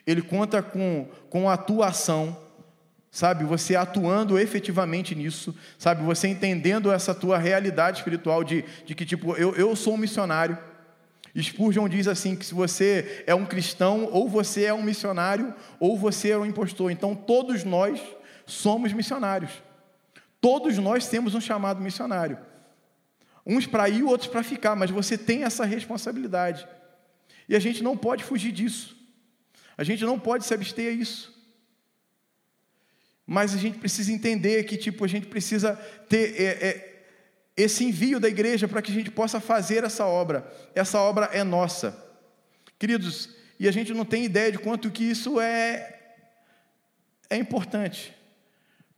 ele 0.07 0.23
conta 0.23 0.63
com, 0.63 1.09
com 1.29 1.49
a 1.49 1.59
ação 1.87 2.47
sabe? 3.17 3.45
Você 3.45 3.75
atuando 3.75 4.39
efetivamente 4.39 5.15
nisso, 5.15 5.57
sabe? 5.79 6.05
Você 6.05 6.29
entendendo 6.29 6.93
essa 6.93 7.15
tua 7.15 7.39
realidade 7.39 7.99
espiritual 7.99 8.45
de, 8.45 8.63
de 8.85 8.95
que, 8.95 9.07
tipo, 9.07 9.35
eu, 9.37 9.55
eu 9.55 9.75
sou 9.75 9.95
um 9.95 9.97
missionário. 9.97 10.59
Spurgeon 11.43 11.89
diz 11.89 12.09
assim: 12.09 12.35
que 12.35 12.47
se 12.47 12.55
você 12.55 13.25
é 13.27 13.35
um 13.35 13.45
cristão, 13.45 14.09
ou 14.11 14.29
você 14.29 14.65
é 14.65 14.75
um 14.75 14.83
missionário, 14.83 15.55
ou 15.79 15.99
você 15.99 16.31
é 16.31 16.39
um 16.39 16.47
impostor. 16.47 16.91
Então, 16.91 17.15
todos 17.15 17.65
nós 17.65 18.01
somos 18.47 18.93
missionários. 18.93 19.51
Todos 20.41 20.79
nós 20.79 21.09
temos 21.09 21.35
um 21.35 21.41
chamado 21.41 21.81
missionário. 21.81 22.39
Uns 23.45 23.67
para 23.67 23.89
ir, 23.89 24.03
outros 24.03 24.29
para 24.29 24.43
ficar, 24.43 24.75
mas 24.75 24.91
você 24.91 25.17
tem 25.19 25.45
essa 25.45 25.65
responsabilidade. 25.65 26.67
E 27.49 27.55
a 27.55 27.59
gente 27.59 27.83
não 27.83 27.97
pode 27.97 28.25
fugir 28.25 28.53
disso. 28.53 28.97
A 29.77 29.85
gente 29.85 30.05
não 30.05 30.19
pode 30.19 30.45
se 30.45 30.55
abster 30.55 30.89
a 30.89 30.93
isso. 30.93 31.35
Mas 33.27 33.55
a 33.55 33.59
gente 33.59 33.79
precisa 33.79 34.13
entender 34.13 34.65
que, 34.65 34.77
tipo, 34.77 35.05
a 35.05 35.09
gente 35.09 35.27
precisa 35.27 35.75
ter 36.09 36.41
é, 36.41 36.45
é, 36.45 36.96
esse 37.57 37.85
envio 37.85 38.21
da 38.21 38.29
igreja 38.29 38.69
para 38.69 38.83
que 38.83 38.91
a 38.91 38.95
gente 38.95 39.11
possa 39.11 39.41
fazer 39.41 39.83
essa 39.83 40.05
obra. 40.05 40.47
Essa 40.75 40.99
obra 41.01 41.27
é 41.33 41.43
nossa. 41.43 41.97
Queridos, 42.79 43.31
e 43.59 43.67
a 43.67 43.73
gente 43.73 43.95
não 43.95 44.05
tem 44.05 44.25
ideia 44.25 44.53
de 44.53 44.59
quanto 44.59 44.91
que 44.91 45.05
isso 45.05 45.41
é, 45.41 46.17
é 47.31 47.37
importante. 47.37 48.15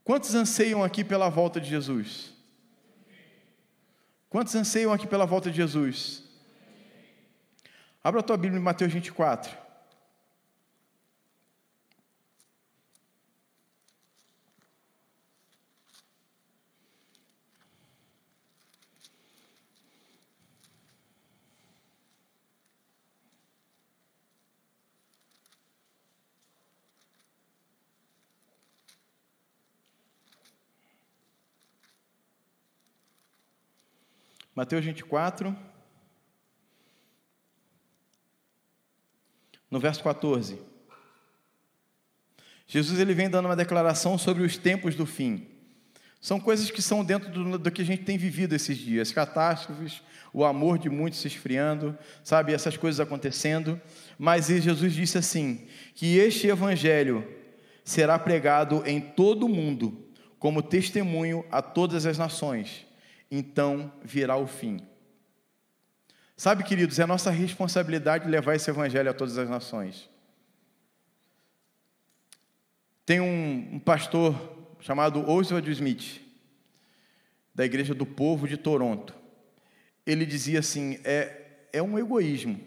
Quantos 0.02 0.34
anseiam 0.34 0.82
aqui 0.82 1.04
pela 1.04 1.28
volta 1.28 1.60
de 1.60 1.68
Jesus? 1.68 2.32
Quantos 4.28 4.54
anseiam 4.54 4.92
aqui 4.92 5.06
pela 5.06 5.24
volta 5.24 5.50
de 5.50 5.56
Jesus? 5.56 6.24
Abra 8.02 8.20
a 8.20 8.22
tua 8.22 8.36
Bíblia 8.36 8.58
em 8.58 8.62
Mateus 8.62 8.92
24. 8.92 9.67
Mateus 34.58 34.84
24, 34.84 35.56
no 39.70 39.78
verso 39.78 40.02
14. 40.02 40.60
Jesus 42.66 42.98
ele 42.98 43.14
vem 43.14 43.30
dando 43.30 43.44
uma 43.44 43.54
declaração 43.54 44.18
sobre 44.18 44.42
os 44.42 44.56
tempos 44.56 44.96
do 44.96 45.06
fim. 45.06 45.46
São 46.20 46.40
coisas 46.40 46.72
que 46.72 46.82
são 46.82 47.04
dentro 47.04 47.30
do, 47.30 47.56
do, 47.56 47.70
que 47.70 47.82
a 47.82 47.84
gente 47.84 48.02
tem 48.02 48.18
vivido 48.18 48.52
esses 48.52 48.76
dias, 48.76 49.12
catástrofes, 49.12 50.02
o 50.32 50.44
amor 50.44 50.76
de 50.76 50.90
muitos 50.90 51.20
se 51.20 51.28
esfriando, 51.28 51.96
sabe, 52.24 52.52
essas 52.52 52.76
coisas 52.76 52.98
acontecendo. 52.98 53.80
Mas 54.18 54.48
Jesus 54.48 54.92
disse 54.92 55.18
assim: 55.18 55.68
que 55.94 56.18
este 56.18 56.48
evangelho 56.48 57.24
será 57.84 58.18
pregado 58.18 58.82
em 58.84 59.00
todo 59.00 59.46
o 59.46 59.48
mundo, 59.48 60.04
como 60.36 60.64
testemunho 60.64 61.44
a 61.48 61.62
todas 61.62 62.04
as 62.04 62.18
nações 62.18 62.87
então 63.30 63.92
virá 64.02 64.36
o 64.36 64.46
fim. 64.46 64.80
Sabe, 66.36 66.62
queridos, 66.62 66.98
é 66.98 67.06
nossa 67.06 67.30
responsabilidade 67.30 68.28
levar 68.28 68.54
esse 68.54 68.70
evangelho 68.70 69.10
a 69.10 69.14
todas 69.14 69.36
as 69.38 69.50
nações. 69.50 70.08
Tem 73.04 73.20
um, 73.20 73.74
um 73.74 73.78
pastor 73.78 74.34
chamado 74.80 75.28
Oswald 75.28 75.68
Smith, 75.72 76.20
da 77.54 77.64
Igreja 77.64 77.94
do 77.94 78.06
Povo 78.06 78.46
de 78.46 78.56
Toronto. 78.56 79.14
Ele 80.06 80.24
dizia 80.24 80.60
assim: 80.60 81.00
é, 81.02 81.66
é 81.72 81.82
um 81.82 81.98
egoísmo. 81.98 82.60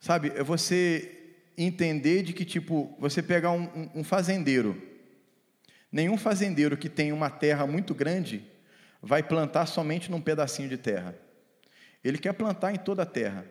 Sabe, 0.00 0.32
é 0.34 0.42
você 0.42 1.34
entender 1.56 2.22
de 2.22 2.32
que, 2.32 2.44
tipo, 2.44 2.96
você 2.98 3.22
pegar 3.22 3.52
um, 3.52 3.90
um, 3.94 4.02
fazendeiro. 4.02 4.80
Nenhum 5.92 6.16
fazendeiro 6.16 6.76
que 6.76 6.88
tem 6.88 7.12
uma 7.12 7.28
terra 7.28 7.66
muito 7.66 7.94
grande 7.94 8.44
vai 9.02 9.22
plantar 9.22 9.66
somente 9.66 10.10
num 10.10 10.20
pedacinho 10.20 10.68
de 10.68 10.76
terra. 10.76 11.14
Ele 12.02 12.18
quer 12.18 12.32
plantar 12.32 12.72
em 12.72 12.76
toda 12.76 13.02
a 13.02 13.06
terra. 13.06 13.44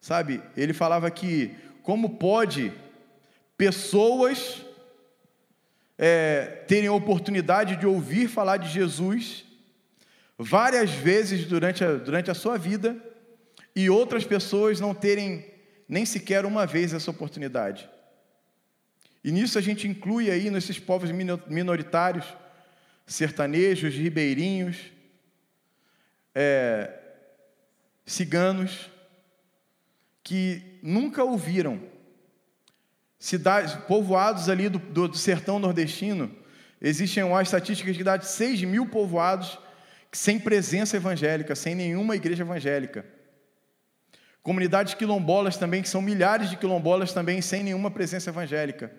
Sabe? 0.00 0.42
Ele 0.56 0.72
falava 0.72 1.10
que 1.10 1.54
como 1.82 2.16
pode 2.16 2.72
pessoas 3.56 4.64
é, 5.96 6.64
terem 6.66 6.88
a 6.88 6.92
oportunidade 6.92 7.76
de 7.76 7.86
ouvir 7.86 8.28
falar 8.28 8.56
de 8.56 8.68
Jesus 8.68 9.44
várias 10.36 10.90
vezes 10.90 11.46
durante 11.46 11.84
a, 11.84 11.94
durante 11.94 12.30
a 12.30 12.34
sua 12.34 12.58
vida 12.58 12.96
e 13.74 13.88
outras 13.88 14.24
pessoas 14.24 14.80
não 14.80 14.94
terem 14.94 15.46
nem 15.88 16.04
sequer 16.04 16.44
uma 16.44 16.66
vez 16.66 16.92
essa 16.92 17.10
oportunidade. 17.10 17.88
E 19.22 19.30
nisso 19.30 19.58
a 19.58 19.62
gente 19.62 19.86
inclui 19.86 20.30
aí 20.30 20.50
nesses 20.50 20.78
povos 20.78 21.10
minoritários 21.46 22.26
sertanejos, 23.06 23.94
ribeirinhos, 23.94 24.76
é, 26.34 26.90
ciganos, 28.06 28.90
que 30.22 30.78
nunca 30.82 31.24
ouviram. 31.24 31.80
Cidades, 33.18 33.74
povoados 33.86 34.48
ali 34.48 34.68
do, 34.68 34.78
do, 34.78 35.08
do 35.08 35.16
sertão 35.16 35.58
nordestino, 35.58 36.34
existem 36.80 37.22
uma 37.22 37.42
estatística 37.42 37.92
que 37.92 38.02
dá 38.02 38.16
de 38.16 38.26
6 38.26 38.62
mil 38.64 38.86
povoados 38.86 39.58
sem 40.10 40.38
presença 40.38 40.96
evangélica, 40.96 41.54
sem 41.54 41.74
nenhuma 41.74 42.16
igreja 42.16 42.42
evangélica. 42.42 43.04
Comunidades 44.42 44.94
quilombolas 44.94 45.56
também, 45.56 45.82
que 45.82 45.88
são 45.88 46.02
milhares 46.02 46.50
de 46.50 46.56
quilombolas 46.56 47.12
também, 47.12 47.40
sem 47.40 47.62
nenhuma 47.62 47.90
presença 47.90 48.30
evangélica. 48.30 48.92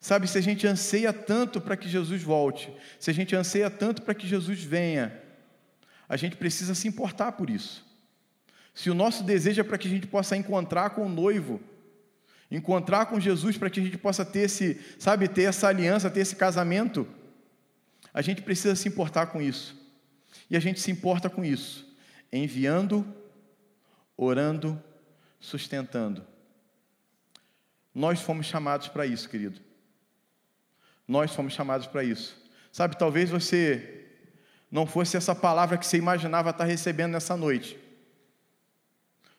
Sabe, 0.00 0.26
se 0.26 0.38
a 0.38 0.40
gente 0.40 0.66
anseia 0.66 1.12
tanto 1.12 1.60
para 1.60 1.76
que 1.76 1.86
Jesus 1.86 2.22
volte, 2.22 2.72
se 2.98 3.10
a 3.10 3.14
gente 3.14 3.36
anseia 3.36 3.68
tanto 3.68 4.00
para 4.00 4.14
que 4.14 4.26
Jesus 4.26 4.64
venha, 4.64 5.20
a 6.08 6.16
gente 6.16 6.36
precisa 6.36 6.74
se 6.74 6.88
importar 6.88 7.32
por 7.32 7.50
isso. 7.50 7.84
Se 8.74 8.88
o 8.88 8.94
nosso 8.94 9.22
desejo 9.22 9.60
é 9.60 9.64
para 9.64 9.76
que 9.76 9.86
a 9.86 9.90
gente 9.90 10.06
possa 10.06 10.34
encontrar 10.36 10.90
com 10.90 11.04
o 11.04 11.08
noivo, 11.08 11.60
encontrar 12.50 13.06
com 13.06 13.20
Jesus 13.20 13.58
para 13.58 13.68
que 13.68 13.78
a 13.78 13.82
gente 13.82 13.98
possa 13.98 14.24
ter 14.24 14.40
esse, 14.40 14.80
sabe, 14.98 15.28
ter 15.28 15.42
essa 15.42 15.68
aliança, 15.68 16.10
ter 16.10 16.20
esse 16.20 16.34
casamento, 16.34 17.06
a 18.12 18.22
gente 18.22 18.40
precisa 18.40 18.74
se 18.74 18.88
importar 18.88 19.26
com 19.26 19.40
isso. 19.40 19.78
E 20.48 20.56
a 20.56 20.60
gente 20.60 20.80
se 20.80 20.90
importa 20.90 21.28
com 21.28 21.44
isso, 21.44 21.86
enviando, 22.32 23.06
orando, 24.16 24.82
sustentando. 25.38 26.26
Nós 27.94 28.20
fomos 28.20 28.46
chamados 28.46 28.88
para 28.88 29.04
isso, 29.04 29.28
querido. 29.28 29.60
Nós 31.10 31.34
fomos 31.34 31.54
chamados 31.54 31.88
para 31.88 32.04
isso. 32.04 32.40
Sabe, 32.70 32.96
talvez 32.96 33.30
você 33.30 34.06
não 34.70 34.86
fosse 34.86 35.16
essa 35.16 35.34
palavra 35.34 35.76
que 35.76 35.84
você 35.84 35.96
imaginava 35.96 36.50
estar 36.50 36.62
recebendo 36.62 37.10
nessa 37.10 37.36
noite. 37.36 37.76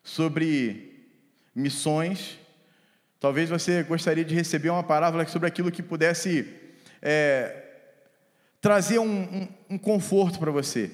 Sobre 0.04 1.08
missões. 1.56 2.38
Talvez 3.22 3.50
você 3.50 3.84
gostaria 3.84 4.26
de 4.26 4.36
receber 4.36 4.70
uma 4.70 4.84
palavra 4.84 5.26
sobre 5.30 5.48
aquilo 5.48 5.72
que 5.72 5.82
pudesse 5.82 6.54
é, 7.02 7.64
trazer 8.60 9.00
um, 9.00 9.22
um, 9.22 9.48
um 9.70 9.78
conforto 9.78 10.40
para 10.40 10.52
você. 10.52 10.92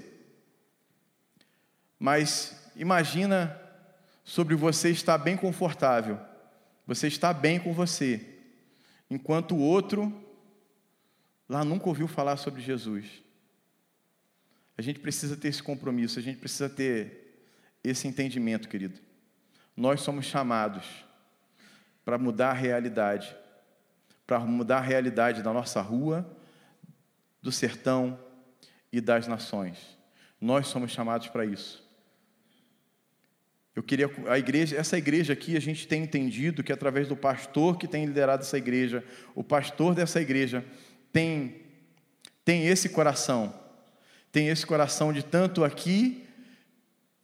Mas 1.98 2.56
imagina 2.76 3.60
sobre 4.24 4.54
você 4.54 4.92
estar 4.92 5.18
bem 5.18 5.36
confortável. 5.36 6.20
Você 6.86 7.08
está 7.08 7.34
bem 7.34 7.60
com 7.60 7.74
você, 7.74 8.22
enquanto 9.10 9.56
o 9.56 9.60
outro 9.60 10.27
lá 11.48 11.64
nunca 11.64 11.88
ouviu 11.88 12.08
falar 12.08 12.38
sobre 12.38 12.62
Jesus. 12.62 13.06
A 14.78 14.82
gente 14.82 15.00
precisa 15.00 15.36
ter 15.36 15.48
esse 15.48 15.64
compromisso, 15.64 16.20
a 16.20 16.22
gente 16.22 16.38
precisa 16.38 16.70
ter 16.70 17.42
esse 17.84 18.08
entendimento, 18.08 18.68
querido. 18.68 19.00
Nós 19.76 20.02
somos 20.02 20.26
chamados 20.26 20.86
para 22.04 22.18
mudar 22.18 22.52
a 22.52 22.54
realidade, 22.54 23.36
para 24.26 24.40
mudar 24.40 24.78
a 24.78 24.82
realidade 24.82 25.42
da 25.42 25.52
nossa 25.52 25.82
rua, 25.82 26.26
do 27.42 27.52
sertão 27.52 28.20
e 28.92 29.02
das 29.02 29.28
nações. 29.28 29.98
Nós 30.40 30.68
somos 30.68 30.92
chamados 30.92 31.28
para 31.28 31.46
isso. 31.46 31.86
Eu 33.76 33.84
queria 33.84 34.10
a 34.28 34.40
igreja, 34.40 34.76
essa 34.76 34.98
igreja 34.98 35.34
aqui, 35.34 35.56
a 35.56 35.60
gente 35.60 35.88
tem 35.88 36.02
entendido 36.02 36.64
que 36.64 36.74
através 36.74 37.08
do 37.08 37.16
pastor 37.16 37.78
que 37.78 37.88
tem 37.88 38.06
liderado 38.06 38.42
essa 38.42 38.58
igreja, 38.58 39.06
o 39.36 39.44
pastor 39.44 39.94
dessa 39.94 40.20
igreja, 40.20 40.66
tem, 41.18 41.64
tem 42.46 42.68
esse 42.68 42.90
coração, 42.90 43.52
tem 44.32 44.50
esse 44.50 44.64
coração 44.68 45.12
de 45.12 45.24
tanto 45.24 45.64
aqui 45.64 46.24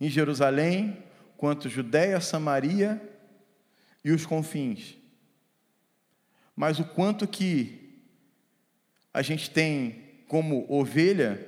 em 0.02 0.10
Jerusalém, 0.10 0.98
quanto 1.38 1.70
Judéia, 1.70 2.20
Samaria 2.20 3.00
e 4.04 4.10
os 4.10 4.26
confins. 4.26 4.98
Mas 6.56 6.80
o 6.80 6.86
quanto 6.86 7.28
que 7.28 8.02
a 9.14 9.22
gente 9.22 9.52
tem 9.52 10.24
como 10.28 10.66
ovelha 10.68 11.48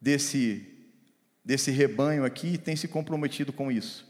desse, 0.00 0.64
desse 1.44 1.72
rebanho 1.72 2.24
aqui, 2.24 2.56
tem 2.56 2.76
se 2.76 2.86
comprometido 2.86 3.52
com 3.52 3.72
isso. 3.72 4.06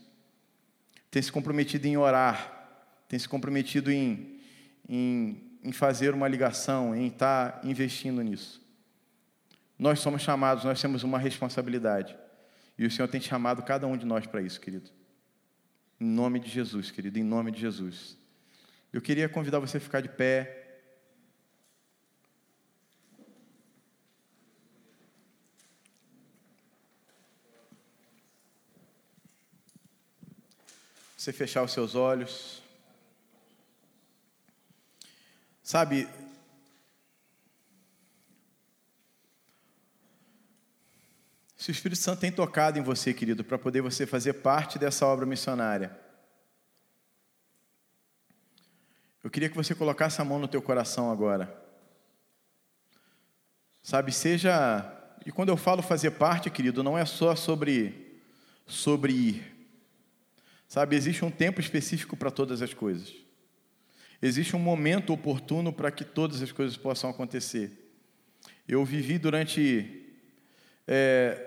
Tem 1.11 1.23
se 1.23 1.33
comprometido 1.33 1.87
em 1.87 1.97
orar, 1.97 2.85
tem 3.09 3.19
se 3.19 3.27
comprometido 3.27 3.91
em, 3.91 4.39
em 4.87 5.52
em 5.63 5.73
fazer 5.73 6.13
uma 6.13 6.27
ligação, 6.27 6.95
em 6.95 7.07
estar 7.07 7.61
investindo 7.63 8.21
nisso. 8.21 8.61
Nós 9.79 10.01
somos 10.01 10.23
chamados, 10.23 10.65
nós 10.65 10.81
temos 10.81 11.03
uma 11.03 11.19
responsabilidade. 11.19 12.17
E 12.77 12.85
o 12.85 12.91
Senhor 12.91 13.09
tem 13.09 13.21
chamado 13.21 13.63
cada 13.63 13.87
um 13.87 13.97
de 13.97 14.05
nós 14.05 14.27
para 14.27 14.43
isso, 14.43 14.61
querido. 14.61 14.91
Em 16.01 16.07
nome 16.07 16.41
de 16.41 16.51
Jesus, 16.51 16.91
querido, 16.91 17.19
em 17.19 17.23
nome 17.23 17.53
de 17.53 17.61
Jesus. 17.61 18.17
Eu 18.93 19.01
queria 19.01 19.29
convidar 19.29 19.59
você 19.61 19.77
a 19.77 19.81
ficar 19.81 20.01
de 20.01 20.09
pé. 20.09 20.59
Você 31.17 31.33
fechar 31.33 31.63
os 31.63 31.73
seus 31.73 31.95
olhos. 31.95 32.63
Sabe, 35.73 36.07
se 41.57 41.71
o 41.71 41.73
Espírito 41.73 41.99
Santo 41.99 42.21
tem 42.21 42.31
tocado 42.31 42.79
em 42.79 42.83
você, 42.83 43.15
querido, 43.15 43.43
para 43.43 43.57
poder 43.57 43.81
você 43.81 44.07
fazer 44.07 44.35
parte 44.35 44.79
dessa 44.79 45.07
obra 45.07 45.25
missionária, 45.25 45.99
Eu 49.25 49.31
queria 49.31 49.49
que 49.49 49.57
você 49.57 49.75
colocasse 49.75 50.21
a 50.21 50.25
mão 50.25 50.39
no 50.39 50.49
teu 50.49 50.61
coração 50.61 51.11
agora. 51.11 51.57
Sabe, 53.83 54.13
seja. 54.13 54.53
E 55.25 55.33
quando 55.33 55.49
eu 55.49 55.57
falo 55.57 55.81
fazer 55.81 56.11
parte, 56.11 56.51
querido, 56.51 56.83
não 56.83 56.99
é 56.99 57.07
só 57.07 57.35
sobre, 57.35 58.21
sobre 58.67 59.13
ir. 59.13 59.69
Sabe, 60.69 60.97
existe 60.97 61.25
um 61.25 61.31
tempo 61.31 61.61
específico 61.61 62.15
para 62.17 62.31
todas 62.31 62.61
as 62.61 62.75
coisas. 62.75 63.23
Existe 64.23 64.55
um 64.55 64.61
momento 64.61 65.13
oportuno 65.13 65.73
para 65.73 65.91
que 65.91 66.05
todas 66.05 66.41
as 66.41 66.53
coisas 66.53 66.77
possam 66.77 67.11
acontecer. 67.11 67.73
Eu 68.69 68.85
vivi 68.85 69.19
durante 69.19 70.07
é, 70.87 71.45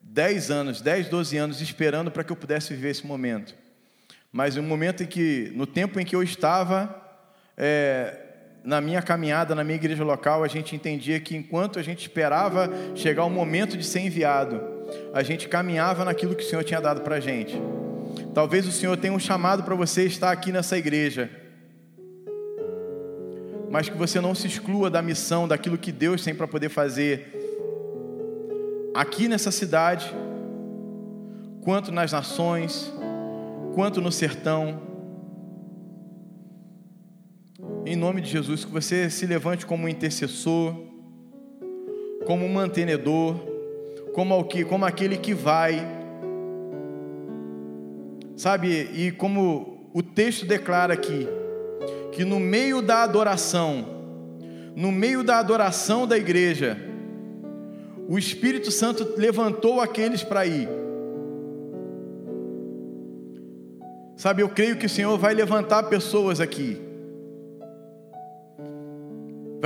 10 0.00 0.50
anos, 0.50 0.80
10, 0.80 1.08
12 1.08 1.36
anos, 1.36 1.60
esperando 1.60 2.10
para 2.10 2.24
que 2.24 2.32
eu 2.32 2.36
pudesse 2.36 2.72
viver 2.74 2.90
esse 2.90 3.06
momento. 3.06 3.54
Mas 4.32 4.56
no 4.56 4.62
momento 4.62 5.02
em 5.02 5.06
que, 5.06 5.52
no 5.54 5.66
tempo 5.66 6.00
em 6.00 6.04
que 6.06 6.16
eu 6.16 6.22
estava, 6.22 7.02
é, 7.56 8.18
na 8.64 8.80
minha 8.80 9.02
caminhada, 9.02 9.54
na 9.54 9.62
minha 9.62 9.76
igreja 9.76 10.02
local, 10.02 10.42
a 10.42 10.48
gente 10.48 10.74
entendia 10.74 11.20
que 11.20 11.36
enquanto 11.36 11.78
a 11.78 11.82
gente 11.82 12.00
esperava 12.00 12.70
chegar 12.94 13.24
o 13.24 13.30
momento 13.30 13.76
de 13.76 13.84
ser 13.84 14.00
enviado, 14.00 14.60
a 15.12 15.22
gente 15.22 15.48
caminhava 15.48 16.04
naquilo 16.04 16.34
que 16.34 16.42
o 16.42 16.46
Senhor 16.46 16.64
tinha 16.64 16.80
dado 16.80 17.02
para 17.02 17.16
a 17.16 17.20
gente. 17.20 17.60
Talvez 18.34 18.66
o 18.66 18.72
Senhor 18.72 18.96
tenha 18.96 19.12
um 19.12 19.18
chamado 19.18 19.62
para 19.62 19.74
você 19.74 20.04
estar 20.04 20.30
aqui 20.30 20.50
nessa 20.50 20.76
igreja, 20.78 21.30
mas 23.76 23.90
que 23.90 23.98
você 23.98 24.22
não 24.22 24.34
se 24.34 24.46
exclua 24.46 24.88
da 24.88 25.02
missão, 25.02 25.46
daquilo 25.46 25.76
que 25.76 25.92
Deus 25.92 26.24
tem 26.24 26.34
para 26.34 26.48
poder 26.48 26.70
fazer 26.70 27.26
aqui 28.94 29.28
nessa 29.28 29.50
cidade, 29.50 30.10
quanto 31.60 31.92
nas 31.92 32.10
nações, 32.10 32.90
quanto 33.74 34.00
no 34.00 34.10
sertão 34.10 34.80
em 37.84 37.94
nome 37.94 38.22
de 38.22 38.30
Jesus, 38.30 38.64
que 38.64 38.72
você 38.72 39.10
se 39.10 39.26
levante 39.26 39.66
como 39.66 39.86
intercessor, 39.86 40.74
como 42.24 42.48
mantenedor, 42.48 43.36
como, 44.14 44.42
como 44.66 44.86
aquele 44.86 45.18
que 45.18 45.34
vai, 45.34 45.86
sabe? 48.38 48.88
E 48.94 49.12
como 49.12 49.90
o 49.92 50.02
texto 50.02 50.46
declara 50.46 50.94
aqui, 50.94 51.28
que 52.16 52.24
no 52.24 52.40
meio 52.40 52.82
da 52.82 53.02
adoração, 53.02 53.86
no 54.74 54.90
meio 54.90 55.22
da 55.22 55.38
adoração 55.38 56.06
da 56.06 56.18
igreja, 56.18 56.76
o 58.08 58.18
Espírito 58.18 58.70
Santo 58.70 59.14
levantou 59.16 59.80
aqueles 59.80 60.24
para 60.24 60.44
ir. 60.46 60.68
Sabe, 64.16 64.42
eu 64.42 64.48
creio 64.48 64.76
que 64.76 64.86
o 64.86 64.88
Senhor 64.88 65.16
vai 65.18 65.34
levantar 65.34 65.84
pessoas 65.84 66.40
aqui 66.40 66.86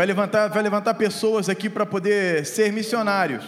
Vai 0.00 0.06
levantar, 0.06 0.48
vai 0.48 0.62
levantar 0.62 0.94
pessoas 0.94 1.48
aqui 1.48 1.68
para 1.68 1.84
poder 1.84 2.46
ser 2.46 2.72
missionários. 2.72 3.44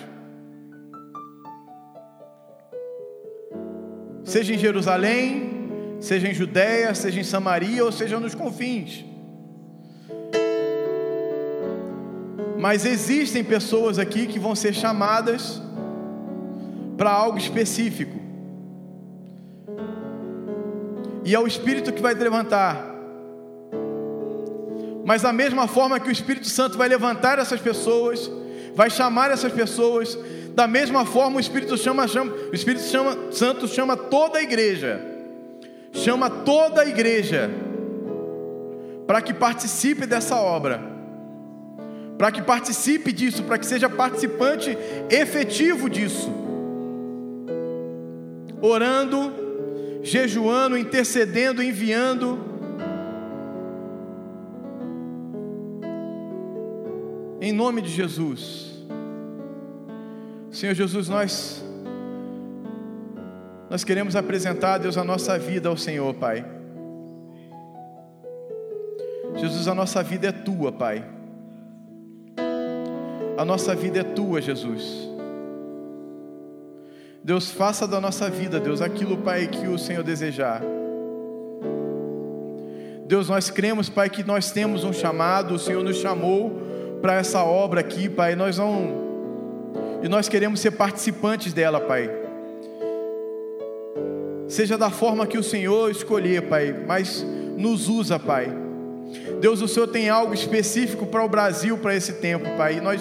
Seja 4.24 4.52
em 4.52 4.58
Jerusalém, 4.58 5.51
seja 6.02 6.28
em 6.28 6.34
Judéia, 6.34 6.94
seja 6.94 7.18
em 7.18 7.24
Samaria 7.24 7.82
ou 7.84 7.90
seja 7.90 8.20
nos 8.20 8.34
confins. 8.34 9.04
Mas 12.58 12.84
existem 12.84 13.42
pessoas 13.42 13.98
aqui 13.98 14.26
que 14.26 14.38
vão 14.38 14.54
ser 14.54 14.74
chamadas 14.74 15.60
para 16.98 17.10
algo 17.10 17.38
específico. 17.38 18.20
E 21.24 21.34
é 21.34 21.38
o 21.38 21.46
Espírito 21.46 21.92
que 21.92 22.02
vai 22.02 22.12
levantar 22.12 22.92
mas 25.04 25.22
da 25.22 25.32
mesma 25.32 25.66
forma 25.66 25.98
que 25.98 26.08
o 26.08 26.12
Espírito 26.12 26.48
Santo 26.48 26.78
vai 26.78 26.88
levantar 26.88 27.38
essas 27.38 27.60
pessoas, 27.60 28.30
vai 28.74 28.88
chamar 28.88 29.30
essas 29.30 29.52
pessoas, 29.52 30.18
da 30.54 30.66
mesma 30.66 31.04
forma 31.04 31.38
o 31.38 31.40
Espírito 31.40 31.76
chama, 31.76 32.06
chama 32.06 32.32
o 32.32 32.54
Espírito 32.54 32.84
chama, 32.84 33.16
Santo 33.30 33.66
chama 33.66 33.96
toda 33.96 34.38
a 34.38 34.42
igreja, 34.42 35.00
chama 35.92 36.28
toda 36.28 36.82
a 36.82 36.86
igreja 36.86 37.50
para 39.06 39.22
que 39.22 39.32
participe 39.32 40.06
dessa 40.06 40.36
obra, 40.36 40.80
para 42.18 42.32
que 42.32 42.42
participe 42.42 43.12
disso, 43.12 43.42
para 43.44 43.58
que 43.58 43.66
seja 43.66 43.88
participante 43.88 44.76
efetivo 45.10 45.88
disso, 45.88 46.32
orando, 48.60 49.32
jejuando, 50.02 50.76
intercedendo, 50.76 51.62
enviando 51.62 52.52
Em 57.42 57.50
nome 57.50 57.82
de 57.82 57.88
Jesus. 57.88 58.70
Senhor 60.48 60.74
Jesus, 60.76 61.08
nós 61.08 61.60
nós 63.72 63.84
queremos 63.84 64.14
apresentar, 64.14 64.76
Deus, 64.76 64.98
a 64.98 65.02
nossa 65.02 65.38
vida 65.38 65.70
ao 65.70 65.78
Senhor, 65.78 66.12
Pai. 66.12 66.44
Jesus, 69.34 69.66
a 69.66 69.74
nossa 69.74 70.02
vida 70.02 70.28
é 70.28 70.30
tua, 70.30 70.70
Pai. 70.70 71.02
A 73.34 73.46
nossa 73.46 73.74
vida 73.74 74.00
é 74.00 74.02
tua, 74.02 74.42
Jesus. 74.42 75.08
Deus, 77.24 77.50
faça 77.50 77.88
da 77.88 77.98
nossa 77.98 78.28
vida, 78.28 78.60
Deus, 78.60 78.82
aquilo, 78.82 79.16
Pai, 79.16 79.46
que 79.46 79.66
o 79.66 79.78
Senhor 79.78 80.04
desejar. 80.04 80.60
Deus, 83.06 83.30
nós 83.30 83.48
cremos, 83.48 83.88
Pai, 83.88 84.10
que 84.10 84.22
nós 84.22 84.50
temos 84.50 84.84
um 84.84 84.92
chamado, 84.92 85.54
o 85.54 85.58
Senhor 85.58 85.82
nos 85.82 85.96
chamou 85.96 86.60
para 87.00 87.14
essa 87.14 87.42
obra 87.42 87.80
aqui, 87.80 88.06
Pai. 88.06 88.36
Nós 88.36 88.58
não 88.58 89.00
e 90.02 90.08
nós 90.10 90.28
queremos 90.28 90.60
ser 90.60 90.72
participantes 90.72 91.54
dela, 91.54 91.80
Pai. 91.80 92.21
Seja 94.52 94.76
da 94.76 94.90
forma 94.90 95.26
que 95.26 95.38
o 95.38 95.42
Senhor 95.42 95.90
escolher, 95.90 96.42
Pai, 96.42 96.76
mas 96.86 97.24
nos 97.56 97.88
usa, 97.88 98.18
Pai. 98.18 98.54
Deus, 99.40 99.62
o 99.62 99.66
Senhor 99.66 99.86
tem 99.86 100.10
algo 100.10 100.34
específico 100.34 101.06
para 101.06 101.24
o 101.24 101.28
Brasil 101.28 101.78
para 101.78 101.94
esse 101.94 102.12
tempo, 102.12 102.44
Pai. 102.54 102.76
E 102.76 102.80
nós, 102.82 103.00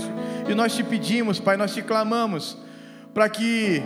e 0.49 0.55
nós 0.55 0.73
te 0.73 0.81
pedimos, 0.81 1.41
Pai, 1.41 1.57
nós 1.57 1.73
te 1.73 1.81
clamamos 1.81 2.57
para 3.13 3.27
que 3.27 3.83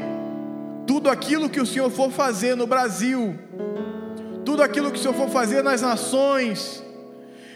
tudo 0.86 1.10
aquilo 1.10 1.50
que 1.50 1.60
o 1.60 1.66
Senhor 1.66 1.90
for 1.90 2.12
fazer 2.12 2.56
no 2.56 2.68
Brasil, 2.68 3.34
tudo 4.46 4.62
aquilo 4.62 4.92
que 4.92 5.00
o 5.00 5.02
Senhor 5.02 5.16
for 5.16 5.30
fazer 5.30 5.64
nas 5.64 5.82
nações, 5.82 6.84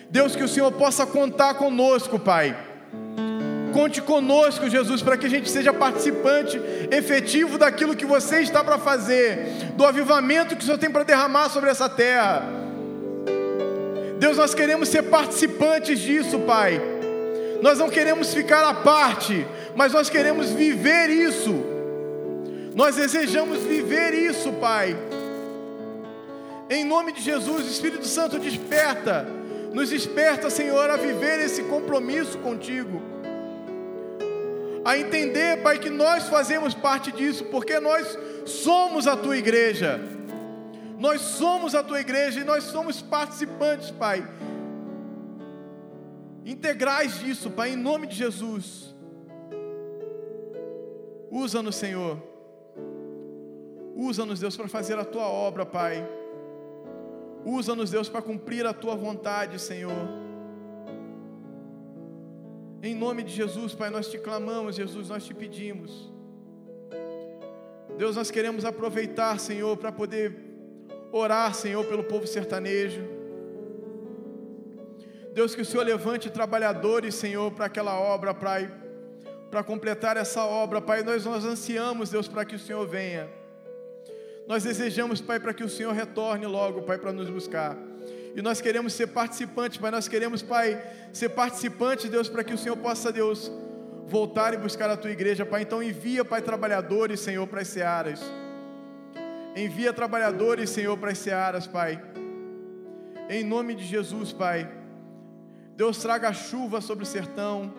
Deus, 0.09 0.35
que 0.35 0.43
o 0.43 0.47
Senhor 0.47 0.71
possa 0.71 1.05
contar 1.05 1.53
conosco, 1.53 2.17
Pai. 2.17 2.57
Conte 3.73 4.01
conosco, 4.01 4.69
Jesus, 4.69 5.01
para 5.01 5.17
que 5.17 5.25
a 5.25 5.29
gente 5.29 5.49
seja 5.49 5.73
participante 5.73 6.59
efetivo 6.91 7.57
daquilo 7.57 7.95
que 7.95 8.05
você 8.05 8.41
está 8.41 8.63
para 8.63 8.77
fazer, 8.77 9.47
do 9.75 9.85
avivamento 9.85 10.55
que 10.55 10.61
o 10.61 10.65
Senhor 10.65 10.77
tem 10.77 10.89
para 10.89 11.03
derramar 11.03 11.49
sobre 11.49 11.69
essa 11.69 11.87
terra. 11.89 12.43
Deus, 14.19 14.37
nós 14.37 14.53
queremos 14.53 14.89
ser 14.89 15.03
participantes 15.03 15.99
disso, 15.99 16.39
Pai. 16.39 16.81
Nós 17.61 17.79
não 17.79 17.89
queremos 17.89 18.33
ficar 18.33 18.67
à 18.67 18.73
parte, 18.73 19.45
mas 19.75 19.93
nós 19.93 20.09
queremos 20.09 20.49
viver 20.49 21.09
isso. 21.09 21.63
Nós 22.75 22.95
desejamos 22.95 23.59
viver 23.59 24.13
isso, 24.13 24.51
Pai. 24.53 24.97
Em 26.69 26.83
nome 26.83 27.11
de 27.13 27.21
Jesus, 27.21 27.65
Espírito 27.65 28.05
Santo, 28.05 28.37
desperta 28.39 29.39
nos 29.73 29.89
desperta, 29.89 30.49
Senhor, 30.49 30.89
a 30.89 30.97
viver 30.97 31.39
esse 31.39 31.63
compromisso 31.63 32.37
contigo. 32.39 33.01
A 34.89 34.97
entender, 34.97 35.61
Pai, 35.61 35.77
que 35.77 35.89
nós 35.89 36.27
fazemos 36.27 36.73
parte 36.73 37.11
disso, 37.11 37.45
porque 37.45 37.79
nós 37.79 38.17
somos 38.45 39.05
a 39.07 39.15
tua 39.15 39.37
igreja. 39.37 39.99
Nós 40.97 41.21
somos 41.21 41.75
a 41.75 41.83
tua 41.83 41.99
igreja 41.99 42.39
e 42.39 42.43
nós 42.43 42.63
somos 42.63 43.01
participantes, 43.01 43.91
Pai. 43.91 44.27
Integrais 46.45 47.19
disso, 47.19 47.51
Pai, 47.51 47.71
em 47.73 47.75
nome 47.75 48.07
de 48.07 48.15
Jesus. 48.15 48.95
Usa-nos, 51.29 51.75
Senhor. 51.75 52.17
Usa-nos, 53.95 54.39
Deus, 54.39 54.57
para 54.57 54.67
fazer 54.67 54.97
a 54.97 55.05
tua 55.05 55.27
obra, 55.27 55.65
Pai 55.65 56.03
Usa-nos, 57.45 57.89
Deus, 57.89 58.09
para 58.09 58.21
cumprir 58.21 58.65
a 58.65 58.73
tua 58.73 58.95
vontade, 58.95 59.59
Senhor. 59.59 60.28
Em 62.81 62.95
nome 62.95 63.23
de 63.23 63.33
Jesus, 63.33 63.75
Pai, 63.75 63.89
nós 63.89 64.09
te 64.09 64.17
clamamos, 64.17 64.75
Jesus, 64.75 65.09
nós 65.09 65.25
te 65.25 65.33
pedimos. 65.33 66.09
Deus, 67.97 68.15
nós 68.15 68.31
queremos 68.31 68.63
aproveitar, 68.63 69.37
Senhor, 69.37 69.75
para 69.75 69.91
poder 69.91 70.33
orar, 71.11 71.53
Senhor, 71.53 71.85
pelo 71.85 72.05
povo 72.05 72.25
sertanejo. 72.25 73.01
Deus, 75.33 75.53
que 75.53 75.61
o 75.61 75.65
Senhor 75.65 75.83
levante 75.83 76.29
trabalhadores, 76.29 77.15
Senhor, 77.15 77.51
para 77.51 77.65
aquela 77.65 77.99
obra, 77.99 78.33
Pai, 78.33 78.71
para 79.51 79.61
completar 79.61 80.15
essa 80.15 80.45
obra, 80.45 80.79
Pai. 80.79 81.03
Nós, 81.03 81.25
nós 81.25 81.43
ansiamos, 81.43 82.09
Deus, 82.09 82.29
para 82.29 82.45
que 82.45 82.55
o 82.55 82.59
Senhor 82.59 82.87
venha. 82.87 83.29
Nós 84.47 84.63
desejamos, 84.63 85.19
Pai, 85.19 85.37
para 85.37 85.53
que 85.53 85.65
o 85.65 85.69
Senhor 85.69 85.93
retorne 85.93 86.45
logo, 86.45 86.83
Pai, 86.83 86.97
para 86.97 87.11
nos 87.11 87.29
buscar. 87.29 87.88
E 88.35 88.41
nós 88.41 88.61
queremos 88.61 88.93
ser 88.93 89.07
participantes, 89.07 89.77
Pai. 89.77 89.91
Nós 89.91 90.07
queremos, 90.07 90.41
Pai, 90.41 90.81
ser 91.11 91.29
participantes, 91.29 92.09
Deus, 92.09 92.29
para 92.29 92.43
que 92.43 92.53
o 92.53 92.57
Senhor 92.57 92.77
possa, 92.77 93.11
Deus, 93.11 93.51
voltar 94.07 94.53
e 94.53 94.57
buscar 94.57 94.89
a 94.89 94.97
tua 94.97 95.11
igreja, 95.11 95.45
Pai. 95.45 95.61
Então 95.61 95.81
envia, 95.81 96.23
Pai, 96.23 96.41
trabalhadores, 96.41 97.19
Senhor, 97.19 97.45
para 97.47 97.61
as 97.61 97.67
searas. 97.67 98.21
Envia 99.55 99.91
trabalhadores, 99.91 100.69
Senhor, 100.69 100.97
para 100.97 101.11
as 101.11 101.17
searas, 101.17 101.67
Pai. 101.67 102.01
Em 103.29 103.43
nome 103.43 103.75
de 103.75 103.85
Jesus, 103.85 104.31
Pai. 104.31 104.69
Deus 105.75 105.97
traga 105.97 106.33
chuva 106.33 106.81
sobre 106.81 107.03
o 107.03 107.07
sertão. 107.07 107.73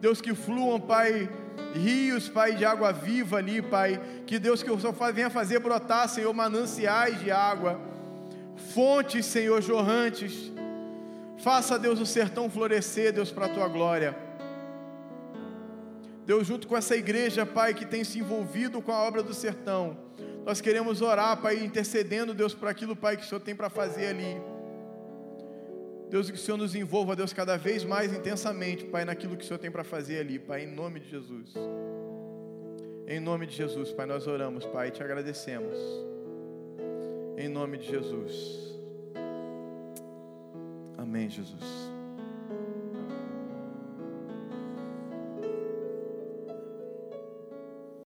Deus 0.00 0.20
que 0.20 0.34
fluam, 0.34 0.80
Pai, 0.80 1.28
rios, 1.74 2.28
Pai, 2.28 2.54
de 2.54 2.64
água 2.64 2.92
viva 2.92 3.38
ali, 3.38 3.62
Pai. 3.62 4.00
Que 4.26 4.38
Deus 4.38 4.62
que 4.62 4.70
o 4.70 4.80
Senhor 4.80 4.94
venha 5.12 5.30
fazer 5.30 5.58
brotar, 5.58 6.08
Senhor, 6.08 6.32
mananciais 6.32 7.20
de 7.20 7.30
água. 7.30 7.91
Fontes, 8.74 9.26
Senhor, 9.26 9.60
jorrantes. 9.60 10.50
Faça, 11.38 11.78
Deus, 11.78 12.00
o 12.00 12.06
sertão 12.06 12.48
florescer, 12.48 13.12
Deus, 13.12 13.30
para 13.30 13.46
a 13.46 13.48
tua 13.48 13.68
glória. 13.68 14.16
Deus, 16.24 16.46
junto 16.46 16.68
com 16.68 16.76
essa 16.76 16.96
igreja, 16.96 17.44
Pai, 17.44 17.74
que 17.74 17.84
tem 17.84 18.04
se 18.04 18.18
envolvido 18.18 18.80
com 18.80 18.92
a 18.92 19.02
obra 19.02 19.22
do 19.22 19.34
sertão, 19.34 19.96
nós 20.44 20.60
queremos 20.60 21.02
orar, 21.02 21.40
Pai, 21.40 21.62
intercedendo, 21.64 22.32
Deus, 22.32 22.54
por 22.54 22.68
aquilo, 22.68 22.94
Pai, 22.94 23.16
que 23.16 23.24
o 23.24 23.26
Senhor 23.26 23.40
tem 23.40 23.54
para 23.54 23.68
fazer 23.68 24.06
ali. 24.06 24.40
Deus, 26.08 26.30
que 26.30 26.36
o 26.36 26.40
Senhor 26.40 26.56
nos 26.56 26.74
envolva, 26.74 27.16
Deus, 27.16 27.32
cada 27.32 27.56
vez 27.56 27.84
mais 27.84 28.12
intensamente, 28.12 28.84
Pai, 28.84 29.04
naquilo 29.04 29.36
que 29.36 29.44
o 29.44 29.46
Senhor 29.46 29.58
tem 29.58 29.70
para 29.70 29.82
fazer 29.82 30.20
ali, 30.20 30.38
Pai, 30.38 30.64
em 30.64 30.66
nome 30.66 31.00
de 31.00 31.08
Jesus. 31.08 31.54
Em 33.06 33.18
nome 33.18 33.46
de 33.46 33.56
Jesus, 33.56 33.90
Pai, 33.92 34.06
nós 34.06 34.26
oramos, 34.26 34.64
Pai, 34.66 34.88
e 34.88 34.90
te 34.90 35.02
agradecemos. 35.02 35.76
Em 37.36 37.48
nome 37.48 37.78
de 37.78 37.86
Jesus. 37.88 38.78
Amém, 40.98 41.28
Jesus. 41.28 41.91